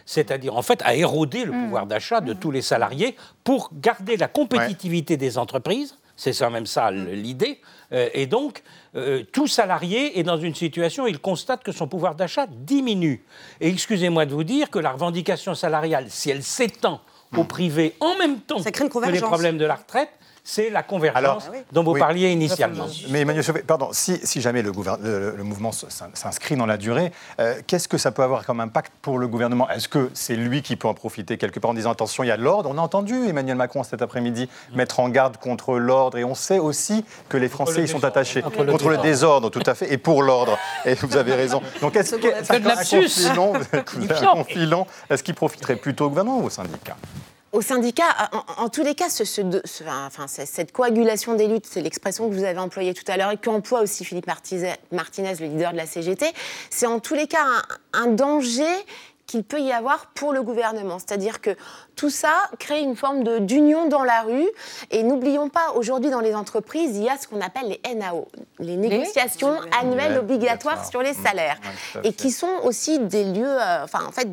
C'est-à-dire 0.04 0.56
en 0.56 0.62
fait 0.62 0.82
à 0.84 0.96
éroder 0.96 1.44
le 1.44 1.52
mmh. 1.52 1.62
pouvoir 1.62 1.86
d'achat 1.86 2.20
de 2.20 2.32
tous 2.32 2.50
les 2.50 2.62
salariés 2.62 3.14
pour 3.44 3.70
garder 3.72 4.16
la 4.16 4.26
compétitivité 4.26 5.16
des 5.16 5.38
entreprises. 5.38 5.96
C'est 6.22 6.38
quand 6.38 6.50
même 6.52 6.66
ça 6.66 6.92
mmh. 6.92 7.10
l'idée. 7.14 7.60
Euh, 7.92 8.08
et 8.14 8.26
donc, 8.26 8.62
euh, 8.94 9.24
tout 9.32 9.48
salarié 9.48 10.20
est 10.20 10.22
dans 10.22 10.36
une 10.36 10.54
situation 10.54 11.02
où 11.02 11.08
il 11.08 11.18
constate 11.18 11.64
que 11.64 11.72
son 11.72 11.88
pouvoir 11.88 12.14
d'achat 12.14 12.46
diminue. 12.46 13.24
Et 13.60 13.68
excusez-moi 13.68 14.24
de 14.24 14.32
vous 14.32 14.44
dire 14.44 14.70
que 14.70 14.78
la 14.78 14.92
revendication 14.92 15.56
salariale, 15.56 16.06
si 16.10 16.30
elle 16.30 16.44
s'étend 16.44 17.00
au 17.36 17.42
privé 17.42 17.94
en 17.98 18.16
même 18.18 18.38
temps 18.38 18.62
que 18.62 19.10
les 19.10 19.20
problèmes 19.20 19.58
de 19.58 19.64
la 19.64 19.74
retraite, 19.74 20.10
c'est 20.44 20.70
la 20.70 20.82
convergence 20.82 21.48
dont 21.70 21.84
vous 21.84 21.94
parliez 21.94 22.30
initialement. 22.30 22.86
Mais 23.10 23.20
Emmanuel 23.20 23.44
Chauvet, 23.44 23.62
pardon, 23.62 23.90
si, 23.92 24.18
jamais 24.40 24.62
le, 24.62 24.72
le, 24.72 25.44
mouvement 25.44 25.70
s'inscrit 25.72 26.56
dans 26.56 26.66
la 26.66 26.76
durée, 26.76 27.12
euh, 27.38 27.60
qu'est-ce 27.66 27.86
que 27.86 27.98
ça 27.98 28.10
peut 28.10 28.22
avoir 28.22 28.44
comme 28.44 28.60
impact 28.60 28.92
pour 29.02 29.18
le 29.18 29.28
gouvernement? 29.28 29.70
Est-ce 29.70 29.88
que 29.88 30.10
c'est 30.14 30.34
lui 30.34 30.62
qui 30.62 30.76
peut 30.76 30.88
en 30.88 30.94
profiter 30.94 31.38
quelque 31.38 31.60
part 31.60 31.70
en 31.70 31.74
disant 31.74 31.92
attention, 31.92 32.24
il 32.24 32.28
y 32.28 32.32
a 32.32 32.36
de 32.36 32.42
l'ordre? 32.42 32.68
On 32.70 32.78
a 32.78 32.80
entendu 32.80 33.26
Emmanuel 33.26 33.56
Macron 33.56 33.84
cet 33.84 34.02
après-midi 34.02 34.48
mettre 34.74 35.00
en 35.00 35.08
garde 35.08 35.36
contre 35.36 35.78
l'ordre 35.78 36.18
et 36.18 36.24
on 36.24 36.34
sait 36.34 36.58
aussi 36.58 37.04
que 37.28 37.36
les 37.36 37.48
Français 37.48 37.84
y 37.84 37.88
sont 37.88 38.04
attachés. 38.04 38.42
Contre, 38.42 38.88
le, 38.88 38.98
désordre, 38.98 39.50
tout 39.50 39.62
à 39.66 39.74
fait, 39.74 39.92
et 39.92 39.98
pour 39.98 40.22
l'ordre. 40.22 40.58
Et 40.84 40.94
vous 40.94 41.16
avez 41.16 41.34
raison. 41.34 41.60
Donc 41.80 41.96
est-ce 41.96 42.16
que, 42.16 42.26
est-ce 45.10 45.22
qu'il 45.22 45.34
profiterait 45.34 45.76
plutôt 45.76 46.06
au 46.06 46.08
gouvernement 46.08 46.40
ou 46.40 46.46
au 46.46 46.50
syndicat? 46.50 46.96
Au 47.52 47.60
syndicat, 47.60 48.04
en, 48.56 48.68
tous 48.70 48.82
les 48.82 48.94
cas, 48.94 49.08
cette 49.10 50.72
coagulation 50.72 51.34
des 51.34 51.48
luttes, 51.48 51.66
c'est 51.66 51.82
l'expression 51.82 52.28
que 52.28 52.34
vous 52.34 52.44
avez 52.44 52.58
employée 52.58 52.94
tout 52.94 53.04
à 53.08 53.16
l'heure 53.18 53.30
et 53.30 53.36
qu'emploie 53.36 53.82
aussi 53.82 54.04
Philippe 54.04 54.26
Martinez, 54.26 55.34
le 55.38 55.46
leader 55.46 55.72
de 55.72 55.76
la 55.76 55.86
CGT, 55.86 56.26
c'est 56.70 56.86
en 56.86 56.98
tous 56.98 57.14
les 57.14 57.26
cas 57.26 57.44
un 57.92 58.06
danger 58.06 58.64
qu'il 59.26 59.44
peut 59.44 59.60
y 59.60 59.72
avoir 59.72 60.06
pour 60.14 60.32
le 60.32 60.42
gouvernement. 60.42 60.98
C'est-à-dire 60.98 61.40
que 61.40 61.56
tout 61.96 62.10
ça 62.10 62.34
crée 62.58 62.80
une 62.80 62.96
forme 62.96 63.22
d'union 63.40 63.88
dans 63.88 64.02
la 64.02 64.22
rue. 64.22 64.48
Et 64.90 65.02
n'oublions 65.02 65.48
pas, 65.48 65.72
aujourd'hui 65.74 66.10
dans 66.10 66.20
les 66.20 66.34
entreprises, 66.34 66.96
il 66.96 67.04
y 67.04 67.08
a 67.08 67.16
ce 67.16 67.28
qu'on 67.28 67.40
appelle 67.40 67.68
les 67.68 67.94
NAO, 67.94 68.28
les 68.58 68.76
négociations 68.76 69.56
annuelles 69.80 70.18
obligatoires 70.18 70.88
sur 70.88 71.02
les 71.02 71.12
mmh. 71.12 71.24
salaires, 71.24 71.58
et 72.04 72.12
qui 72.12 72.30
sont 72.30 72.52
aussi 72.64 72.98
des 72.98 73.24
lieux, 73.24 73.44
euh, 73.46 73.84
enfin 73.84 74.00
en 74.06 74.12
fait, 74.12 74.28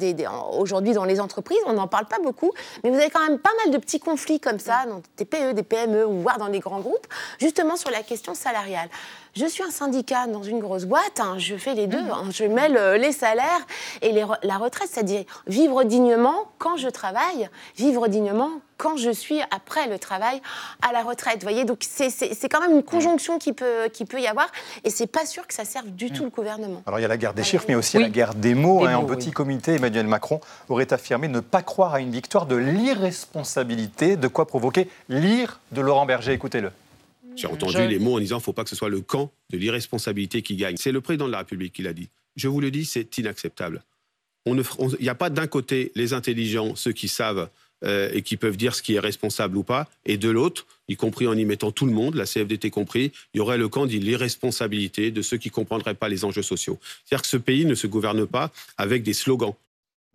aujourd'hui 0.58 0.94
dans 0.94 1.06
les 1.06 1.20
entreprises, 1.20 1.60
on 1.66 1.74
n'en 1.74 1.88
parle 1.88 2.06
pas 2.06 2.20
beaucoup, 2.24 2.52
mais 2.84 2.90
vous 2.90 2.98
avez 2.98 3.10
quand 3.10 3.26
même 3.26 3.40
pas 3.40 3.52
mal 3.64 3.74
de 3.74 3.78
petits 3.78 4.00
conflits 4.00 4.40
comme 4.40 4.60
ça, 4.60 4.86
dans 4.88 5.02
des 5.18 5.26
PE, 5.26 5.54
des 5.54 5.64
PME, 5.64 6.06
ou 6.06 6.22
voire 6.22 6.38
dans 6.38 6.48
les 6.48 6.60
grands 6.60 6.80
groupes, 6.80 7.08
justement 7.40 7.76
sur 7.76 7.92
la 7.92 8.02
question 8.04 8.34
salariale. 8.34 8.90
Je 9.36 9.46
suis 9.46 9.64
un 9.64 9.72
syndicat 9.72 10.28
dans 10.28 10.44
une 10.44 10.60
grosse 10.60 10.86
boîte, 10.86 11.20
hein, 11.20 11.36
je 11.38 11.56
fais 11.56 11.76
les 11.76 11.88
deux, 11.88 12.02
mmh. 12.02 12.12
hein, 12.12 12.24
je 12.32 12.46
mêle 12.46 12.78
euh, 12.78 12.98
les 12.98 13.12
salaires 13.12 13.66
et 14.02 14.12
la 14.12 14.58
retraite, 14.58 14.90
c'est-à-dire 14.92 15.24
vivre 15.48 15.84
dignement 15.84 16.52
quand 16.58 16.78
je 16.78 16.90
travaille, 16.90 17.49
vivre 17.78 18.08
dignement 18.08 18.62
quand 18.78 18.96
je 18.96 19.12
suis 19.12 19.42
après 19.52 19.88
le 19.88 20.00
travail 20.00 20.42
à 20.82 20.94
la 20.94 21.04
retraite. 21.04 21.36
Vous 21.36 21.50
voyez, 21.50 21.66
donc 21.66 21.84
c'est 21.84 22.50
quand 22.50 22.62
même 22.62 22.72
une 22.72 22.84
conjonction 22.84 23.38
qui 23.38 23.54
peut, 23.54 23.90
qui 23.92 24.06
peut 24.06 24.22
y 24.22 24.28
avoir 24.28 24.48
et 24.84 24.90
c'est 24.90 25.08
pas 25.08 25.26
sûr 25.26 25.46
que 25.48 25.54
ça 25.54 25.66
serve 25.66 25.90
du 25.90 26.12
tout 26.12 26.24
le 26.24 26.30
gouvernement. 26.30 26.82
Alors 26.88 27.00
il 27.00 27.02
y 27.02 27.06
a 27.06 27.10
la 27.10 27.18
guerre 27.18 27.34
des 27.34 27.44
chiffres, 27.44 27.66
mais 27.68 27.76
aussi 27.76 27.98
la 27.98 28.10
guerre 28.10 28.34
des 28.34 28.56
mots. 28.56 28.86
Hein. 28.86 28.96
en 28.96 29.06
petit 29.06 29.32
comité, 29.32 29.74
Emmanuel 29.74 30.08
Macron 30.08 30.40
aurait 30.70 30.92
affirmé 30.94 31.28
ne 31.28 31.40
pas 31.42 31.62
croire 31.62 31.94
à 31.94 32.00
une 32.00 32.12
victoire 32.12 32.46
de 32.46 32.56
l'irresponsabilité, 32.56 34.16
de 34.16 34.28
quoi 34.28 34.48
provoquer 34.48 34.90
l'ire 35.10 35.60
de 35.72 35.82
Laurent 35.82 36.06
Berger. 36.06 36.34
Écoutez-le. 36.34 36.72
J'ai 37.36 37.48
entendu 37.48 37.88
les 37.88 38.00
mots 38.00 38.18
en 38.18 38.20
disant 38.20 38.36
qu'il 38.38 38.42
ne 38.42 38.46
faut 38.46 38.54
pas 38.54 38.64
que 38.64 38.70
ce 38.70 38.76
soit 38.76 38.90
le 38.90 39.02
camp 39.02 39.32
de 39.50 39.58
l'irresponsabilité 39.58 40.42
qui 40.42 40.56
gagne. 40.56 40.76
C'est 40.78 40.92
le 40.92 41.02
président 41.02 41.28
de 41.28 41.32
la 41.32 41.40
République 41.40 41.74
qui 41.74 41.82
l'a 41.82 41.94
dit. 41.94 42.10
Je 42.36 42.48
vous 42.48 42.60
le 42.60 42.72
dis, 42.72 42.86
c'est 42.86 43.18
inacceptable. 43.18 43.84
Il 44.46 44.64
n'y 45.02 45.10
a 45.10 45.16
pas 45.16 45.30
d'un 45.30 45.48
côté 45.48 45.92
les 45.96 46.14
intelligents, 46.14 46.76
ceux 46.76 46.92
qui 46.92 47.08
savent 47.08 47.50
euh, 47.86 48.10
et 48.14 48.22
qui 48.22 48.36
peuvent 48.36 48.58
dire 48.58 48.76
ce 48.76 48.82
qui 48.82 48.96
est 48.96 49.00
responsable 49.00 49.56
ou 49.56 49.64
pas, 49.64 49.88
et 50.06 50.18
de 50.18 50.30
l'autre, 50.30 50.66
y 50.90 50.98
compris 50.98 51.28
en 51.28 51.38
y 51.38 51.46
mettant 51.46 51.72
tout 51.72 51.86
le 51.86 51.94
monde, 51.94 52.16
la 52.16 52.26
CFDT 52.26 52.72
compris, 52.72 53.14
il 53.34 53.38
y 53.38 53.40
aurait 53.40 53.58
le 53.58 53.70
camp 53.70 53.86
de 53.86 53.92
l'irresponsabilité 53.92 55.12
de 55.12 55.22
ceux 55.22 55.38
qui 55.38 55.48
ne 55.48 55.54
comprendraient 55.54 55.94
pas 55.94 56.10
les 56.10 56.26
enjeux 56.26 56.42
sociaux. 56.42 56.78
C'est-à-dire 57.06 57.22
que 57.22 57.30
ce 57.30 57.38
pays 57.38 57.66
ne 57.66 57.76
se 57.76 57.88
gouverne 57.88 58.26
pas 58.26 58.52
avec 58.78 59.04
des 59.04 59.14
slogans. 59.14 59.54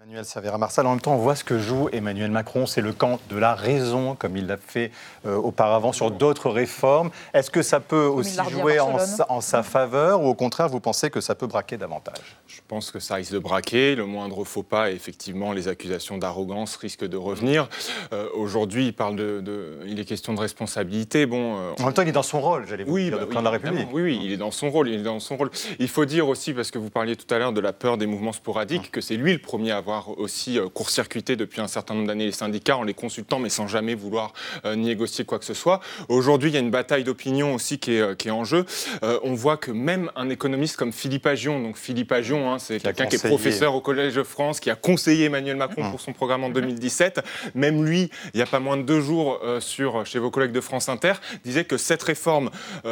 Emmanuel 0.04 0.26
Savera 0.26 0.58
Marsal, 0.58 0.86
en 0.86 0.90
même 0.90 1.00
temps, 1.00 1.14
on 1.14 1.18
voit 1.18 1.34
ce 1.34 1.44
que 1.44 1.58
joue 1.58 1.88
Emmanuel 1.90 2.30
Macron, 2.30 2.66
c'est 2.66 2.82
le 2.82 2.92
camp 2.92 3.18
de 3.30 3.38
la 3.38 3.54
raison, 3.54 4.14
comme 4.14 4.36
il 4.36 4.46
l'a 4.46 4.58
fait 4.58 4.90
euh, 5.24 5.36
auparavant 5.36 5.92
sur 5.92 6.10
d'autres 6.10 6.50
réformes. 6.50 7.08
Est-ce 7.32 7.50
que 7.50 7.62
ça 7.62 7.80
peut 7.80 8.04
aussi 8.04 8.36
jouer 8.50 8.80
en 8.80 8.98
sa, 9.40 9.62
faveur 9.62 10.20
ou 10.20 10.26
au 10.26 10.34
contraire, 10.34 10.68
vous 10.68 10.80
pensez 10.80 11.08
que 11.08 11.22
ça 11.22 11.34
peut 11.34 11.46
braquer 11.46 11.78
davantage? 11.78 12.36
Je 12.46 12.60
pense 12.68 12.90
que 12.90 12.98
ça 12.98 13.14
risque 13.14 13.32
de 13.32 13.38
braquer. 13.38 13.94
Le 13.94 14.04
moindre 14.04 14.44
faux 14.44 14.62
pas, 14.62 14.90
effectivement, 14.90 15.54
les 15.54 15.68
accusations 15.68 16.18
d'arrogance 16.18 16.76
risquent 16.76 17.08
de 17.08 17.16
revenir. 17.16 17.70
Euh, 18.12 18.28
aujourd'hui, 18.34 18.88
il 18.88 18.92
parle 18.92 19.16
de, 19.16 19.78
il 19.86 19.98
est 19.98 20.04
question 20.04 20.34
de 20.34 20.40
responsabilité. 20.40 21.24
Bon, 21.24 21.56
euh, 21.56 21.72
en 21.80 21.84
même 21.84 21.94
temps, 21.94 22.02
il 22.02 22.08
est 22.08 22.12
dans 22.12 22.22
son 22.22 22.42
rôle, 22.42 22.66
j'allais 22.68 22.84
vous 22.84 22.98
dire, 22.98 23.26
bah 23.26 23.40
de 23.40 23.44
la 23.44 23.50
République. 23.50 23.88
Oui, 23.90 24.02
oui, 24.02 24.20
il 24.22 24.32
est 24.32 24.36
dans 24.36 24.50
son 24.50 24.68
rôle. 24.68 24.90
Il 24.90 25.00
est 25.00 25.02
dans 25.02 25.18
son 25.18 25.38
rôle. 25.38 25.50
Il 25.78 25.88
faut 25.88 26.04
dire 26.04 26.28
aussi, 26.28 26.52
parce 26.52 26.70
que 26.70 26.78
vous 26.78 26.90
parliez 26.90 27.16
tout 27.16 27.32
à 27.34 27.38
l'heure 27.38 27.54
de 27.54 27.60
la 27.62 27.72
peur 27.72 27.96
des 27.96 28.06
mouvements 28.06 28.34
sporadiques, 28.34 28.90
que 28.90 29.00
c'est 29.00 29.16
lui 29.16 29.32
le 29.32 29.38
premier 29.38 29.70
à 29.70 29.78
avoir 29.78 29.93
avoir 29.94 30.18
aussi 30.18 30.58
court-circuité 30.72 31.36
depuis 31.36 31.60
un 31.60 31.68
certain 31.68 31.94
nombre 31.94 32.06
d'années 32.06 32.26
les 32.26 32.32
syndicats 32.32 32.76
en 32.76 32.82
les 32.82 32.94
consultant, 32.94 33.38
mais 33.38 33.48
sans 33.48 33.68
jamais 33.68 33.94
vouloir 33.94 34.32
négocier 34.76 35.24
quoi 35.24 35.38
que 35.38 35.44
ce 35.44 35.54
soit. 35.54 35.80
Aujourd'hui, 36.08 36.50
il 36.50 36.54
y 36.54 36.56
a 36.56 36.60
une 36.60 36.70
bataille 36.70 37.04
d'opinion 37.04 37.54
aussi 37.54 37.78
qui 37.78 37.92
est, 37.96 38.16
qui 38.16 38.28
est, 38.28 38.30
en 38.30 38.44
jeu. 38.44 38.64
on 39.02 39.34
voit 39.34 39.56
que 39.56 39.70
même 39.70 40.10
un 40.16 40.30
économiste 40.30 40.76
comme 40.76 40.92
Philippe 40.92 41.26
Agion, 41.26 41.60
donc 41.60 41.76
Philippe 41.76 42.12
Agion, 42.12 42.52
hein, 42.52 42.58
c'est 42.58 42.80
quelqu'un 42.80 43.06
qui 43.06 43.16
est 43.16 43.26
professeur 43.26 43.74
au 43.74 43.80
Collège 43.80 44.14
de 44.14 44.22
France, 44.22 44.60
qui 44.60 44.70
a 44.70 44.76
conseillé 44.76 45.26
Emmanuel 45.26 45.56
Macron 45.56 45.84
mmh. 45.84 45.90
pour 45.90 46.00
son 46.00 46.12
programme 46.12 46.44
en 46.44 46.50
2017, 46.50 47.20
même 47.54 47.84
lui, 47.84 48.10
il 48.32 48.36
n'y 48.36 48.42
a 48.42 48.46
pas 48.46 48.60
moins 48.60 48.76
de 48.76 48.82
deux 48.82 49.00
jours 49.00 49.40
sur, 49.60 50.04
chez 50.06 50.18
vos 50.18 50.30
collègues 50.30 50.52
de 50.52 50.60
France 50.60 50.88
Inter, 50.88 51.14
disait 51.44 51.64
que 51.64 51.76
cette 51.76 52.02
réforme 52.02 52.50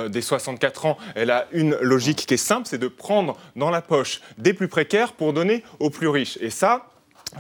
des 0.09 0.23
64 0.23 0.87
ans, 0.87 0.99
elle 1.15 1.31
a 1.31 1.47
une 1.53 1.77
logique 1.81 2.27
qui 2.27 2.35
est 2.35 2.39
simple, 2.39 2.67
c'est 2.67 2.79
de 2.79 2.89
prendre 2.89 3.37
dans 3.57 3.71
la 3.71 3.83
poche 3.83 4.21
des 4.39 4.55
plus 4.55 4.69
précaires 4.69 5.13
pour 5.13 5.33
donner 5.33 5.65
aux 5.79 5.91
plus 5.91 6.09
riches. 6.09 6.39
Et 6.41 6.51
ça, 6.51 6.87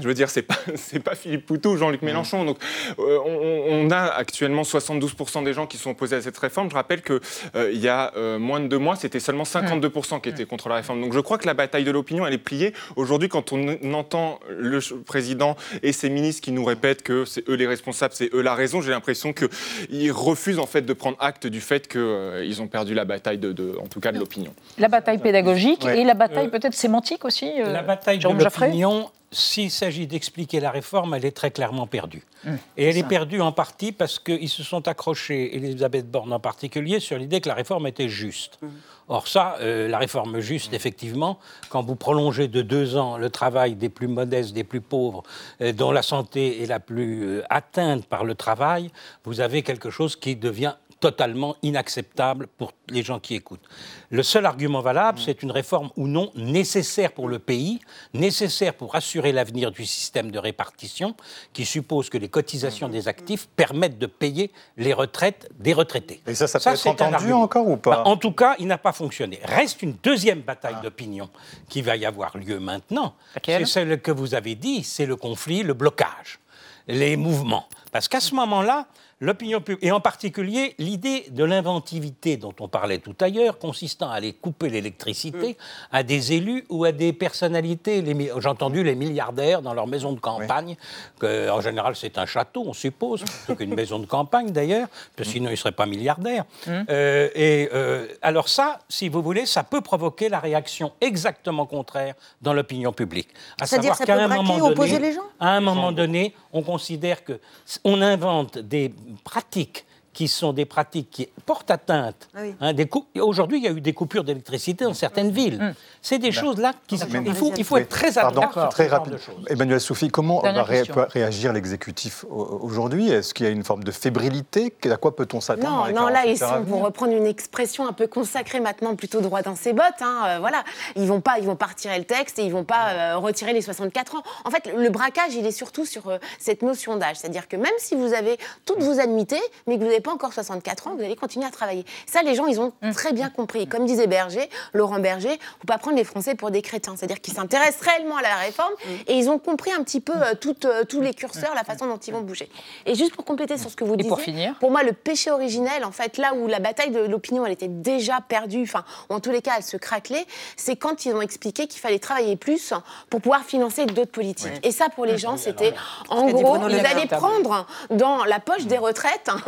je 0.01 0.09
veux 0.09 0.15
dire, 0.15 0.31
c'est 0.31 0.43
pas 0.43 0.57
c'est 0.77 1.01
pas 1.01 1.15
Philippe 1.15 1.47
Poutou 1.47 1.71
ou 1.71 1.77
Jean-Luc 1.77 2.03
Mélenchon. 2.03 2.45
Donc, 2.45 2.59
euh, 2.99 3.19
on, 3.25 3.91
a 3.91 4.05
actuellement 4.05 4.63
72% 4.63 5.45
des 5.45 5.53
gens 5.53 5.67
qui 5.67 5.77
sont 5.77 5.91
opposés 5.91 6.17
à 6.17 6.23
cette 6.23 6.39
réforme. 6.39 6.71
Je 6.71 6.75
rappelle 6.75 7.03
que 7.03 7.21
euh, 7.55 7.71
il 7.73 7.81
y 7.81 7.89
a 7.89 8.13
euh, 8.17 8.39
moins 8.39 8.61
de 8.61 8.69
deux 8.69 8.79
mois, 8.79 8.97
c'était 8.97 9.21
seulement 9.21 9.45
52% 9.45 10.21
qui 10.21 10.29
étaient 10.29 10.45
contre 10.45 10.69
la 10.69 10.77
réforme. 10.77 11.01
Donc, 11.01 11.13
je 11.13 11.21
crois 11.21 11.39
que 11.39 11.47
la 11.47 11.55
bataille 11.55 11.85
de 11.85 11.91
l'opinion, 11.91 12.27
elle 12.27 12.35
est 12.35 12.39
pliée. 12.39 12.73
Aujourd'hui, 12.97 13.29
quand 13.29 13.53
on 13.53 13.93
entend 13.93 14.41
le 14.49 14.81
président 15.05 15.57
et 15.83 15.93
ses 15.93 16.09
ministres 16.09 16.43
qui 16.43 16.53
nous 16.53 16.65
répètent 16.65 17.03
que 17.03 17.25
c'est 17.25 17.49
eux 17.49 17.55
les 17.55 17.67
responsables, 17.67 18.15
c'est 18.15 18.33
eux 18.35 18.41
la 18.41 18.55
raison, 18.55 18.81
j'ai 18.81 18.91
l'impression 18.91 19.33
qu'ils 19.33 20.13
refusent 20.13 20.59
en 20.59 20.67
fait 20.67 20.83
de 20.83 20.93
prendre 20.93 21.17
acte 21.21 21.47
du 21.47 21.61
fait 21.61 21.89
qu'ils 21.89 22.63
ont 22.63 22.69
perdu 22.69 22.95
la 22.95 23.05
bataille 23.05 23.39
de, 23.39 23.77
en 23.83 23.87
tout 23.87 24.01
cas, 24.01 24.13
de 24.13 24.19
l'opinion. 24.19 24.55
La 24.79 24.89
bataille 24.89 25.19
pédagogique 25.19 25.85
et 25.85 26.05
la 26.05 26.15
bataille 26.15 26.49
peut-être 26.49 26.75
sémantique 26.75 27.25
aussi. 27.25 27.51
la 27.59 27.83
bataille 27.83 28.19
de 28.19 28.29
l'opinion 28.29 29.11
s'il 29.33 29.71
s'agit 29.71 30.07
d'expliquer 30.07 30.61
la 30.61 30.71
réforme, 30.71 31.15
elle 31.15 31.25
est 31.25 31.37
très 31.37 31.51
clairement 31.51 31.87
perdue. 31.87 32.23
Hum, 32.47 32.59
et 32.77 32.85
elle 32.85 32.97
est 32.97 33.09
perdue 33.09 33.41
en 33.41 33.53
partie 33.53 33.93
parce 33.93 34.19
qu'ils 34.19 34.49
se 34.49 34.63
sont 34.63 34.87
accrochés, 34.87 35.57
Elisabeth 35.57 36.11
Borne 36.11 36.33
en 36.33 36.41
particulier, 36.41 37.01
sur 37.01 37.19
l'idée 37.19 37.41
que 37.41 37.49
la 37.49 37.55
réforme 37.55 37.87
était 37.87 38.09
juste. 38.09 38.59
Hum. 38.63 38.71
Or 39.09 39.29
ça, 39.29 39.57
euh, 39.61 39.89
la 39.89 39.99
réforme 39.99 40.41
juste, 40.41 40.73
effectivement, 40.73 41.39
quand 41.69 41.83
vous 41.83 41.97
prolongez 41.97 42.49
de 42.49 42.63
deux 42.63 42.97
ans 42.97 43.19
le 43.19 43.31
travail 43.31 43.75
des 43.75 43.89
plus 43.89 44.09
modestes, 44.09 44.55
des 44.55 44.65
plus 44.65 44.81
pauvres, 44.81 45.23
euh, 45.61 45.73
dont 45.73 45.91
la 45.91 46.03
santé 46.03 46.63
est 46.63 46.67
la 46.67 46.81
plus 46.81 47.25
euh, 47.25 47.43
atteinte 47.51 48.07
par 48.07 48.25
le 48.25 48.35
travail, 48.35 48.91
vous 49.25 49.41
avez 49.41 49.63
quelque 49.63 49.91
chose 49.91 50.17
qui 50.17 50.37
devient 50.37 50.75
totalement 51.03 51.57
inacceptable 51.63 52.47
pour 52.47 52.73
les 52.89 53.03
gens 53.03 53.19
qui 53.19 53.35
écoutent. 53.35 53.69
Le 54.11 54.23
seul 54.23 54.47
argument 54.47 54.81
valable, 54.81 55.19
mm. 55.19 55.23
c'est 55.25 55.43
une 55.43 55.51
réforme 55.51 55.91
ou 55.97 56.07
non 56.07 56.31
nécessaire 56.37 57.11
pour 57.11 57.29
le 57.29 57.41
pays, 57.41 57.81
nécessaire 58.15 58.73
pour 58.73 58.95
assurer 58.95 59.33
l'avenir 59.33 59.73
du 59.73 59.85
système 59.85 60.31
de 60.31 60.39
répartition, 60.39 61.17
qui 61.53 61.67
suppose 61.67 62.09
que 62.09 62.19
les 62.19 62.29
cotisations 62.29 62.89
des 62.89 63.09
actifs 63.09 63.49
permettent 63.57 63.99
de 63.99 64.07
payer 64.07 64.53
les 64.77 64.93
retraites 64.93 65.51
des 65.59 65.73
retraités. 65.73 66.21
Et 66.29 66.37
ça, 66.37 66.47
ça, 66.47 66.61
peut 66.61 66.77
être 66.77 66.87
entendu 66.87 67.33
encore 67.33 67.69
ou 67.69 67.77
pas 67.77 67.97
bah, 67.97 68.03
En 68.07 68.17
tout 68.17 68.33
cas, 68.33 68.55
il 68.61 68.69
n'a 68.69 68.79
pas 68.79 68.93
fonctionné. 68.93 69.41
Reste 69.43 69.83
une 69.83 69.97
deuxième 70.05 70.43
bataille 70.43 70.77
ah. 70.79 70.83
d'opinion 70.83 71.29
qui 71.69 71.83
va 71.83 71.97
y 71.97 72.07
avoir 72.07 72.39
lieu 72.39 72.61
maintenant. 72.61 73.17
C'est 73.45 73.67
celle 73.67 74.01
que 74.01 74.13
vous 74.13 74.37
avez 74.37 74.55
dit, 74.55 74.85
c'est 74.85 75.07
le 75.07 75.17
conflit, 75.17 75.65
le 75.65 75.75
blocage, 75.75 76.39
les 76.87 77.17
mouvements. 77.17 77.67
Parce 77.91 78.07
qu'à 78.07 78.21
ce 78.21 78.37
moment-là, 78.37 78.87
L'opinion 79.23 79.61
publique, 79.61 79.85
et 79.85 79.93
en 79.93 80.01
particulier 80.01 80.75
l'idée 80.79 81.27
de 81.31 81.45
l'inventivité 81.45 82.37
dont 82.37 82.53
on 82.59 82.67
parlait 82.67 82.99
tout 82.99 83.15
ailleurs, 83.21 83.57
consistant 83.61 84.11
à 84.11 84.15
aller 84.15 84.33
couper 84.33 84.69
l'électricité 84.69 85.51
mm. 85.51 85.55
à 85.93 86.03
des 86.03 86.33
élus 86.33 86.65
ou 86.69 86.85
à 86.85 86.91
des 86.91 87.13
personnalités. 87.13 88.05
J'ai 88.05 88.49
entendu 88.49 88.83
les 88.83 88.97
milliardaires 88.97 89.63
dans 89.63 89.75
leur 89.75 89.87
maison 89.87 90.13
de 90.13 90.19
campagne, 90.19 90.75
que, 91.21 91.49
en 91.51 91.61
général 91.61 91.95
c'est 91.95 92.19
un 92.19 92.27
château, 92.27 92.65
on 92.67 92.73
suppose, 92.73 93.23
plutôt 93.23 93.55
qu'une 93.55 93.75
maison 93.77 94.01
de 94.01 94.07
campagne 94.07 94.51
d'ailleurs, 94.51 94.89
parce 95.17 95.29
que 95.29 95.35
sinon 95.35 95.51
ils 95.51 95.53
ne 95.53 95.57
seraient 95.57 95.71
pas 95.71 95.87
milliardaires. 95.87 96.45
Mm. 96.67 96.71
Euh, 96.91 97.29
et 97.37 97.69
euh, 97.73 98.09
alors 98.23 98.49
ça, 98.49 98.81
si 98.89 99.09
vous 99.09 99.23
voulez, 99.23 99.47
ça 99.47 99.63
peut 99.63 99.83
provoquer 99.83 100.31
la 100.31 100.41
réaction 100.41 100.95
exactement 101.01 101.65
contraire 101.67 102.15
dans 102.41 102.55
l'opinion 102.55 102.93
publique. 102.93 103.29
À 103.61 103.67
savoir 103.67 103.97
qu'à 104.01 104.17
un 104.17 104.27
moment 104.27 104.59
donné, 104.59 104.99
les 104.99 105.13
gens 105.13 105.23
à 105.39 105.51
un 105.51 105.61
moment 105.61 105.93
donné, 105.93 106.35
on 106.53 106.63
considère 106.63 107.25
que 107.25 107.41
on 107.85 108.01
invente 108.03 108.59
des 108.59 108.93
pratiques 109.25 109.85
qui 110.13 110.29
sont 110.29 110.53
des 110.53 110.65
pratiques 110.65 111.11
qui 111.11 111.29
portent 111.47 111.71
atteinte. 111.71 112.29
Ah 112.35 112.41
hein, 112.61 112.73
aujourd'hui, 113.21 113.59
il 113.59 113.65
y 113.65 113.69
a 113.69 113.71
eu 113.71 113.81
des 113.81 113.93
coupures 113.93 114.25
d'électricité 114.25 114.85
dans 114.85 114.95
certaines 114.95 115.31
villes. 115.31 115.59
Hum. 115.61 115.75
C'est 116.01 116.19
des 116.19 116.33
choses-là 116.33 116.73
qui. 116.87 116.97
Il 116.97 117.35
faut, 117.35 117.53
il 117.57 117.65
faut 117.65 117.77
être 117.77 117.89
très 117.89 118.19
attentif. 118.19 118.69
Très 118.71 118.89
rapide. 118.89 119.19
Emmanuel 119.49 119.81
Soufi, 119.81 120.09
comment 120.09 120.41
va 120.41 120.63
réagir 120.63 121.53
l'exécutif 121.53 122.25
aujourd'hui? 122.29 123.11
Est-ce 123.11 123.35
qu'il 123.35 123.47
y 123.47 123.49
a 123.49 123.53
une 123.53 123.65
forme 123.65 123.85
de 123.85 123.91
fébrilité? 123.91 124.75
À 124.91 124.97
quoi 124.97 125.15
peut-on 125.15 125.41
s'attendre 125.41 125.89
Non, 125.93 126.03
non 126.03 126.09
là, 126.09 126.27
ils 126.27 126.39
sont, 126.39 126.65
pour 126.69 126.83
reprendre 126.83 127.13
une 127.13 127.27
expression 127.27 127.87
un 127.87 127.93
peu 127.93 128.07
consacrée 128.07 128.61
maintenant, 128.61 128.97
plutôt 128.97 129.21
droit 129.21 129.43
dans 129.43 129.57
ses 129.57 129.73
bottes. 129.73 130.01
Hein, 130.01 130.23
euh, 130.27 130.39
voilà, 130.41 130.65
ils 130.97 131.07
vont 131.07 131.21
pas, 131.21 131.39
ils 131.39 131.47
vont 131.47 131.57
pas 131.57 131.67
retirer 131.67 131.99
le 131.99 132.05
texte 132.05 132.39
et 132.39 132.45
ils 132.45 132.53
vont 132.53 132.65
pas 132.65 132.91
euh, 132.91 133.17
retirer 133.17 133.53
les 133.53 133.63
64 133.63 134.17
ans. 134.17 134.23
En 134.45 134.51
fait, 134.51 134.71
le 134.77 134.91
braquage, 134.91 135.35
il 135.35 135.47
est 135.47 135.53
surtout 135.53 135.87
sur 135.87 136.09
euh, 136.09 136.19
cette 136.39 136.63
notion 136.63 136.97
d'âge, 136.97 137.17
c'est-à-dire 137.17 137.49
que 137.49 137.57
même 137.57 137.73
si 137.79 137.95
vous 137.95 138.13
avez 138.13 138.39
toutes 138.67 138.83
vos 138.83 139.01
annuités, 139.01 139.41
mais 139.67 139.77
que 139.77 139.81
vous 139.81 139.89
n'avez 139.89 140.01
pas 140.03 140.13
encore 140.13 140.33
64 140.33 140.89
ans, 140.89 140.95
vous 140.97 141.03
allez 141.03 141.17
continuer 141.17 141.47
à 141.47 141.51
travailler. 141.51 141.85
Ça, 142.07 142.23
les 142.23 142.35
gens, 142.35 142.47
ils 142.47 142.61
ont 142.61 142.73
mmh. 142.83 142.93
très 142.93 143.13
bien 143.13 143.31
compris. 143.31 143.67
Comme 143.67 143.87
disait 143.87 144.07
Berger, 144.07 144.49
Laurent 144.73 144.99
Berger, 144.99 145.29
il 145.29 145.33
ne 145.33 145.61
faut 145.61 145.67
pas 145.67 145.79
prendre 145.79 145.97
les 145.97 146.05
Français 146.05 146.35
pour 146.35 146.51
des 146.51 146.63
crétins. 146.63 146.95
C'est-à-dire 146.97 147.21
qu'ils 147.21 147.35
s'intéressent 147.35 147.87
réellement 147.87 148.17
à 148.17 148.23
la 148.23 148.37
réforme 148.37 148.73
mmh. 148.73 148.91
et 149.09 149.19
ils 149.19 149.31
ont 149.31 149.39
compris 149.39 149.73
un 149.73 149.83
petit 149.83 150.01
peu 150.01 150.15
euh, 150.15 150.35
euh, 150.65 150.85
tous 150.85 151.01
les 151.01 151.15
curseurs, 151.15 151.55
la 151.55 151.65
façon 151.65 151.87
dont 151.87 151.97
ils 151.97 152.13
vont 152.13 152.21
bouger. 152.21 152.49
Et 152.87 152.95
juste 152.95 153.15
pour 153.15 153.25
compléter 153.25 153.59
sur 153.59 153.71
ce 153.71 153.77
que 153.77 153.85
vous 153.85 153.97
disiez, 153.97 154.09
pour, 154.09 154.21
finir 154.21 154.55
pour 154.59 154.71
moi, 154.71 154.83
le 154.83 154.93
péché 154.93 155.31
originel, 155.31 155.85
en 155.85 155.93
fait, 155.93 156.19
là 156.19 156.35
où 156.35 156.47
la 156.47 156.59
bataille 156.59 156.91
de 156.91 157.01
l'opinion, 157.01 157.47
elle 157.47 157.53
était 157.53 157.69
déjà 157.69 158.21
perdue, 158.27 158.63
enfin, 158.63 158.85
en 159.09 159.21
tous 159.21 159.31
les 159.31 159.43
cas, 159.43 159.53
elle 159.57 159.63
se 159.63 159.77
craquelait, 159.77 160.27
c'est 160.57 160.77
quand 160.77 161.05
ils 161.05 161.15
ont 161.15 161.23
expliqué 161.23 161.67
qu'il 161.67 161.81
fallait 161.81 161.99
travailler 161.99 162.37
plus 162.37 162.75
pour 163.11 163.21
pouvoir 163.21 163.43
financer 163.45 163.87
d'autres 163.87 164.11
politiques. 164.11 164.53
Et 164.63 164.71
ça, 164.71 164.89
pour 164.89 165.07
les 165.07 165.19
gens, 165.19 165.37
c'était, 165.37 165.75
en 166.09 166.29
gros, 166.29 166.57
ils 166.69 166.87
allaient 166.87 167.07
prendre 167.07 167.67
dans 167.91 168.25
la 168.25 168.41
poche 168.41 168.65
des 168.65 168.79
retraites 168.79 169.29
hein, 169.29 169.41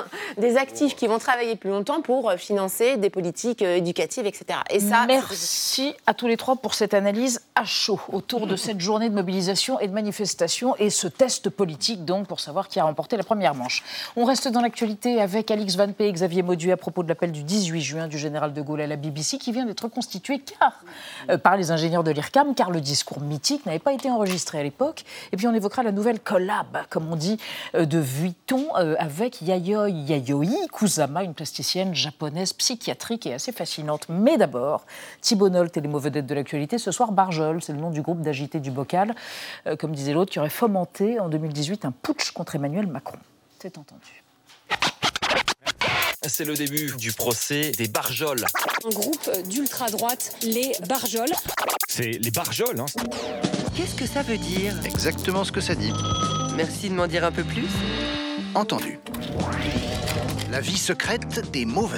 des 0.45 0.59
actifs 0.59 0.95
qui 0.95 1.07
vont 1.07 1.19
travailler 1.19 1.57
plus 1.57 1.71
longtemps 1.71 2.03
pour 2.03 2.29
euh, 2.29 2.37
financer 2.37 2.99
des 2.99 3.09
politiques 3.09 3.63
euh, 3.63 3.77
éducatives, 3.77 4.27
etc. 4.27 4.59
Et 4.69 4.79
ça, 4.79 5.07
Merci 5.07 5.95
à 6.07 6.13
tous 6.13 6.27
les 6.27 6.37
trois 6.37 6.57
pour 6.57 6.75
cette 6.75 6.93
analyse 6.93 7.41
à 7.55 7.65
chaud 7.65 7.99
autour 8.13 8.47
de 8.47 8.55
cette 8.55 8.79
journée 8.79 9.09
de 9.09 9.15
mobilisation 9.15 9.81
et 9.81 9.89
de 9.89 9.95
manifestation 9.95 10.77
et 10.77 10.91
ce 10.91 11.09
test 11.09 11.49
politique 11.49 12.05
donc 12.05 12.27
pour 12.27 12.41
savoir 12.41 12.69
qui 12.69 12.79
a 12.79 12.85
remporté 12.85 13.17
la 13.17 13.23
première 13.23 13.55
manche. 13.55 13.83
On 14.17 14.27
reste 14.27 14.49
dans 14.49 14.61
l'actualité 14.61 15.19
avec 15.19 15.51
Alix 15.51 15.77
Van 15.77 15.91
P 15.91 16.09
et 16.09 16.13
Xavier 16.13 16.43
Maudu 16.43 16.71
à 16.73 16.77
propos 16.77 17.03
de 17.03 17.09
l'appel 17.09 17.33
du 17.33 17.43
18 17.43 17.81
juin 17.81 18.09
du 18.09 18.19
général 18.19 18.53
de 18.53 18.61
Gaulle 18.61 18.83
à 18.83 18.87
la 18.87 18.97
BBC 18.97 19.39
qui 19.39 19.51
vient 19.51 19.65
d'être 19.65 19.89
constitué 19.89 20.41
car, 20.41 20.85
euh, 21.31 21.39
par 21.39 21.57
les 21.57 21.71
ingénieurs 21.71 22.05
de 22.05 22.11
l'IRCAM 22.11 22.55
car 22.55 22.71
le 22.71 22.83
discours 22.83 23.21
mythique 23.21 23.65
n'avait 23.65 23.79
pas 23.79 23.95
été 23.95 24.11
enregistré 24.11 24.61
à 24.61 24.63
l'époque. 24.63 25.05
Et 25.33 25.39
puis 25.39 25.47
on 25.47 25.55
évoquera 25.55 25.83
la 25.83 25.93
nouvelle 25.93 26.21
collab, 26.21 26.83
comme 26.91 27.11
on 27.11 27.17
dit, 27.17 27.39
de 27.73 27.99
Vuitton 27.99 28.75
avec 28.75 29.41
Yayoi 29.41 29.89
Yayoi 29.89 30.34
Kusama, 30.73 31.23
une 31.23 31.35
plasticienne 31.35 31.95
japonaise 31.95 32.53
psychiatrique 32.53 33.27
et 33.27 33.35
assez 33.35 33.53
fascinante. 33.53 34.07
Mais 34.09 34.37
d'abord, 34.37 34.85
Thibault 35.21 35.49
Nolte 35.49 35.77
et 35.77 35.81
les 35.81 35.89
mauvais 35.89 36.11
dettes 36.11 36.27
de 36.27 36.35
l'actualité. 36.35 36.79
Ce 36.79 36.91
soir, 36.91 37.13
Barjol, 37.13 37.63
c'est 37.63 37.73
le 37.73 37.79
nom 37.79 37.91
du 37.91 38.03
groupe 38.03 38.23
d'agité 38.23 38.61
du 38.61 38.71
bocal, 38.71 39.15
euh, 39.67 39.77
comme 39.77 39.95
disait 39.95 40.13
l'autre, 40.13 40.33
qui 40.33 40.39
aurait 40.39 40.51
fomenté 40.51 41.21
en 41.21 41.29
2018 41.29 41.85
un 41.85 41.93
putsch 41.93 42.33
contre 42.33 42.57
Emmanuel 42.57 42.87
Macron. 42.87 43.19
C'est 43.61 43.79
entendu. 43.79 44.23
C'est 46.27 46.45
le 46.45 46.55
début 46.55 46.91
du 46.97 47.13
procès 47.13 47.73
des 47.73 47.87
Barjols. 47.87 48.47
Un 48.85 48.89
groupe 48.89 49.31
d'ultra-droite, 49.47 50.37
les 50.43 50.73
Barjols. 50.89 51.33
C'est 51.87 52.13
les 52.13 52.31
Barjols, 52.31 52.81
hein. 52.81 52.87
Qu'est-ce 53.77 53.95
que 53.95 54.07
ça 54.07 54.23
veut 54.23 54.39
dire? 54.39 54.75
Exactement 54.85 55.45
ce 55.45 55.53
que 55.53 55.61
ça 55.61 55.75
dit. 55.75 55.93
Merci 56.57 56.89
de 56.89 56.95
m'en 56.95 57.07
dire 57.07 57.25
un 57.25 57.33
peu 57.33 57.45
plus. 57.45 57.69
Entendu. 58.55 59.01
La 60.55 60.61
vie 60.61 60.79
secrète 60.79 61.51
des 61.51 61.65
mots. 61.65 61.91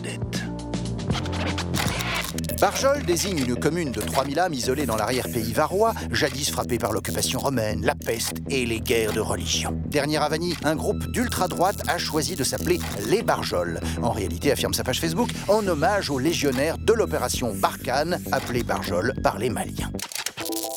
Barjol 2.58 3.04
désigne 3.04 3.40
une 3.40 3.54
commune 3.54 3.92
de 3.92 4.00
3000 4.00 4.38
âmes 4.38 4.54
isolée 4.54 4.86
dans 4.86 4.96
l'arrière-pays 4.96 5.52
varois, 5.52 5.92
jadis 6.10 6.50
frappée 6.50 6.78
par 6.78 6.92
l'occupation 6.92 7.38
romaine, 7.38 7.84
la 7.84 7.94
peste 7.94 8.38
et 8.48 8.64
les 8.64 8.80
guerres 8.80 9.12
de 9.12 9.20
religion. 9.20 9.78
Dernière 9.88 10.22
à 10.22 10.30
un 10.64 10.74
groupe 10.74 11.06
d'ultra-droite 11.12 11.82
a 11.86 11.98
choisi 11.98 12.34
de 12.34 12.44
s'appeler 12.44 12.78
les 13.10 13.22
Barjols. 13.22 13.78
En 14.00 14.12
réalité, 14.12 14.50
affirme 14.50 14.72
sa 14.72 14.84
page 14.84 15.00
Facebook, 15.00 15.28
en 15.48 15.66
hommage 15.66 16.08
aux 16.08 16.18
légionnaires 16.18 16.78
de 16.78 16.94
l'opération 16.94 17.54
Barkhane, 17.54 18.22
appelée 18.32 18.62
Barjol 18.62 19.12
par 19.22 19.38
les 19.38 19.50
Maliens. 19.50 19.92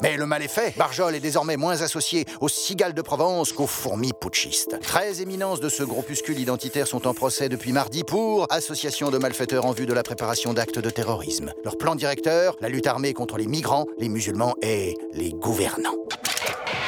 Mais 0.01 0.17
le 0.17 0.25
mal 0.25 0.41
est 0.41 0.47
fait. 0.47 0.77
Barjol 0.77 1.15
est 1.15 1.19
désormais 1.19 1.57
moins 1.57 1.81
associé 1.81 2.25
aux 2.41 2.49
cigales 2.49 2.93
de 2.93 3.01
Provence 3.01 3.51
qu'aux 3.51 3.67
fourmis 3.67 4.13
putschistes. 4.13 4.79
13 4.81 5.21
éminences 5.21 5.59
de 5.59 5.69
ce 5.69 5.83
groupuscule 5.83 6.39
identitaire 6.39 6.87
sont 6.87 7.07
en 7.07 7.13
procès 7.13 7.49
depuis 7.49 7.73
mardi 7.73 8.03
pour 8.03 8.47
association 8.51 9.11
de 9.11 9.17
malfaiteurs 9.17 9.65
en 9.65 9.71
vue 9.71 9.85
de 9.85 9.93
la 9.93 10.03
préparation 10.03 10.53
d'actes 10.53 10.79
de 10.79 10.89
terrorisme. 10.89 11.51
Leur 11.63 11.77
plan 11.77 11.95
directeur, 11.95 12.55
la 12.61 12.69
lutte 12.69 12.87
armée 12.87 13.13
contre 13.13 13.37
les 13.37 13.47
migrants, 13.47 13.85
les 13.97 14.09
musulmans 14.09 14.55
et 14.61 14.95
les 15.13 15.31
gouvernants. 15.31 15.95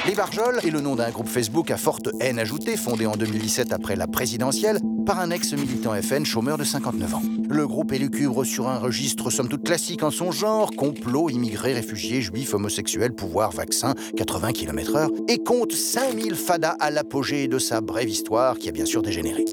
Les 0.07 0.15
Barjols 0.15 0.59
est 0.63 0.71
le 0.71 0.81
nom 0.81 0.95
d'un 0.95 1.11
groupe 1.11 1.27
Facebook 1.27 1.69
à 1.69 1.77
forte 1.77 2.09
haine 2.19 2.39
ajoutée, 2.39 2.75
fondé 2.75 3.05
en 3.05 3.15
2017 3.15 3.71
après 3.71 3.95
la 3.95 4.07
présidentielle 4.07 4.79
par 5.05 5.19
un 5.19 5.29
ex-militant 5.29 5.93
FN 6.01 6.25
chômeur 6.25 6.57
de 6.57 6.63
59 6.63 7.13
ans. 7.13 7.21
Le 7.47 7.67
groupe 7.67 7.91
est 7.91 7.99
lucubre 7.99 8.43
sur 8.43 8.67
un 8.67 8.79
registre 8.79 9.29
somme 9.29 9.47
toute 9.47 9.63
classique 9.63 10.01
en 10.01 10.09
son 10.09 10.31
genre, 10.31 10.71
complot, 10.71 11.29
immigrés, 11.29 11.73
réfugiés, 11.73 12.21
juifs, 12.21 12.55
homosexuels, 12.55 13.13
pouvoir, 13.13 13.51
vaccin, 13.51 13.93
80 14.17 14.53
km/h, 14.53 15.09
et 15.27 15.37
compte 15.43 15.73
5000 15.73 16.33
fadas 16.33 16.75
à 16.79 16.89
l'apogée 16.89 17.47
de 17.47 17.59
sa 17.59 17.79
brève 17.79 18.09
histoire 18.09 18.57
qui 18.57 18.69
a 18.69 18.71
bien 18.71 18.85
sûr 18.85 19.03
dégénéré. 19.03 19.45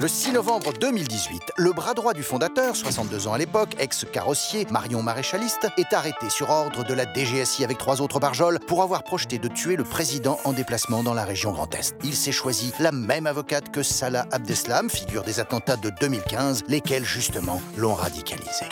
Le 0.00 0.06
6 0.06 0.32
novembre 0.32 0.72
2018, 0.78 1.52
le 1.56 1.72
bras 1.72 1.94
droit 1.94 2.12
du 2.12 2.22
fondateur, 2.22 2.76
62 2.76 3.26
ans 3.26 3.32
à 3.32 3.38
l'époque, 3.38 3.74
ex-carrossier, 3.78 4.66
Marion 4.70 5.02
Maréchaliste, 5.02 5.66
est 5.78 5.92
arrêté 5.92 6.28
sur 6.28 6.50
ordre 6.50 6.84
de 6.84 6.94
la 6.94 7.04
DGSI 7.04 7.64
avec 7.64 7.78
trois 7.78 8.02
autres 8.02 8.20
barjols 8.20 8.58
pour 8.60 8.82
avoir 8.82 9.02
projeté 9.02 9.38
de 9.38 9.48
tuer 9.48 9.76
le 9.76 9.84
président 9.84 10.38
en 10.44 10.52
déplacement 10.52 11.02
dans 11.02 11.14
la 11.14 11.24
région 11.24 11.52
Grand 11.52 11.74
Est. 11.74 11.96
Il 12.04 12.14
s'est 12.14 12.32
choisi 12.32 12.72
la 12.80 12.92
même 12.92 13.26
avocate 13.26 13.70
que 13.70 13.82
Salah 13.82 14.26
Abdeslam, 14.30 14.90
figure 14.90 15.22
des 15.22 15.40
attentats 15.40 15.76
de 15.76 15.90
2015, 16.00 16.64
lesquels 16.68 17.04
justement 17.04 17.60
l'ont 17.76 17.94
radicalisé. 17.94 18.66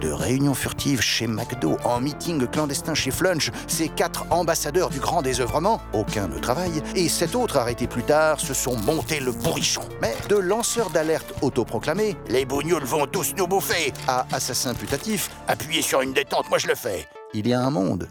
De 0.00 0.10
réunions 0.10 0.54
furtives 0.54 1.00
chez 1.00 1.26
McDo, 1.26 1.78
en 1.84 2.00
meeting 2.00 2.46
clandestin 2.46 2.94
chez 2.94 3.10
Flunch, 3.10 3.50
ces 3.66 3.88
quatre 3.88 4.24
ambassadeurs 4.30 4.90
du 4.90 4.98
grand 4.98 5.22
désœuvrement, 5.22 5.80
aucun 5.92 6.28
ne 6.28 6.38
travaille, 6.38 6.82
et 6.94 7.08
sept 7.08 7.34
autres 7.34 7.56
arrêtés 7.56 7.86
plus 7.86 8.02
tard 8.02 8.40
se 8.40 8.54
sont 8.54 8.76
montés 8.76 9.20
le 9.20 9.32
bourrichon. 9.32 9.82
Mais 10.02 10.14
de 10.28 10.36
lanceurs 10.36 10.90
d'alerte 10.90 11.32
autoproclamés, 11.42 12.16
les 12.28 12.44
bougnoules 12.44 12.84
vont 12.84 13.06
tous 13.06 13.34
nous 13.36 13.46
bouffer, 13.46 13.92
à 14.08 14.26
assassins 14.32 14.74
putatifs, 14.74 15.30
appuyez 15.48 15.82
sur 15.82 16.00
une 16.00 16.12
détente, 16.12 16.48
moi 16.48 16.58
je 16.58 16.66
le 16.66 16.74
fais. 16.74 17.06
Il 17.32 17.46
y 17.46 17.54
a 17.54 17.60
un 17.60 17.70
monde 17.70 18.08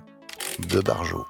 de 0.59 0.79
barjots. 0.79 1.25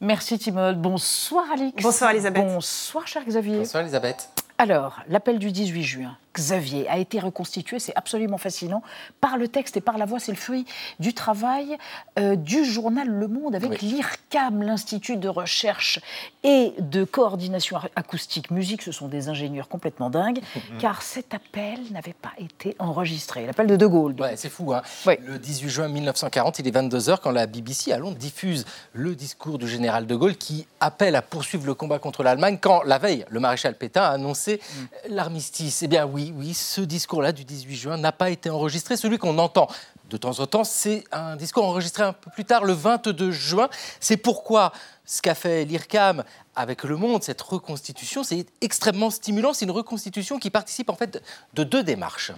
Merci 0.00 0.38
Timol. 0.38 0.76
Bonsoir 0.76 1.44
Alix. 1.52 1.82
Bonsoir 1.82 2.12
Elisabeth. 2.12 2.44
Bonsoir 2.44 3.06
cher 3.06 3.22
Xavier. 3.26 3.58
Bonsoir 3.58 3.82
Elisabeth. 3.82 4.28
Alors, 4.60 4.98
l'appel 5.08 5.38
du 5.38 5.52
18 5.52 5.82
juin, 5.84 6.16
Xavier, 6.38 6.88
a 6.88 6.98
été 6.98 7.18
reconstitué, 7.18 7.78
c'est 7.78 7.94
absolument 7.96 8.38
fascinant, 8.38 8.82
par 9.20 9.36
le 9.36 9.48
texte 9.48 9.76
et 9.76 9.80
par 9.80 9.98
la 9.98 10.06
voix. 10.06 10.18
C'est 10.18 10.32
le 10.32 10.38
fruit 10.38 10.64
du 11.00 11.12
travail 11.14 11.76
euh, 12.18 12.36
du 12.36 12.64
journal 12.64 13.08
Le 13.08 13.28
Monde 13.28 13.54
avec 13.54 13.82
l'IRCAM, 13.82 14.62
l'Institut 14.62 15.16
de 15.16 15.28
recherche 15.28 16.00
et 16.44 16.72
de 16.78 17.04
coordination 17.04 17.78
acoustique 17.96 18.50
musique. 18.50 18.82
Ce 18.82 18.92
sont 18.92 19.08
des 19.08 19.28
ingénieurs 19.28 19.68
complètement 19.68 20.10
dingues, 20.10 20.40
car 20.78 21.02
cet 21.02 21.34
appel 21.34 21.80
n'avait 21.90 22.14
pas 22.14 22.32
été 22.38 22.76
enregistré. 22.78 23.46
L'appel 23.46 23.66
de 23.66 23.76
De 23.76 23.86
Gaulle. 23.86 24.14
Ouais, 24.18 24.36
c'est 24.36 24.48
fou. 24.48 24.72
Hein. 24.72 24.82
Le 25.06 25.38
18 25.38 25.68
juin 25.68 25.88
1940, 25.88 26.58
il 26.60 26.68
est 26.68 26.70
22h 26.70 27.18
quand 27.22 27.30
la 27.30 27.46
BBC 27.46 27.92
à 27.92 27.98
Londres 27.98 28.16
diffuse 28.16 28.64
le 28.92 29.14
discours 29.14 29.58
du 29.58 29.68
général 29.68 30.06
De 30.06 30.14
Gaulle 30.14 30.36
qui 30.36 30.66
appelle 30.80 31.16
à 31.16 31.22
poursuivre 31.22 31.66
le 31.66 31.74
combat 31.74 31.98
contre 31.98 32.22
l'Allemagne 32.22 32.58
quand, 32.60 32.82
la 32.82 32.98
veille, 32.98 33.24
le 33.30 33.40
maréchal 33.40 33.74
Pétain 33.74 34.02
a 34.02 34.08
annoncé 34.08 34.60
l'armistice. 35.08 35.82
Eh 35.82 35.88
bien 35.88 36.06
oui, 36.06 36.27
oui, 36.36 36.54
ce 36.54 36.80
discours-là 36.80 37.32
du 37.32 37.44
18 37.44 37.76
juin 37.76 37.96
n'a 37.96 38.12
pas 38.12 38.30
été 38.30 38.50
enregistré. 38.50 38.96
Celui 38.96 39.18
qu'on 39.18 39.38
entend 39.38 39.68
de 40.10 40.16
temps 40.16 40.40
en 40.40 40.46
temps, 40.46 40.64
c'est 40.64 41.04
un 41.12 41.36
discours 41.36 41.64
enregistré 41.64 42.02
un 42.02 42.12
peu 42.12 42.30
plus 42.30 42.44
tard, 42.44 42.64
le 42.64 42.72
22 42.72 43.30
juin. 43.30 43.68
C'est 44.00 44.16
pourquoi 44.16 44.72
ce 45.04 45.22
qu'a 45.22 45.34
fait 45.34 45.64
l'IRCAM 45.64 46.24
avec 46.58 46.82
Le 46.82 46.96
Monde, 46.96 47.22
cette 47.22 47.40
reconstitution, 47.40 48.24
c'est 48.24 48.44
extrêmement 48.60 49.10
stimulant. 49.10 49.52
C'est 49.54 49.64
une 49.64 49.70
reconstitution 49.70 50.40
qui 50.40 50.50
participe 50.50 50.90
en 50.90 50.96
fait 50.96 51.22
de 51.54 51.62
deux 51.62 51.84
démarches. 51.84 52.32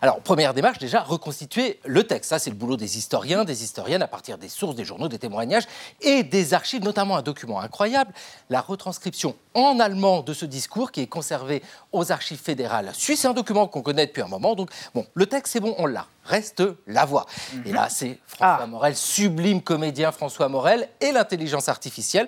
Alors, 0.00 0.20
première 0.20 0.54
démarche, 0.54 0.78
déjà, 0.78 1.02
reconstituer 1.02 1.78
le 1.84 2.04
texte. 2.04 2.30
Ça, 2.30 2.38
c'est 2.38 2.48
le 2.48 2.56
boulot 2.56 2.78
des 2.78 2.96
historiens, 2.96 3.44
des 3.44 3.64
historiennes, 3.64 4.00
à 4.00 4.08
partir 4.08 4.38
des 4.38 4.48
sources, 4.48 4.76
des 4.76 4.84
journaux, 4.84 5.08
des 5.08 5.18
témoignages 5.18 5.64
et 6.00 6.22
des 6.22 6.54
archives, 6.54 6.82
notamment 6.82 7.18
un 7.18 7.22
document 7.22 7.60
incroyable, 7.60 8.12
la 8.48 8.62
retranscription 8.62 9.36
en 9.52 9.78
allemand 9.78 10.22
de 10.22 10.32
ce 10.32 10.46
discours 10.46 10.90
qui 10.90 11.02
est 11.02 11.06
conservé 11.06 11.62
aux 11.92 12.10
archives 12.10 12.40
fédérales 12.40 12.94
suisses. 12.94 13.20
C'est 13.20 13.28
un 13.28 13.34
document 13.34 13.68
qu'on 13.68 13.82
connaît 13.82 14.06
depuis 14.06 14.22
un 14.22 14.28
moment. 14.28 14.54
Donc, 14.54 14.70
bon, 14.94 15.06
le 15.12 15.26
texte, 15.26 15.52
c'est 15.52 15.60
bon, 15.60 15.74
on 15.76 15.84
l'a. 15.84 16.06
Reste 16.24 16.62
la 16.86 17.04
voix. 17.04 17.26
Et 17.66 17.72
là, 17.72 17.88
c'est 17.88 18.18
François 18.26 18.66
Morel, 18.66 18.96
sublime 18.96 19.62
comédien 19.62 20.12
François 20.12 20.48
Morel, 20.48 20.88
et 21.00 21.12
l'intelligence 21.12 21.68
artificielle 21.68 22.26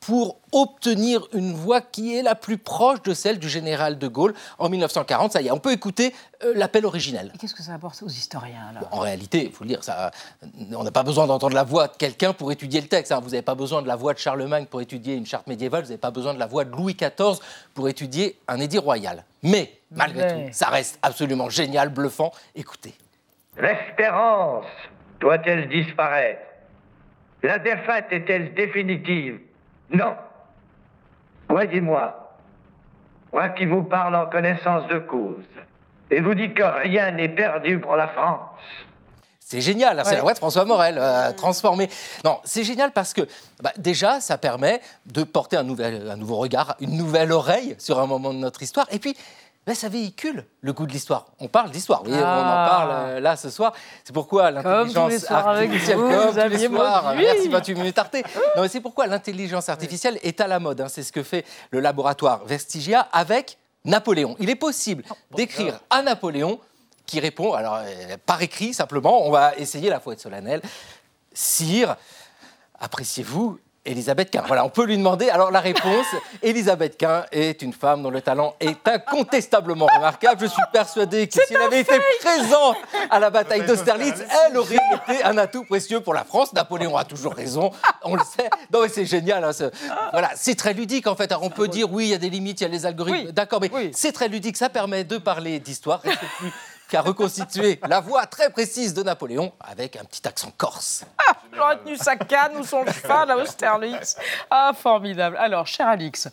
pour 0.00 0.38
obtenir 0.52 1.26
une 1.34 1.52
voix 1.52 1.80
qui 1.82 2.16
est 2.16 2.22
la 2.22 2.34
plus 2.34 2.56
proche 2.56 3.02
de 3.02 3.12
celle 3.12 3.38
du 3.38 3.48
général 3.48 3.98
de 3.98 4.08
Gaulle 4.08 4.34
en 4.58 4.68
1940. 4.70 5.32
Ça 5.32 5.42
y 5.42 5.48
est, 5.48 5.50
on 5.50 5.58
peut 5.58 5.72
écouter 5.72 6.14
euh, 6.42 6.52
l'appel 6.56 6.86
originel. 6.86 7.30
Qu'est-ce 7.38 7.54
que 7.54 7.62
ça 7.62 7.74
apporte 7.74 8.02
aux 8.02 8.08
historiens 8.08 8.68
alors? 8.70 8.88
En 8.92 9.00
réalité, 9.00 9.44
il 9.46 9.52
faut 9.52 9.64
le 9.64 9.68
dire, 9.68 9.84
ça, 9.84 10.10
on 10.74 10.82
n'a 10.82 10.90
pas 10.90 11.02
besoin 11.02 11.26
d'entendre 11.26 11.54
la 11.54 11.64
voix 11.64 11.86
de 11.88 11.96
quelqu'un 11.96 12.32
pour 12.32 12.50
étudier 12.50 12.80
le 12.80 12.88
texte. 12.88 13.12
hein. 13.12 13.20
Vous 13.22 13.30
n'avez 13.30 13.42
pas 13.42 13.54
besoin 13.54 13.82
de 13.82 13.88
la 13.88 13.96
voix 13.96 14.14
de 14.14 14.18
Charlemagne 14.18 14.64
pour 14.66 14.80
étudier 14.80 15.14
une 15.16 15.26
charte 15.26 15.46
médiévale. 15.46 15.82
Vous 15.82 15.88
n'avez 15.90 15.98
pas 16.00 16.10
besoin 16.10 16.32
de 16.32 16.38
la 16.38 16.46
voix 16.46 16.64
de 16.64 16.70
Louis 16.74 16.94
XIV 16.94 17.38
pour 17.74 17.88
étudier 17.88 18.38
un 18.48 18.58
édit 18.58 18.78
royal. 18.78 19.24
Mais 19.42 19.70
malgré 19.90 20.22
Mais. 20.34 20.46
tout, 20.46 20.52
ça 20.52 20.68
reste 20.68 20.98
absolument 21.02 21.50
génial, 21.50 21.90
bluffant. 21.90 22.32
Écoutez. 22.54 22.94
L'espérance 23.60 24.64
doit-elle 25.20 25.68
disparaître? 25.68 26.40
La 27.42 27.58
défaite 27.58 28.06
est-elle 28.10 28.54
définitive? 28.54 29.40
Non. 29.92 30.14
Voyez-moi, 31.48 32.36
moi 33.32 33.48
qui 33.50 33.66
vous 33.66 33.82
parle 33.82 34.14
en 34.16 34.26
connaissance 34.26 34.86
de 34.88 34.98
cause, 34.98 35.44
et 36.10 36.20
vous 36.20 36.34
dis 36.34 36.52
que 36.52 36.62
rien 36.62 37.10
n'est 37.12 37.28
perdu 37.28 37.78
pour 37.78 37.96
la 37.96 38.08
France. 38.08 38.40
C'est 39.40 39.60
génial, 39.60 39.98
hein, 39.98 40.04
c'est 40.04 40.14
la 40.14 40.22
voix 40.22 40.32
de 40.32 40.38
François 40.38 40.64
Morel 40.64 40.96
euh, 40.96 41.32
transformée. 41.32 41.88
Non, 42.24 42.38
c'est 42.44 42.62
génial 42.62 42.92
parce 42.92 43.12
que 43.12 43.22
bah, 43.60 43.72
déjà, 43.78 44.20
ça 44.20 44.38
permet 44.38 44.80
de 45.06 45.24
porter 45.24 45.56
un, 45.56 45.64
nouvel, 45.64 46.08
un 46.08 46.16
nouveau 46.16 46.36
regard, 46.36 46.76
une 46.78 46.96
nouvelle 46.96 47.32
oreille 47.32 47.74
sur 47.78 47.98
un 47.98 48.06
moment 48.06 48.32
de 48.32 48.38
notre 48.38 48.62
histoire. 48.62 48.86
Et 48.92 49.00
puis, 49.00 49.16
bah, 49.66 49.74
ça 49.74 49.88
véhicule 49.88 50.46
le 50.62 50.72
goût 50.72 50.86
de 50.86 50.92
l'histoire. 50.92 51.26
On 51.38 51.48
parle 51.48 51.70
d'histoire, 51.70 52.02
on 52.06 52.12
en 52.12 52.16
Ah. 52.24 52.66
parle 52.70 52.90
euh, 52.92 53.20
là 53.20 53.36
ce 53.36 53.50
soir. 53.50 53.72
C'est 54.04 54.12
pourquoi 54.12 54.50
l'intelligence 54.50 55.30
artificielle, 55.30 55.96
vous, 55.98 56.08
comme 56.08 56.18
tous 56.20 56.26
les 56.26 56.32
Xavier 56.32 56.68
soirs, 56.68 57.04
Mauduit. 57.04 57.24
merci 57.24 57.48
28 57.48 57.74
minutes 57.74 57.98
Arte. 57.98 58.16
Non, 58.56 58.62
mais 58.62 58.68
c'est 58.68 58.80
pourquoi 58.80 59.06
l'intelligence 59.06 59.68
artificielle 59.68 60.18
est 60.22 60.40
à 60.40 60.46
la 60.46 60.58
mode. 60.58 60.80
hein. 60.80 60.88
C'est 60.88 61.02
ce 61.02 61.12
que 61.12 61.22
fait 61.22 61.44
le 61.70 61.80
laboratoire 61.80 62.44
Vestigia 62.46 63.00
avec 63.12 63.58
Napoléon. 63.84 64.34
Il 64.40 64.50
est 64.50 64.56
possible 64.56 65.04
d'écrire 65.36 65.78
à 65.90 66.02
Napoléon 66.02 66.58
qui 67.06 67.20
répond, 67.20 67.52
alors 67.54 67.76
euh, 67.84 68.16
par 68.26 68.40
écrit 68.42 68.72
simplement, 68.74 69.26
on 69.26 69.30
va 69.30 69.54
essayer 69.56 69.90
la 69.90 70.00
fois 70.00 70.12
être 70.14 70.20
solennelle. 70.20 70.62
Sire, 71.32 71.96
appréciez-vous 72.78 73.58
Elisabeth 73.86 74.30
Quint 74.30 74.44
Voilà, 74.46 74.64
on 74.64 74.68
peut 74.68 74.84
lui 74.84 74.98
demander. 74.98 75.30
Alors 75.30 75.50
la 75.50 75.60
réponse, 75.60 76.06
Elisabeth 76.42 76.98
Quint 76.98 77.24
est 77.32 77.62
une 77.62 77.72
femme 77.72 78.02
dont 78.02 78.10
le 78.10 78.20
talent 78.20 78.54
est 78.60 78.86
incontestablement 78.86 79.86
remarquable. 79.86 80.38
Je 80.40 80.46
suis 80.46 80.62
persuadé 80.72 81.26
que 81.28 81.34
si 81.46 81.54
elle 81.54 81.62
avait 81.62 81.80
été 81.80 81.98
présente 82.20 82.76
à 83.10 83.18
la 83.18 83.30
bataille 83.30 83.62
d'Austerlitz, 83.66 84.22
elle 84.46 84.56
aurait 84.58 84.76
été 85.08 85.24
un 85.24 85.38
atout 85.38 85.64
précieux 85.64 86.00
pour 86.00 86.12
la 86.14 86.24
France. 86.24 86.52
Napoléon 86.52 86.96
a 86.96 87.04
toujours 87.04 87.34
raison, 87.34 87.70
on 88.02 88.16
le 88.16 88.22
sait. 88.22 88.50
Non 88.72 88.82
mais 88.82 88.88
c'est 88.88 89.06
génial. 89.06 89.44
hein, 89.44 89.52
ce- 89.52 89.70
Voilà, 90.12 90.30
c'est 90.36 90.54
très 90.56 90.74
ludique 90.74 91.06
en 91.06 91.16
fait. 91.16 91.32
Alors 91.32 91.44
on 91.44 91.50
peut 91.50 91.68
dire 91.68 91.90
oui, 91.90 92.04
il 92.06 92.10
y 92.10 92.14
a 92.14 92.18
des 92.18 92.30
limites, 92.30 92.60
il 92.60 92.64
y 92.64 92.66
a 92.66 92.70
les 92.70 92.84
algorithmes. 92.84 93.32
D'accord, 93.32 93.60
mais 93.62 93.70
c'est 93.92 94.12
très 94.12 94.28
ludique. 94.28 94.56
Ça 94.58 94.68
permet 94.68 95.04
de 95.04 95.16
parler 95.18 95.58
d'histoire. 95.58 96.02
Reste 96.02 96.18
plus 96.38 96.52
qu'à 96.90 97.00
reconstituer 97.00 97.80
la 97.88 98.00
voix 98.00 98.26
très 98.26 98.50
précise 98.50 98.92
de 98.94 99.02
Napoléon 99.02 99.52
avec 99.60 99.96
un 99.96 100.04
petit 100.04 100.26
accent 100.26 100.52
corse. 100.56 101.04
J'aurais 101.54 101.78
tenu 101.78 101.96
sa 101.96 102.16
canne 102.16 102.56
ou 102.58 102.64
son 102.64 102.84
cheval 102.84 103.30
à 103.30 103.36
Austerlitz. 103.36 104.16
Ah, 104.50 104.72
formidable. 104.74 105.36
Alors, 105.38 105.66
cher 105.66 105.86
Alix, 105.86 106.28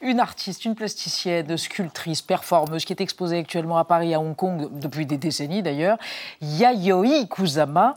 une 0.00 0.20
artiste, 0.20 0.64
une 0.64 0.74
plasticienne, 0.74 1.56
sculptrice, 1.56 2.22
performeuse 2.22 2.84
qui 2.84 2.92
est 2.92 3.00
exposée 3.00 3.38
actuellement 3.38 3.78
à 3.78 3.84
Paris, 3.84 4.12
à 4.12 4.20
Hong 4.20 4.34
Kong, 4.34 4.68
depuis 4.72 5.06
des 5.06 5.16
décennies 5.16 5.62
d'ailleurs, 5.62 5.98
Yayoi 6.40 7.26
Kusama, 7.26 7.96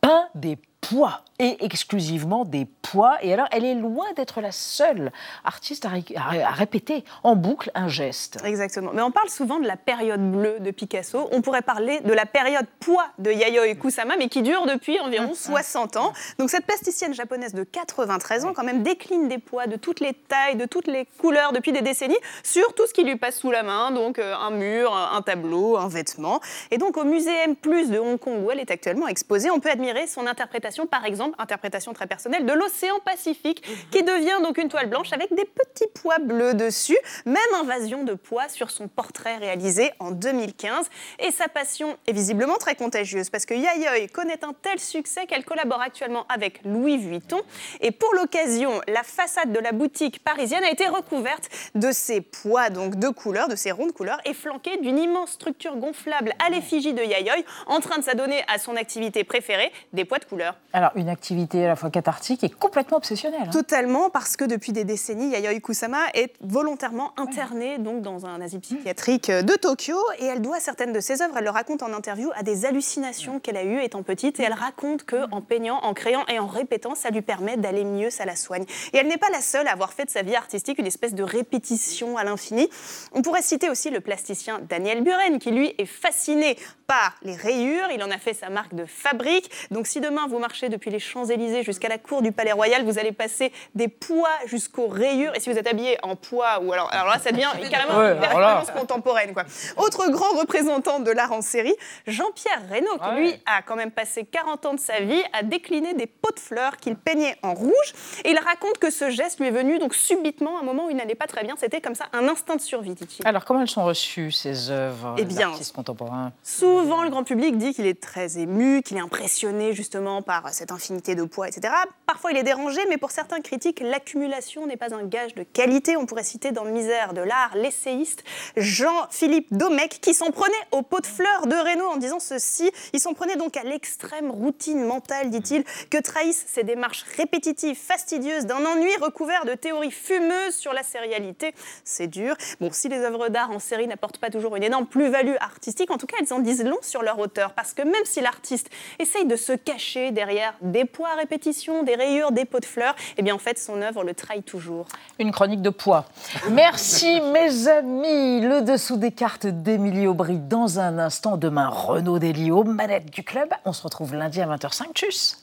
peint 0.00 0.28
des 0.34 0.58
poids 0.80 1.22
et 1.38 1.64
exclusivement 1.64 2.44
des 2.44 2.66
poids. 2.82 3.16
Et 3.22 3.32
alors, 3.32 3.46
elle 3.50 3.64
est 3.64 3.74
loin 3.74 4.06
d'être 4.16 4.40
la 4.40 4.52
seule 4.52 5.12
artiste 5.44 5.84
à, 5.84 5.88
ré- 5.88 6.04
à 6.16 6.22
ré- 6.28 6.42
à 6.42 6.50
répéter 6.50 7.04
en 7.22 7.36
boucle 7.36 7.70
un 7.74 7.88
geste. 7.88 8.38
Exactement. 8.44 8.90
Mais 8.94 9.02
on 9.02 9.10
parle 9.10 9.28
souvent 9.28 9.58
de 9.58 9.66
la 9.66 9.76
période 9.76 10.20
bleue 10.32 10.60
de 10.60 10.70
Picasso. 10.70 11.28
On 11.32 11.42
pourrait 11.42 11.62
parler 11.62 12.00
de 12.00 12.12
la 12.12 12.26
période 12.26 12.66
poids 12.80 13.06
de 13.18 13.30
Yayoi 13.30 13.74
Kusama, 13.74 14.16
mais 14.16 14.28
qui 14.28 14.42
dure 14.42 14.66
depuis 14.66 14.98
environ 15.00 15.34
60 15.34 15.96
ans. 15.96 16.12
Donc 16.38 16.50
cette 16.50 16.64
plasticienne 16.66 17.14
japonaise 17.14 17.54
de 17.54 17.64
93 17.64 18.44
ans, 18.44 18.52
quand 18.54 18.64
même, 18.64 18.82
décline 18.82 19.28
des 19.28 19.38
poids 19.38 19.66
de 19.66 19.76
toutes 19.76 20.00
les 20.00 20.14
tailles, 20.14 20.56
de 20.56 20.64
toutes 20.66 20.86
les 20.86 21.06
couleurs 21.18 21.52
depuis 21.52 21.72
des 21.72 21.82
décennies 21.82 22.16
sur 22.42 22.74
tout 22.74 22.86
ce 22.86 22.92
qui 22.94 23.04
lui 23.04 23.16
passe 23.16 23.38
sous 23.38 23.50
la 23.50 23.62
main. 23.62 23.90
Donc 23.90 24.18
euh, 24.18 24.34
un 24.34 24.50
mur, 24.50 24.94
un 24.94 25.22
tableau, 25.22 25.76
un 25.76 25.88
vêtement. 25.88 26.40
Et 26.70 26.78
donc 26.78 26.96
au 26.96 27.04
musée 27.04 27.34
M+ 27.44 27.54
de 27.62 27.98
Hong 27.98 28.18
Kong, 28.18 28.44
où 28.44 28.50
elle 28.50 28.60
est 28.60 28.70
actuellement 28.70 29.08
exposée, 29.08 29.50
on 29.50 29.60
peut 29.60 29.70
admirer 29.70 30.06
son 30.06 30.26
interprétation, 30.26 30.86
par 30.86 31.04
exemple, 31.04 31.25
interprétation 31.38 31.92
très 31.92 32.06
personnelle, 32.06 32.46
de 32.46 32.52
l'océan 32.52 32.96
Pacifique, 33.04 33.62
qui 33.90 34.02
devient 34.02 34.42
donc 34.42 34.58
une 34.58 34.68
toile 34.68 34.88
blanche 34.88 35.12
avec 35.12 35.34
des 35.34 35.44
petits 35.44 35.88
pois 35.94 36.18
bleus 36.18 36.54
dessus. 36.54 36.98
Même 37.24 37.36
invasion 37.60 38.04
de 38.04 38.14
pois 38.14 38.48
sur 38.48 38.70
son 38.70 38.88
portrait 38.88 39.36
réalisé 39.36 39.90
en 39.98 40.10
2015. 40.10 40.88
Et 41.18 41.30
sa 41.30 41.48
passion 41.48 41.96
est 42.06 42.12
visiblement 42.12 42.56
très 42.56 42.74
contagieuse, 42.74 43.30
parce 43.30 43.46
que 43.46 43.54
Yayoi 43.54 44.08
connaît 44.12 44.44
un 44.44 44.52
tel 44.52 44.78
succès 44.78 45.26
qu'elle 45.26 45.44
collabore 45.44 45.80
actuellement 45.80 46.26
avec 46.28 46.60
Louis 46.64 46.98
Vuitton. 46.98 47.40
Et 47.80 47.90
pour 47.90 48.14
l'occasion, 48.14 48.80
la 48.88 49.02
façade 49.02 49.52
de 49.52 49.58
la 49.58 49.72
boutique 49.72 50.22
parisienne 50.22 50.64
a 50.64 50.70
été 50.70 50.86
recouverte 50.86 51.48
de 51.74 51.92
ces 51.92 52.20
pois 52.20 52.70
donc 52.70 52.96
de 52.96 53.08
couleurs, 53.08 53.48
de 53.48 53.56
ces 53.56 53.70
rondes 53.70 53.92
couleurs, 53.92 54.20
et 54.24 54.34
flanquée 54.34 54.76
d'une 54.78 54.98
immense 54.98 55.32
structure 55.32 55.76
gonflable 55.76 56.32
à 56.44 56.50
l'effigie 56.50 56.94
de 56.94 57.02
Yayoi, 57.02 57.34
en 57.66 57.80
train 57.80 57.98
de 57.98 58.04
s'adonner 58.04 58.42
à 58.48 58.58
son 58.58 58.76
activité 58.76 59.24
préférée, 59.24 59.72
des 59.92 60.04
poids 60.04 60.18
de 60.18 60.24
couleur. 60.24 60.56
Alors, 60.72 60.90
une 60.94 61.08
activité 61.16 61.64
à 61.64 61.68
la 61.68 61.76
fois 61.76 61.90
cathartique 61.90 62.44
et 62.44 62.50
complètement 62.50 62.98
obsessionnelle. 62.98 63.44
hein. 63.46 63.50
Totalement, 63.50 64.10
parce 64.10 64.36
que 64.36 64.44
depuis 64.44 64.72
des 64.72 64.84
décennies, 64.84 65.30
Yayoi 65.30 65.60
Kusama 65.60 66.02
est 66.12 66.34
volontairement 66.42 67.12
internée 67.16 67.78
donc, 67.78 68.02
dans 68.02 68.26
un 68.26 68.40
asile 68.42 68.60
psychiatrique 68.60 69.30
de 69.30 69.54
Tokyo 69.54 69.96
et 70.18 70.26
elle 70.26 70.42
doit 70.42 70.60
certaines 70.60 70.92
de 70.92 71.00
ses 71.00 71.22
œuvres, 71.22 71.34
elle 71.38 71.44
le 71.44 71.50
raconte 71.50 71.82
en 71.82 71.92
interview, 71.94 72.30
à 72.36 72.42
des 72.42 72.66
hallucinations 72.66 73.40
qu'elle 73.40 73.56
a 73.56 73.64
eues 73.64 73.80
étant 73.82 74.02
petite 74.02 74.38
et 74.40 74.42
elle 74.42 74.52
raconte 74.52 75.04
que 75.04 75.28
en 75.32 75.40
peignant, 75.40 75.78
en 75.82 75.94
créant 75.94 76.26
et 76.26 76.38
en 76.38 76.46
répétant, 76.46 76.94
ça 76.94 77.08
lui 77.08 77.22
permet 77.22 77.56
d'aller 77.56 77.84
mieux, 77.84 78.10
ça 78.10 78.26
la 78.26 78.36
soigne. 78.36 78.66
Et 78.92 78.98
elle 78.98 79.08
n'est 79.08 79.16
pas 79.16 79.30
la 79.32 79.40
seule 79.40 79.66
à 79.68 79.72
avoir 79.72 79.94
fait 79.94 80.04
de 80.04 80.10
sa 80.10 80.20
vie 80.22 80.36
artistique 80.36 80.78
une 80.78 80.86
espèce 80.86 81.14
de 81.14 81.22
répétition 81.22 82.18
à 82.18 82.24
l'infini. 82.24 82.68
On 83.12 83.22
pourrait 83.22 83.42
citer 83.42 83.70
aussi 83.70 83.88
le 83.90 84.00
plasticien 84.00 84.60
Daniel 84.68 85.02
Buren 85.02 85.38
qui 85.38 85.50
lui 85.50 85.74
est 85.78 85.86
fasciné 85.86 86.58
par 86.86 87.16
les 87.22 87.34
rayures, 87.34 87.88
il 87.92 88.02
en 88.04 88.10
a 88.10 88.18
fait 88.18 88.34
sa 88.34 88.48
marque 88.48 88.74
de 88.74 88.84
fabrique. 88.84 89.50
Donc 89.72 89.86
si 89.86 90.00
demain 90.00 90.26
vous 90.28 90.38
marchez 90.38 90.68
depuis 90.68 90.90
les 90.90 91.00
Champs-Élysées 91.06 91.62
jusqu'à 91.62 91.88
la 91.88 91.98
cour 91.98 92.22
du 92.22 92.32
Palais 92.32 92.52
Royal, 92.52 92.84
vous 92.84 92.98
allez 92.98 93.12
passer 93.12 93.52
des 93.74 93.88
pois 93.88 94.28
jusqu'aux 94.46 94.88
rayures. 94.88 95.34
Et 95.34 95.40
si 95.40 95.50
vous 95.50 95.58
êtes 95.58 95.66
habillé 95.66 95.98
en 96.02 96.16
pois 96.16 96.60
ou 96.62 96.72
alors 96.72 96.92
alors 96.92 97.06
là 97.06 97.18
ça 97.18 97.30
devient 97.32 97.48
carrément 97.70 97.98
Ouais, 97.98 98.12
une 98.12 98.18
référence 98.18 98.70
contemporaine 98.70 99.32
quoi. 99.32 99.44
Autre 99.76 100.10
grand 100.10 100.38
représentant 100.38 101.00
de 101.00 101.10
l'art 101.10 101.32
en 101.32 101.40
série, 101.42 101.74
Jean-Pierre 102.06 102.62
Reynaud 102.70 102.98
qui 102.98 103.20
lui 103.20 103.34
a 103.46 103.62
quand 103.62 103.76
même 103.76 103.90
passé 103.90 104.24
40 104.24 104.66
ans 104.66 104.74
de 104.74 104.80
sa 104.80 105.00
vie 105.00 105.22
à 105.32 105.42
décliner 105.42 105.94
des 105.94 106.06
pots 106.06 106.32
de 106.34 106.40
fleurs 106.40 106.76
qu'il 106.76 106.96
peignait 106.96 107.36
en 107.42 107.54
rouge. 107.54 107.92
Et 108.24 108.30
il 108.30 108.38
raconte 108.38 108.78
que 108.78 108.90
ce 108.90 109.10
geste 109.10 109.38
lui 109.40 109.46
est 109.48 109.52
venu 109.52 109.78
donc 109.78 109.94
subitement 109.94 110.58
à 110.58 110.60
un 110.60 110.64
moment 110.64 110.86
où 110.86 110.90
il 110.90 110.96
n'allait 110.96 111.14
pas 111.14 111.26
très 111.26 111.44
bien, 111.44 111.54
c'était 111.58 111.80
comme 111.80 111.94
ça 111.94 112.06
un 112.12 112.28
instinct 112.28 112.56
de 112.56 112.60
survie 112.60 112.94
dit-il. 112.94 113.26
Alors, 113.26 113.44
comment 113.44 113.60
elles 113.60 113.68
sont 113.68 113.84
reçues, 113.84 114.32
ces 114.32 114.70
œuvres 114.70 115.14
Eh 115.18 115.24
bien, 115.24 115.50
d'artistes 115.50 115.74
contemporains? 115.74 116.32
Souvent, 116.42 117.02
le 117.02 117.10
grand 117.10 117.24
public 117.24 117.56
dit 117.58 117.74
qu'il 117.74 117.86
est 117.86 118.00
très 118.00 118.38
ému, 118.38 118.82
qu'il 118.82 118.96
est 118.96 119.00
impressionné 119.00 119.72
justement 119.72 120.22
par 120.22 120.48
cette 120.50 120.72
infinité 120.72 120.95
de 120.96 121.24
poids, 121.24 121.48
etc. 121.48 121.72
Parfois, 122.06 122.32
il 122.32 122.38
est 122.38 122.42
dérangé, 122.42 122.80
mais 122.88 122.96
pour 122.96 123.10
certains 123.10 123.40
critiques, 123.40 123.80
l'accumulation 123.80 124.66
n'est 124.66 124.76
pas 124.76 124.94
un 124.94 125.04
gage 125.04 125.34
de 125.34 125.42
qualité. 125.42 125.96
On 125.96 126.06
pourrait 126.06 126.24
citer 126.24 126.52
dans 126.52 126.64
Misère 126.64 127.12
de 127.12 127.20
l'art 127.20 127.52
l'essayiste 127.54 128.24
Jean-Philippe 128.56 129.48
Domecq, 129.52 129.98
qui 130.00 130.14
s'en 130.14 130.30
prenait 130.30 130.54
au 130.72 130.82
pot 130.82 131.00
de 131.00 131.06
fleurs 131.06 131.46
de 131.46 131.54
Reynaud 131.54 131.88
en 131.88 131.96
disant 131.96 132.18
ceci. 132.18 132.70
Il 132.92 133.00
s'en 133.00 133.14
prenait 133.14 133.36
donc 133.36 133.56
à 133.56 133.62
l'extrême 133.62 134.30
routine 134.30 134.84
mentale, 134.84 135.30
dit-il, 135.30 135.64
que 135.90 135.98
trahissent 136.00 136.46
ces 136.48 136.64
démarches 136.64 137.04
répétitives, 137.16 137.76
fastidieuses, 137.76 138.46
d'un 138.46 138.64
ennui 138.64 138.94
recouvert 139.00 139.44
de 139.44 139.54
théories 139.54 139.90
fumeuses 139.90 140.54
sur 140.54 140.72
la 140.72 140.82
sérialité. 140.82 141.54
C'est 141.84 142.06
dur. 142.06 142.36
Bon, 142.60 142.70
si 142.72 142.88
les 142.88 142.98
œuvres 142.98 143.28
d'art 143.28 143.50
en 143.50 143.58
série 143.58 143.86
n'apportent 143.86 144.18
pas 144.18 144.30
toujours 144.30 144.56
une 144.56 144.64
énorme 144.64 144.86
plus-value 144.86 145.36
artistique, 145.40 145.90
en 145.90 145.98
tout 145.98 146.06
cas, 146.06 146.16
elles 146.20 146.32
en 146.32 146.38
disent 146.38 146.64
long 146.64 146.78
sur 146.82 147.02
leur 147.02 147.18
auteur. 147.18 147.52
Parce 147.52 147.74
que 147.74 147.82
même 147.82 148.04
si 148.04 148.20
l'artiste 148.20 148.70
essaye 148.98 149.26
de 149.26 149.36
se 149.36 149.52
cacher 149.52 150.10
derrière 150.10 150.54
des 150.62 150.85
poids 150.86 151.08
à 151.10 151.16
répétition, 151.16 151.82
des 151.82 151.94
rayures, 151.94 152.32
des 152.32 152.44
pots 152.44 152.60
de 152.60 152.64
fleurs, 152.64 152.94
eh 153.16 153.22
bien, 153.22 153.34
en 153.34 153.38
fait, 153.38 153.58
son 153.58 153.80
œuvre 153.82 154.04
le 154.04 154.14
trahit 154.14 154.44
toujours. 154.44 154.86
Une 155.18 155.32
chronique 155.32 155.62
de 155.62 155.70
poids. 155.70 156.06
Merci, 156.50 157.20
mes 157.32 157.68
amis. 157.68 158.40
Le 158.40 158.62
dessous 158.62 158.96
des 158.96 159.12
cartes 159.12 159.46
d'Émilie 159.46 160.06
Aubry 160.06 160.38
dans 160.38 160.78
un 160.78 160.98
instant. 160.98 161.36
Demain, 161.36 161.68
Renaud 161.68 162.18
Delio, 162.18 162.64
manette 162.64 163.10
du 163.10 163.22
club. 163.22 163.48
On 163.64 163.72
se 163.72 163.82
retrouve 163.82 164.14
lundi 164.14 164.40
à 164.40 164.46
20h05. 164.46 164.92
Tchuss. 164.94 165.42